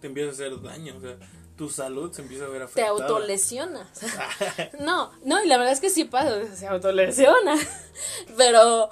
te 0.00 0.08
empieza 0.08 0.28
a 0.30 0.32
hacer 0.32 0.60
daño. 0.60 0.96
O 0.96 1.00
sea, 1.00 1.16
tu 1.58 1.68
salud 1.68 2.10
se 2.12 2.22
empieza 2.22 2.44
a 2.44 2.48
ver 2.48 2.60
te 2.60 2.64
afectada. 2.82 2.90
autolesionas. 2.90 3.88
no, 4.80 5.10
no, 5.24 5.44
y 5.44 5.48
la 5.48 5.58
verdad 5.58 5.72
es 5.74 5.80
que 5.80 5.90
sí 5.90 6.04
pasa, 6.04 6.46
se 6.54 6.66
autolesiona. 6.66 7.56
Pero, 8.36 8.88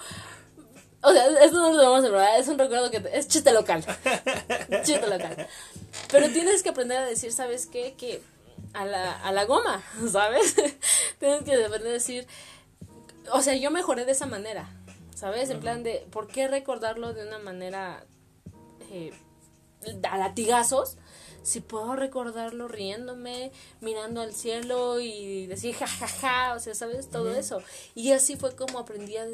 o 1.02 1.12
sea, 1.12 1.26
esto 1.42 1.58
no 1.60 1.72
lo 1.72 1.82
vamos 1.90 2.04
a 2.04 2.08
probar, 2.08 2.38
es 2.38 2.48
un 2.48 2.58
recuerdo 2.58 2.90
que 2.90 3.00
te- 3.00 3.16
es 3.16 3.28
chiste 3.28 3.52
local. 3.52 3.84
chiste 4.82 5.06
local. 5.06 5.46
Pero 6.10 6.28
tienes 6.30 6.62
que 6.62 6.68
aprender 6.70 6.98
a 6.98 7.06
decir, 7.06 7.32
¿sabes 7.32 7.66
qué? 7.66 7.94
Que 7.96 8.20
a 8.74 8.84
la, 8.84 9.12
a 9.22 9.32
la 9.32 9.44
goma, 9.44 9.82
¿sabes? 10.10 10.54
tienes 11.18 11.42
que 11.44 11.64
aprender 11.64 11.90
a 11.90 11.94
decir, 11.94 12.26
o 13.32 13.40
sea, 13.40 13.54
yo 13.54 13.70
mejoré 13.70 14.04
de 14.04 14.12
esa 14.12 14.26
manera, 14.26 14.68
¿sabes? 15.14 15.50
En 15.50 15.60
plan 15.60 15.82
de, 15.82 16.06
¿por 16.10 16.26
qué 16.26 16.48
recordarlo 16.48 17.14
de 17.14 17.26
una 17.26 17.38
manera 17.38 18.04
eh, 18.90 19.12
a 20.10 20.18
latigazos? 20.18 20.96
Si 21.47 21.61
puedo 21.61 21.94
recordarlo 21.94 22.66
riéndome, 22.66 23.53
mirando 23.80 24.20
al 24.20 24.34
cielo 24.34 24.99
y 24.99 25.47
decir 25.47 25.76
jajaja, 25.76 26.55
o 26.55 26.59
sea, 26.59 26.74
¿sabes? 26.74 27.09
Todo 27.09 27.32
eso. 27.32 27.62
Y 27.94 28.11
así 28.11 28.34
fue 28.34 28.57
como 28.57 28.80
aprendí 28.80 29.16
a, 29.16 29.26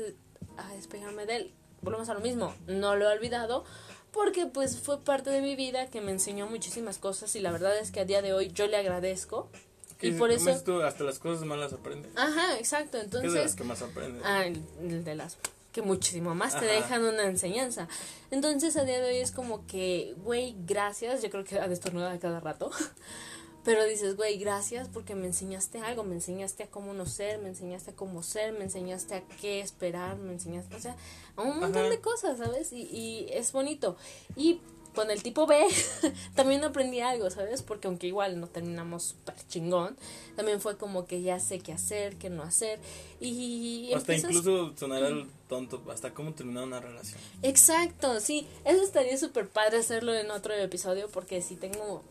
a 0.58 0.74
despegarme 0.74 1.24
de 1.24 1.36
él. 1.36 1.52
Volvemos 1.80 2.10
a 2.10 2.14
lo 2.14 2.20
mismo, 2.20 2.54
no 2.66 2.96
lo 2.96 3.10
he 3.10 3.12
olvidado 3.14 3.64
porque 4.12 4.44
pues 4.44 4.78
fue 4.78 5.00
parte 5.00 5.30
de 5.30 5.40
mi 5.40 5.56
vida 5.56 5.86
que 5.86 6.02
me 6.02 6.12
enseñó 6.12 6.46
muchísimas 6.46 6.98
cosas 6.98 7.34
y 7.34 7.40
la 7.40 7.50
verdad 7.50 7.78
es 7.78 7.90
que 7.90 8.00
a 8.00 8.04
día 8.04 8.20
de 8.20 8.34
hoy 8.34 8.52
yo 8.52 8.66
le 8.66 8.76
agradezco. 8.76 9.48
Y 10.02 10.10
por 10.12 10.30
eso... 10.30 10.52
tú, 10.64 10.82
hasta 10.82 11.04
las 11.04 11.18
cosas 11.18 11.46
malas 11.46 11.72
aprendes. 11.72 12.12
Ajá, 12.16 12.58
exacto. 12.58 12.98
¿Qué 12.98 13.04
es 13.04 13.10
de 13.10 13.18
las 13.18 13.24
Entonces, 13.24 13.56
que 13.56 13.64
más 13.64 13.82
aprendes? 13.82 14.22
Ah, 14.24 14.44
el, 14.44 14.60
el 14.82 15.04
de 15.04 15.14
las 15.14 15.38
que 15.72 15.82
muchísimo 15.82 16.34
más 16.34 16.52
te 16.52 16.66
Ajá. 16.66 16.74
dejan 16.74 17.04
una 17.04 17.24
enseñanza. 17.24 17.88
Entonces 18.30 18.76
a 18.76 18.84
día 18.84 19.00
de 19.00 19.08
hoy 19.08 19.16
es 19.16 19.32
como 19.32 19.66
que, 19.66 20.14
güey, 20.18 20.54
gracias. 20.66 21.22
Yo 21.22 21.30
creo 21.30 21.44
que 21.44 21.58
ha 21.58 21.66
de 21.66 21.74
estornudar 21.74 22.12
a 22.12 22.18
cada 22.18 22.40
rato. 22.40 22.70
Pero 23.64 23.84
dices, 23.84 24.16
güey, 24.16 24.38
gracias 24.38 24.88
porque 24.88 25.14
me 25.14 25.26
enseñaste 25.26 25.80
algo, 25.80 26.02
me 26.02 26.16
enseñaste 26.16 26.64
a 26.64 26.66
cómo 26.66 26.94
no 26.94 27.06
ser, 27.06 27.38
me 27.38 27.48
enseñaste 27.48 27.92
a 27.92 27.94
cómo 27.94 28.24
ser, 28.24 28.52
me 28.52 28.64
enseñaste 28.64 29.14
a 29.14 29.22
qué 29.40 29.60
esperar, 29.60 30.16
me 30.16 30.32
enseñaste, 30.32 30.74
o 30.74 30.80
sea, 30.80 30.96
a 31.36 31.42
un 31.42 31.60
montón 31.60 31.82
Ajá. 31.82 31.90
de 31.90 32.00
cosas, 32.00 32.38
¿sabes? 32.38 32.72
Y, 32.72 32.82
y 32.82 33.26
es 33.30 33.52
bonito. 33.52 33.96
Y 34.34 34.60
con 34.95 35.11
el 35.11 35.22
tipo 35.22 35.47
B 35.47 35.66
también 36.34 36.62
aprendí 36.64 37.01
algo, 37.01 37.30
¿sabes? 37.30 37.62
Porque 37.62 37.88
aunque 37.88 38.07
igual 38.07 38.38
no 38.40 38.47
terminamos 38.47 39.03
súper 39.05 39.34
chingón, 39.49 39.97
también 40.36 40.61
fue 40.61 40.76
como 40.76 41.07
que 41.07 41.22
ya 41.22 41.40
sé 41.40 41.61
qué 41.61 41.72
hacer, 41.72 42.16
qué 42.16 42.28
no 42.30 42.43
hacer. 42.43 42.78
Y 43.20 43.93
hasta 43.95 44.12
empiezas- 44.14 44.30
incluso 44.36 44.72
sonará 44.76 45.09
el 45.09 45.26
tonto, 45.49 45.82
hasta 45.90 46.12
cómo 46.12 46.32
terminar 46.34 46.64
una 46.64 46.80
relación. 46.80 47.18
Exacto, 47.43 48.20
sí. 48.20 48.47
Eso 48.64 48.82
estaría 48.82 49.16
súper 49.16 49.49
padre 49.49 49.78
hacerlo 49.78 50.14
en 50.14 50.30
otro 50.30 50.53
episodio 50.55 51.09
porque 51.09 51.40
sí 51.43 51.57
tengo... 51.57 52.03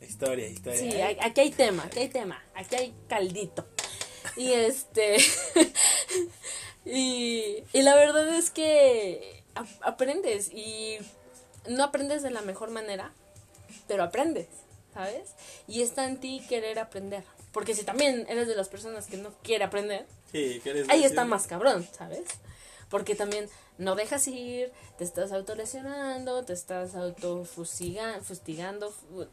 Historia, 0.00 0.48
historia. 0.48 0.78
Sí, 0.80 0.86
hay- 1.00 1.16
aquí 1.20 1.40
hay 1.40 1.50
tema, 1.50 1.84
aquí 1.84 2.00
hay 2.00 2.08
tema, 2.08 2.42
aquí 2.54 2.74
hay 2.74 2.94
caldito. 3.08 3.64
Y 4.36 4.50
este... 4.52 5.16
y, 6.84 7.62
y 7.72 7.82
la 7.82 7.94
verdad 7.94 8.28
es 8.36 8.50
que 8.50 9.42
ap- 9.54 9.66
aprendes 9.82 10.50
y 10.52 10.98
no 11.68 11.84
aprendes 11.84 12.22
de 12.22 12.30
la 12.30 12.42
mejor 12.42 12.70
manera, 12.70 13.12
pero 13.88 14.02
aprendes, 14.04 14.48
¿sabes? 14.92 15.30
Y 15.66 15.82
está 15.82 16.04
en 16.06 16.18
ti 16.18 16.44
querer 16.48 16.78
aprender. 16.78 17.24
Porque 17.52 17.74
si 17.74 17.84
también 17.84 18.26
eres 18.28 18.48
de 18.48 18.56
las 18.56 18.68
personas 18.68 19.06
que 19.06 19.16
no 19.16 19.30
quiere 19.42 19.64
aprender, 19.64 20.06
Sí, 20.32 20.60
¿qué 20.64 20.70
eres 20.70 20.88
ahí 20.88 20.98
decir? 20.98 21.10
está 21.12 21.24
más 21.24 21.46
cabrón, 21.46 21.86
¿sabes? 21.96 22.24
Porque 22.90 23.14
también 23.14 23.48
no 23.78 23.94
dejas 23.94 24.26
ir, 24.28 24.72
te 24.98 25.04
estás 25.04 25.32
autolesionando, 25.32 26.44
te 26.44 26.52
estás 26.52 26.94
autofustigando, 26.94 28.22
fustigando, 28.24 28.90
fu- 28.90 29.26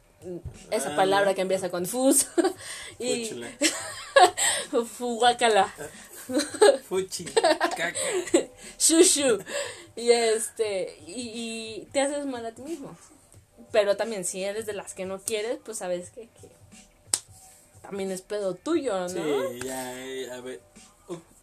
esa 0.70 0.92
Ah, 0.92 0.96
palabra 0.96 1.34
que 1.34 1.42
empieza 1.42 1.70
con 1.72 1.86
fus, 1.88 2.28
y 3.00 3.26
Fúchila. 3.26 3.52
Fuchi, 6.90 7.26
caca. 7.26 7.94
shushu, 8.80 9.40
y 9.96 10.12
este, 10.12 10.98
y, 11.08 11.12
y 11.84 11.88
te 11.92 12.02
haces 12.02 12.26
mal 12.26 12.46
a 12.46 12.52
ti 12.54 12.62
mismo. 12.62 12.96
Pero 13.72 13.96
también 13.98 14.26
si 14.26 14.44
eres 14.44 14.66
de 14.66 14.74
las 14.74 14.94
que 14.94 15.06
no 15.06 15.20
quieres, 15.20 15.58
pues 15.64 15.78
sabes 15.78 16.10
que, 16.10 16.22
que 16.24 16.50
también 17.82 18.12
es 18.12 18.22
pedo 18.22 18.56
tuyo, 18.56 18.94
¿no? 19.00 19.08
Sí, 19.10 19.60
ya, 19.64 20.00
eh, 20.06 20.32
a 20.32 20.42
ver. 20.42 20.60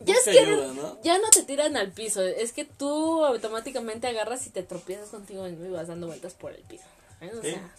Ya 0.00 0.14
es 0.14 0.24
que 0.24 0.38
ayuda, 0.38 0.72
¿no? 0.72 0.98
ya 1.02 1.18
no 1.18 1.28
te 1.30 1.42
tiran 1.42 1.76
al 1.76 1.90
piso, 1.92 2.22
es 2.22 2.52
que 2.52 2.64
tú 2.64 3.24
automáticamente 3.24 4.06
agarras 4.06 4.46
y 4.46 4.50
te 4.50 4.62
tropiezas 4.62 5.08
contigo 5.10 5.42
mismo 5.44 5.64
y 5.66 5.70
vas 5.70 5.88
dando 5.88 6.06
vueltas 6.06 6.34
por 6.34 6.52
el 6.52 6.62
piso. 6.62 6.84
¿sabes? 7.18 7.34
O 7.34 7.42
Sí. 7.42 7.50
sea, 7.50 7.74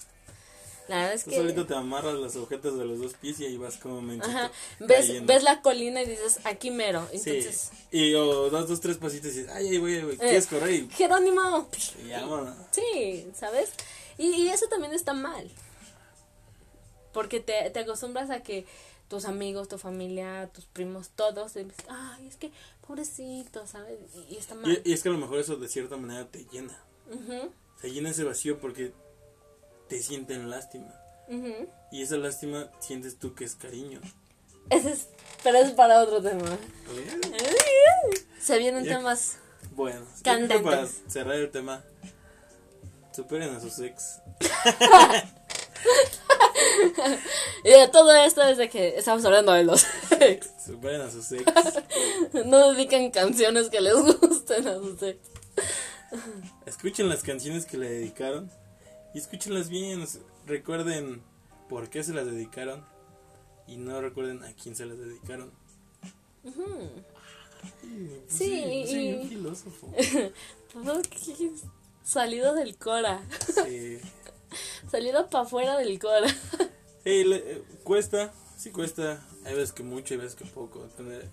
la 0.89 0.95
verdad 0.97 1.13
es 1.13 1.23
Tú 1.23 1.29
que 1.29 1.37
solito 1.37 1.65
te 1.65 1.75
amarras 1.75 2.15
las 2.15 2.35
agujetas 2.35 2.75
de 2.77 2.83
los 2.83 2.99
dos 2.99 3.13
pies 3.13 3.39
y 3.39 3.45
ahí 3.45 3.55
vas 3.57 3.77
como 3.77 4.01
menchito. 4.01 4.27
ajá, 4.29 4.51
ves, 4.79 5.07
cayendo. 5.07 5.33
ves 5.33 5.43
la 5.43 5.61
colina 5.61 6.01
y 6.01 6.07
dices, 6.07 6.39
aquí 6.43 6.71
mero. 6.71 7.07
Sí. 7.11 7.17
Entonces, 7.29 7.71
Y 7.91 8.13
o 8.15 8.49
das 8.49 8.67
dos, 8.67 8.81
tres 8.81 8.97
pasitos 8.97 9.31
y 9.33 9.37
dices, 9.37 9.51
ay, 9.53 9.67
ay, 9.69 9.77
voy, 9.77 9.93
Eh. 9.93 10.03
voy, 10.03 10.17
¿quieres 10.17 10.47
correr? 10.47 10.73
Y, 10.73 10.89
Jerónimo. 10.89 11.69
y 12.05 12.09
vámonos. 12.11 12.55
Sí, 12.71 13.29
¿sabes? 13.35 13.69
Y, 14.17 14.31
y 14.31 14.49
eso 14.49 14.67
también 14.67 14.91
está 14.93 15.13
mal. 15.13 15.49
Porque 17.13 17.39
te, 17.39 17.69
te 17.71 17.79
acostumbras 17.79 18.29
a 18.29 18.41
que 18.43 18.65
tus 19.07 19.25
amigos, 19.25 19.67
tu 19.67 19.77
familia, 19.77 20.49
tus 20.53 20.65
primos, 20.65 21.09
todos, 21.15 21.53
te 21.53 21.63
dicen, 21.63 21.75
ay, 21.89 22.27
es 22.27 22.35
que 22.35 22.51
pobrecito, 22.85 23.65
¿sabes? 23.65 23.99
Y, 24.29 24.35
y 24.35 24.37
está 24.37 24.53
mal. 24.55 24.81
Y, 24.85 24.89
y 24.91 24.93
es 24.93 25.01
que 25.01 25.09
a 25.09 25.11
lo 25.11 25.17
mejor 25.17 25.39
eso 25.39 25.55
de 25.55 25.67
cierta 25.67 25.97
manera 25.97 26.27
te 26.29 26.45
llena. 26.51 26.79
Ujú. 27.11 27.51
Se 27.81 27.91
llena 27.91 28.09
ese 28.11 28.23
vacío 28.23 28.59
porque 28.59 28.91
te 29.89 30.01
sienten 30.01 30.49
lástima. 30.49 30.93
Y 31.91 32.01
esa 32.01 32.17
lástima 32.17 32.69
sientes 32.79 33.19
tú 33.19 33.35
que 33.35 33.43
es 33.45 33.55
cariño. 33.55 33.99
Ese 34.69 34.91
es, 34.93 35.07
pero 35.43 35.57
es 35.59 35.71
para 35.71 36.01
otro 36.01 36.21
tema. 36.21 36.47
¿Eh? 36.91 38.23
Se 38.39 38.57
vienen 38.57 38.85
Ya- 38.85 38.97
temas. 38.97 39.37
Bueno, 39.71 40.05
Candentes. 40.23 40.61
para 40.61 40.87
cerrar 41.07 41.35
el 41.35 41.51
tema, 41.51 41.83
superen 43.15 43.53
a 43.55 43.59
sus 43.59 43.77
ex. 43.79 44.19
Y 47.63 47.69
de 47.69 47.87
todo 47.89 48.13
esto 48.15 48.41
desde 48.45 48.69
que 48.69 48.97
estamos 48.97 49.23
hablando 49.25 49.51
de 49.53 49.63
los 49.63 49.85
ex. 50.19 50.49
Superen 50.65 51.01
a 51.01 51.09
sus 51.11 51.31
ex. 51.31 51.43
No 52.45 52.71
dedican 52.73 53.11
canciones 53.11 53.69
que 53.69 53.81
les 53.81 53.93
gusten 53.95 54.67
a 54.67 54.75
sus 54.75 55.01
ex. 55.03 55.19
Escuchen 56.65 57.09
las 57.09 57.21
canciones 57.23 57.65
que 57.65 57.77
le 57.77 57.89
dedicaron 57.89 58.51
y 59.13 59.17
escúchenlas 59.19 59.69
bien. 59.69 60.05
Recuerden 60.45 61.21
por 61.69 61.89
qué 61.89 62.03
se 62.03 62.13
las 62.13 62.25
dedicaron 62.25 62.83
y 63.67 63.77
no 63.77 64.01
recuerden 64.01 64.43
a 64.43 64.53
quién 64.53 64.75
se 64.75 64.85
las 64.85 64.97
dedicaron. 64.97 65.51
Ay, 66.43 66.51
pues 68.25 68.33
Sí, 68.37 68.63
sí, 68.85 68.87
soy 68.87 69.09
y- 69.09 69.13
un 69.15 69.29
filósofo. 69.29 69.93
Que- 71.09 71.51
Salido 72.03 72.53
del 72.55 72.77
Cora. 72.77 73.21
Sí. 73.65 73.99
Salido 74.91 75.29
para 75.29 75.43
afuera 75.45 75.77
del 75.77 75.99
Cora. 75.99 76.27
Hey, 77.05 77.23
le- 77.23 77.37
eh, 77.37 77.63
cuesta, 77.85 78.33
sí 78.57 78.71
cuesta. 78.71 79.25
Hay 79.45 79.55
veces 79.55 79.71
que 79.71 79.83
mucho, 79.83 80.13
hay 80.13 80.19
veces 80.19 80.35
que 80.35 80.43
poco. 80.45 80.81
Depende 80.83 81.17
de 81.19 81.29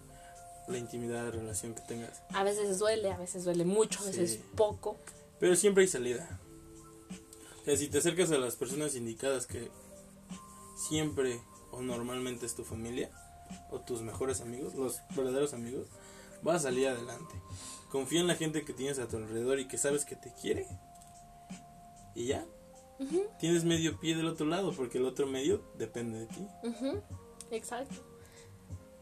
la 0.69 0.79
intimidad 0.79 1.25
de 1.25 1.33
relación 1.33 1.75
que 1.75 1.81
tengas. 1.83 2.23
A 2.33 2.45
veces 2.45 2.79
duele, 2.79 3.11
a 3.11 3.19
veces 3.19 3.45
duele 3.45 3.65
mucho, 3.65 3.99
a 4.01 4.05
veces 4.07 4.31
Sí. 4.35 4.45
poco. 4.55 4.97
Pero 5.41 5.57
siempre 5.57 5.83
hay 5.83 5.89
salida. 5.89 6.39
Sea, 7.67 7.77
si 7.77 7.89
te 7.89 7.99
acercas 7.99 8.31
a 8.31 8.39
las 8.39 8.55
personas 8.55 8.95
indicadas 8.95 9.49
que 9.49 9.73
siempre 10.89 11.41
o 11.73 11.83
normalmente 11.83 12.47
es 12.47 12.55
tu 12.55 12.63
familia 12.63 13.11
o 13.71 13.81
tus 13.81 14.03
mejores 14.03 14.41
amigos, 14.41 14.77
los 14.77 15.01
verdaderos 15.17 15.53
amigos, 15.53 15.89
vas 16.43 16.59
a 16.59 16.69
salir 16.69 16.87
adelante. 16.87 17.35
Confía 17.91 18.21
en 18.21 18.29
la 18.29 18.37
gente 18.37 18.65
que 18.65 18.73
tienes 18.73 19.01
a 19.01 19.09
tu 19.09 19.17
alrededor 19.17 19.59
y 19.59 19.67
que 19.67 19.79
sabes 19.79 20.05
que 20.05 20.15
te 20.15 20.33
quiere. 20.41 20.69
Y 22.15 22.27
ya. 22.27 22.47
Tienes 23.41 23.65
medio 23.65 23.99
pie 23.99 24.15
del 24.15 24.29
otro 24.29 24.47
lado 24.47 24.73
porque 24.73 24.99
el 24.99 25.05
otro 25.05 25.27
medio 25.27 25.61
depende 25.77 26.21
de 26.21 26.27
ti. 26.27 26.49
Exacto. 27.51 27.97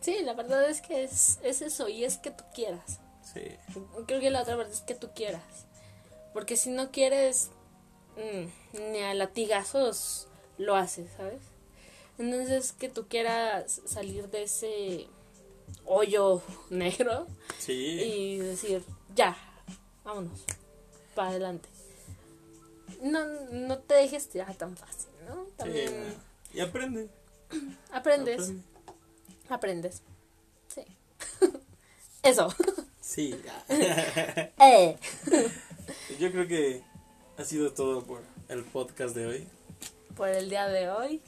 Sí, 0.01 0.23
la 0.23 0.33
verdad 0.33 0.69
es 0.71 0.81
que 0.81 1.05
es, 1.05 1.39
es 1.43 1.61
eso 1.61 1.91
y 1.91 2.05
es 2.05 2.17
que 2.17 2.31
tú 2.31 2.45
quieras. 2.55 2.99
Sí. 3.23 3.43
Creo 4.07 4.21
que 4.21 4.31
la 4.31 4.41
otra 4.41 4.57
verdad 4.57 4.73
es 4.73 4.81
que 4.81 4.95
tú 4.95 5.11
quieras. 5.15 5.67
Porque 6.33 6.57
si 6.57 6.71
no 6.71 6.91
quieres, 6.91 7.51
mm, 8.17 8.93
ni 8.93 9.01
a 9.01 9.15
latigazos 9.15 10.29
lo 10.59 10.77
haces, 10.77 11.11
¿sabes? 11.17 11.41
Entonces 12.19 12.73
que 12.73 12.89
tú 12.89 13.07
quieras 13.09 13.81
salir 13.87 14.29
de 14.29 14.45
ese 14.45 15.09
hoyo 15.85 16.43
negro 16.71 17.27
Sí. 17.59 17.73
y 17.73 18.39
decir, 18.39 18.85
ya, 19.15 19.37
vámonos, 20.05 20.41
para 21.15 21.31
adelante. 21.31 21.69
No, 23.03 23.25
no 23.51 23.79
te 23.79 23.95
dejes 23.95 24.29
tirar 24.29 24.55
tan 24.55 24.77
fácil, 24.77 25.11
¿no? 25.29 25.45
También. 25.57 26.15
Y 26.53 26.61
aprende. 26.61 27.09
aprendes, 27.93 28.41
aprende. 28.41 28.63
aprendes. 29.49 30.03
Sí. 30.69 30.85
Eso. 32.23 32.55
Sí. 33.01 33.39
eh. 33.69 34.97
Yo 36.19 36.31
creo 36.31 36.47
que 36.49 36.83
ha 37.37 37.45
sido 37.45 37.73
todo 37.73 38.05
por 38.05 38.23
el 38.49 38.63
podcast 38.65 39.15
de 39.15 39.27
hoy. 39.27 39.47
Por 40.17 40.29
el 40.29 40.49
día 40.49 40.69
de 40.69 40.89
hoy. 40.91 41.21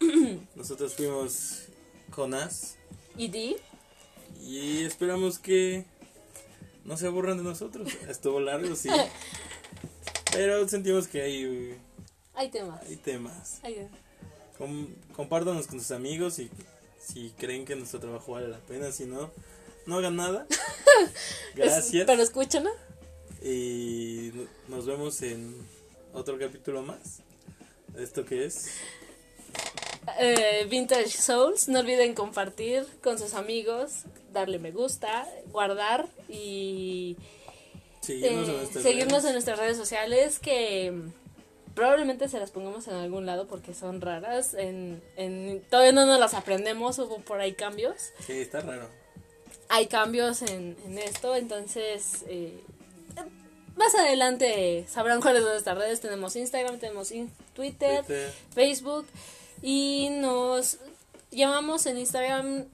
Nosotros 0.54 0.94
fuimos 0.94 1.64
Jonás 2.10 2.76
¿Y 3.16 3.28
di? 3.28 3.56
y 4.40 4.84
esperamos 4.84 5.38
que 5.38 5.84
no 6.84 6.96
se 6.96 7.06
aburran 7.06 7.36
de 7.38 7.44
nosotros. 7.44 7.88
Estuvo 8.08 8.40
largo, 8.40 8.74
sí. 8.76 8.88
Pero 10.32 10.66
sentimos 10.68 11.08
que 11.08 11.22
hay, 11.22 11.78
Hay 12.34 12.50
temas. 12.50 12.80
hay 12.86 12.96
temas. 12.96 13.58
Hay- 13.62 13.88
Com- 14.56 14.94
compártanos 15.16 15.66
con 15.66 15.80
sus 15.80 15.90
amigos 15.90 16.38
y 16.38 16.50
si 17.02 17.30
creen 17.38 17.64
que 17.64 17.74
nuestro 17.76 17.98
trabajo 17.98 18.32
vale 18.32 18.48
la 18.48 18.58
pena. 18.58 18.92
Si 18.92 19.04
no, 19.06 19.30
no 19.86 19.96
hagan 19.96 20.16
nada. 20.16 20.46
Gracias. 21.54 22.04
Pero 22.06 22.22
escúchanos. 22.22 22.72
Y 23.42 24.30
no- 24.34 24.76
nos 24.76 24.86
vemos 24.86 25.20
en 25.22 25.54
otro 26.12 26.38
capítulo 26.38 26.82
más. 26.82 27.20
¿Esto 27.98 28.24
qué 28.24 28.44
es? 28.44 28.68
Eh, 30.18 30.66
Vintage 30.68 31.08
Souls. 31.10 31.68
No 31.68 31.80
olviden 31.80 32.14
compartir 32.14 32.86
con 33.02 33.18
sus 33.18 33.34
amigos, 33.34 34.04
darle 34.32 34.58
me 34.58 34.70
gusta, 34.72 35.26
guardar 35.52 36.06
y 36.28 37.16
Seguirnos 38.00 38.48
eh, 38.48 38.50
en 38.52 38.56
nuestras 38.58 38.82
seguirnos 38.82 39.12
redes. 39.12 39.24
en 39.26 39.32
nuestras 39.32 39.58
redes 39.58 39.76
sociales 39.76 40.38
que 40.38 40.92
probablemente 41.74 42.28
se 42.28 42.38
las 42.38 42.50
pongamos 42.50 42.88
en 42.88 42.94
algún 42.94 43.26
lado 43.26 43.46
porque 43.46 43.74
son 43.74 44.00
raras. 44.00 44.54
En, 44.54 45.02
en, 45.16 45.62
todavía 45.70 45.92
no 45.92 46.06
nos 46.06 46.18
las 46.20 46.34
aprendemos, 46.34 46.98
hubo 46.98 47.18
por 47.20 47.40
ahí 47.40 47.52
cambios. 47.54 47.96
Sí, 48.26 48.32
está 48.34 48.60
raro. 48.60 48.88
Hay 49.68 49.86
cambios 49.86 50.42
en, 50.42 50.76
en 50.84 50.98
esto, 50.98 51.36
entonces 51.36 52.24
eh, 52.26 52.58
más 53.80 53.94
adelante 53.94 54.86
sabrán 54.88 55.20
cuáles 55.20 55.42
son 55.42 55.52
nuestras 55.52 55.76
redes. 55.78 56.00
Tenemos 56.00 56.36
Instagram, 56.36 56.78
tenemos 56.78 57.10
in- 57.10 57.30
Twitter, 57.54 58.04
Twitter. 58.04 58.32
Facebook 58.54 59.06
y 59.62 60.08
nos 60.10 60.78
llamamos 61.30 61.86
en 61.86 61.98
Instagram 61.98 62.66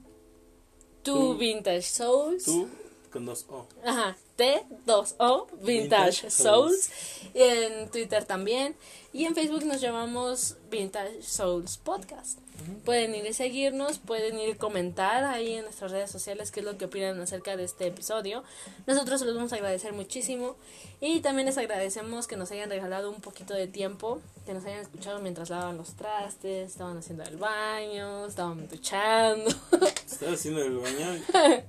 Tu 1.03 1.15
Tú. 1.15 1.37
Vintage 1.37 1.83
Souls. 1.83 2.45
Tú 2.45 2.69
con 3.13 3.25
dos 3.25 3.47
O. 3.49 3.67
Ajá, 3.85 4.17
T2O 4.37 5.47
Vintage 5.63 5.63
Vintage 5.63 6.31
Souls. 6.31 6.91
En 7.35 7.89
Twitter 7.91 8.25
también. 8.25 8.77
Y 9.13 9.25
en 9.25 9.35
Facebook 9.35 9.65
nos 9.65 9.81
llamamos 9.81 10.57
Vintage 10.71 11.23
Souls 11.23 11.79
Podcast. 11.79 12.39
Pueden 12.85 13.15
ir 13.15 13.27
y 13.27 13.33
seguirnos, 13.33 13.99
pueden 13.99 14.39
ir 14.39 14.51
y 14.51 14.55
comentar 14.55 15.25
ahí 15.25 15.55
en 15.55 15.65
nuestras 15.65 15.93
redes 15.93 16.11
sociales 16.11 16.51
qué 16.51 16.61
es 16.61 16.67
lo 16.67 16.79
que 16.79 16.87
opinan 16.87 17.21
acerca 17.21 17.57
de 17.57 17.65
este 17.65 17.87
episodio. 17.87 18.45
Nosotros 18.87 19.21
los 19.23 19.35
vamos 19.35 19.53
a 19.53 19.57
agradecer 19.57 19.93
muchísimo. 19.93 20.57
Y 21.01 21.21
también 21.21 21.47
les 21.47 21.59
agradecemos 21.59 22.27
que 22.27 22.37
nos 22.37 22.51
hayan 22.53 22.71
regalado 22.71 23.11
un 23.11 23.21
poquito 23.21 23.55
de 23.55 23.67
tiempo, 23.67 24.21
que 24.47 24.55
nos 24.55 24.65
hayan 24.65 24.81
escuchado 24.81 25.19
mientras 25.19 25.51
lavaban 25.51 25.77
los 25.77 25.95
trastes, 25.95 26.71
estaban 26.71 26.99
haciendo 26.99 27.25
el 27.25 27.37
baño, 27.37 28.27
estaban 28.27 28.67
duchando. 28.69 29.51
Estás 30.07 30.35
haciendo 30.35 30.63
el 30.63 30.79
baño. 30.79 31.23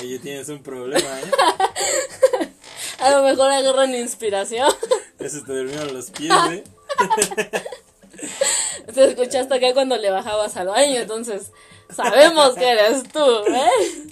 Oye, 0.00 0.18
tienes 0.18 0.48
un 0.48 0.62
problema, 0.62 1.20
¿eh? 1.20 2.50
A 2.98 3.10
lo 3.10 3.22
mejor 3.24 3.50
agarran 3.50 3.94
inspiración. 3.94 4.70
Se 5.18 5.42
te 5.42 5.52
durmieron 5.52 5.92
los 5.92 6.10
pies, 6.10 6.32
¿eh? 6.50 6.64
Te 8.94 9.04
escuchaste 9.04 9.54
acá 9.54 9.72
cuando 9.74 9.96
le 9.96 10.10
bajabas 10.10 10.56
al 10.56 10.68
baño, 10.68 11.00
entonces 11.00 11.52
sabemos 11.94 12.54
que 12.54 12.68
eres 12.68 13.02
tú, 13.04 13.44
¿eh? 13.48 14.08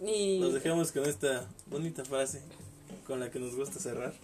Y, 0.06 0.38
Nos 0.38 0.54
dejamos 0.54 0.92
con 0.92 1.04
esta 1.06 1.48
bonita 1.66 2.04
frase 2.04 2.40
con 3.04 3.18
la 3.18 3.32
que 3.32 3.40
nos 3.40 3.56
gusta 3.56 3.80
cerrar. 3.80 4.14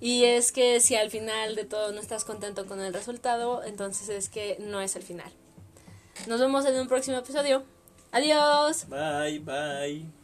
y 0.00 0.24
es 0.24 0.50
que 0.50 0.80
si 0.80 0.96
al 0.96 1.10
final 1.10 1.54
de 1.54 1.64
todo 1.64 1.92
no 1.92 2.00
estás 2.00 2.24
contento 2.24 2.66
con 2.66 2.80
el 2.80 2.92
resultado, 2.92 3.62
entonces 3.62 4.08
es 4.08 4.28
que 4.28 4.56
no 4.58 4.80
es 4.80 4.96
el 4.96 5.04
final. 5.04 5.30
Nos 6.26 6.40
vemos 6.40 6.66
en 6.66 6.74
un 6.80 6.88
próximo 6.88 7.18
episodio. 7.18 7.62
Adiós. 8.10 8.86
Bye, 8.88 9.38
bye. 9.38 10.17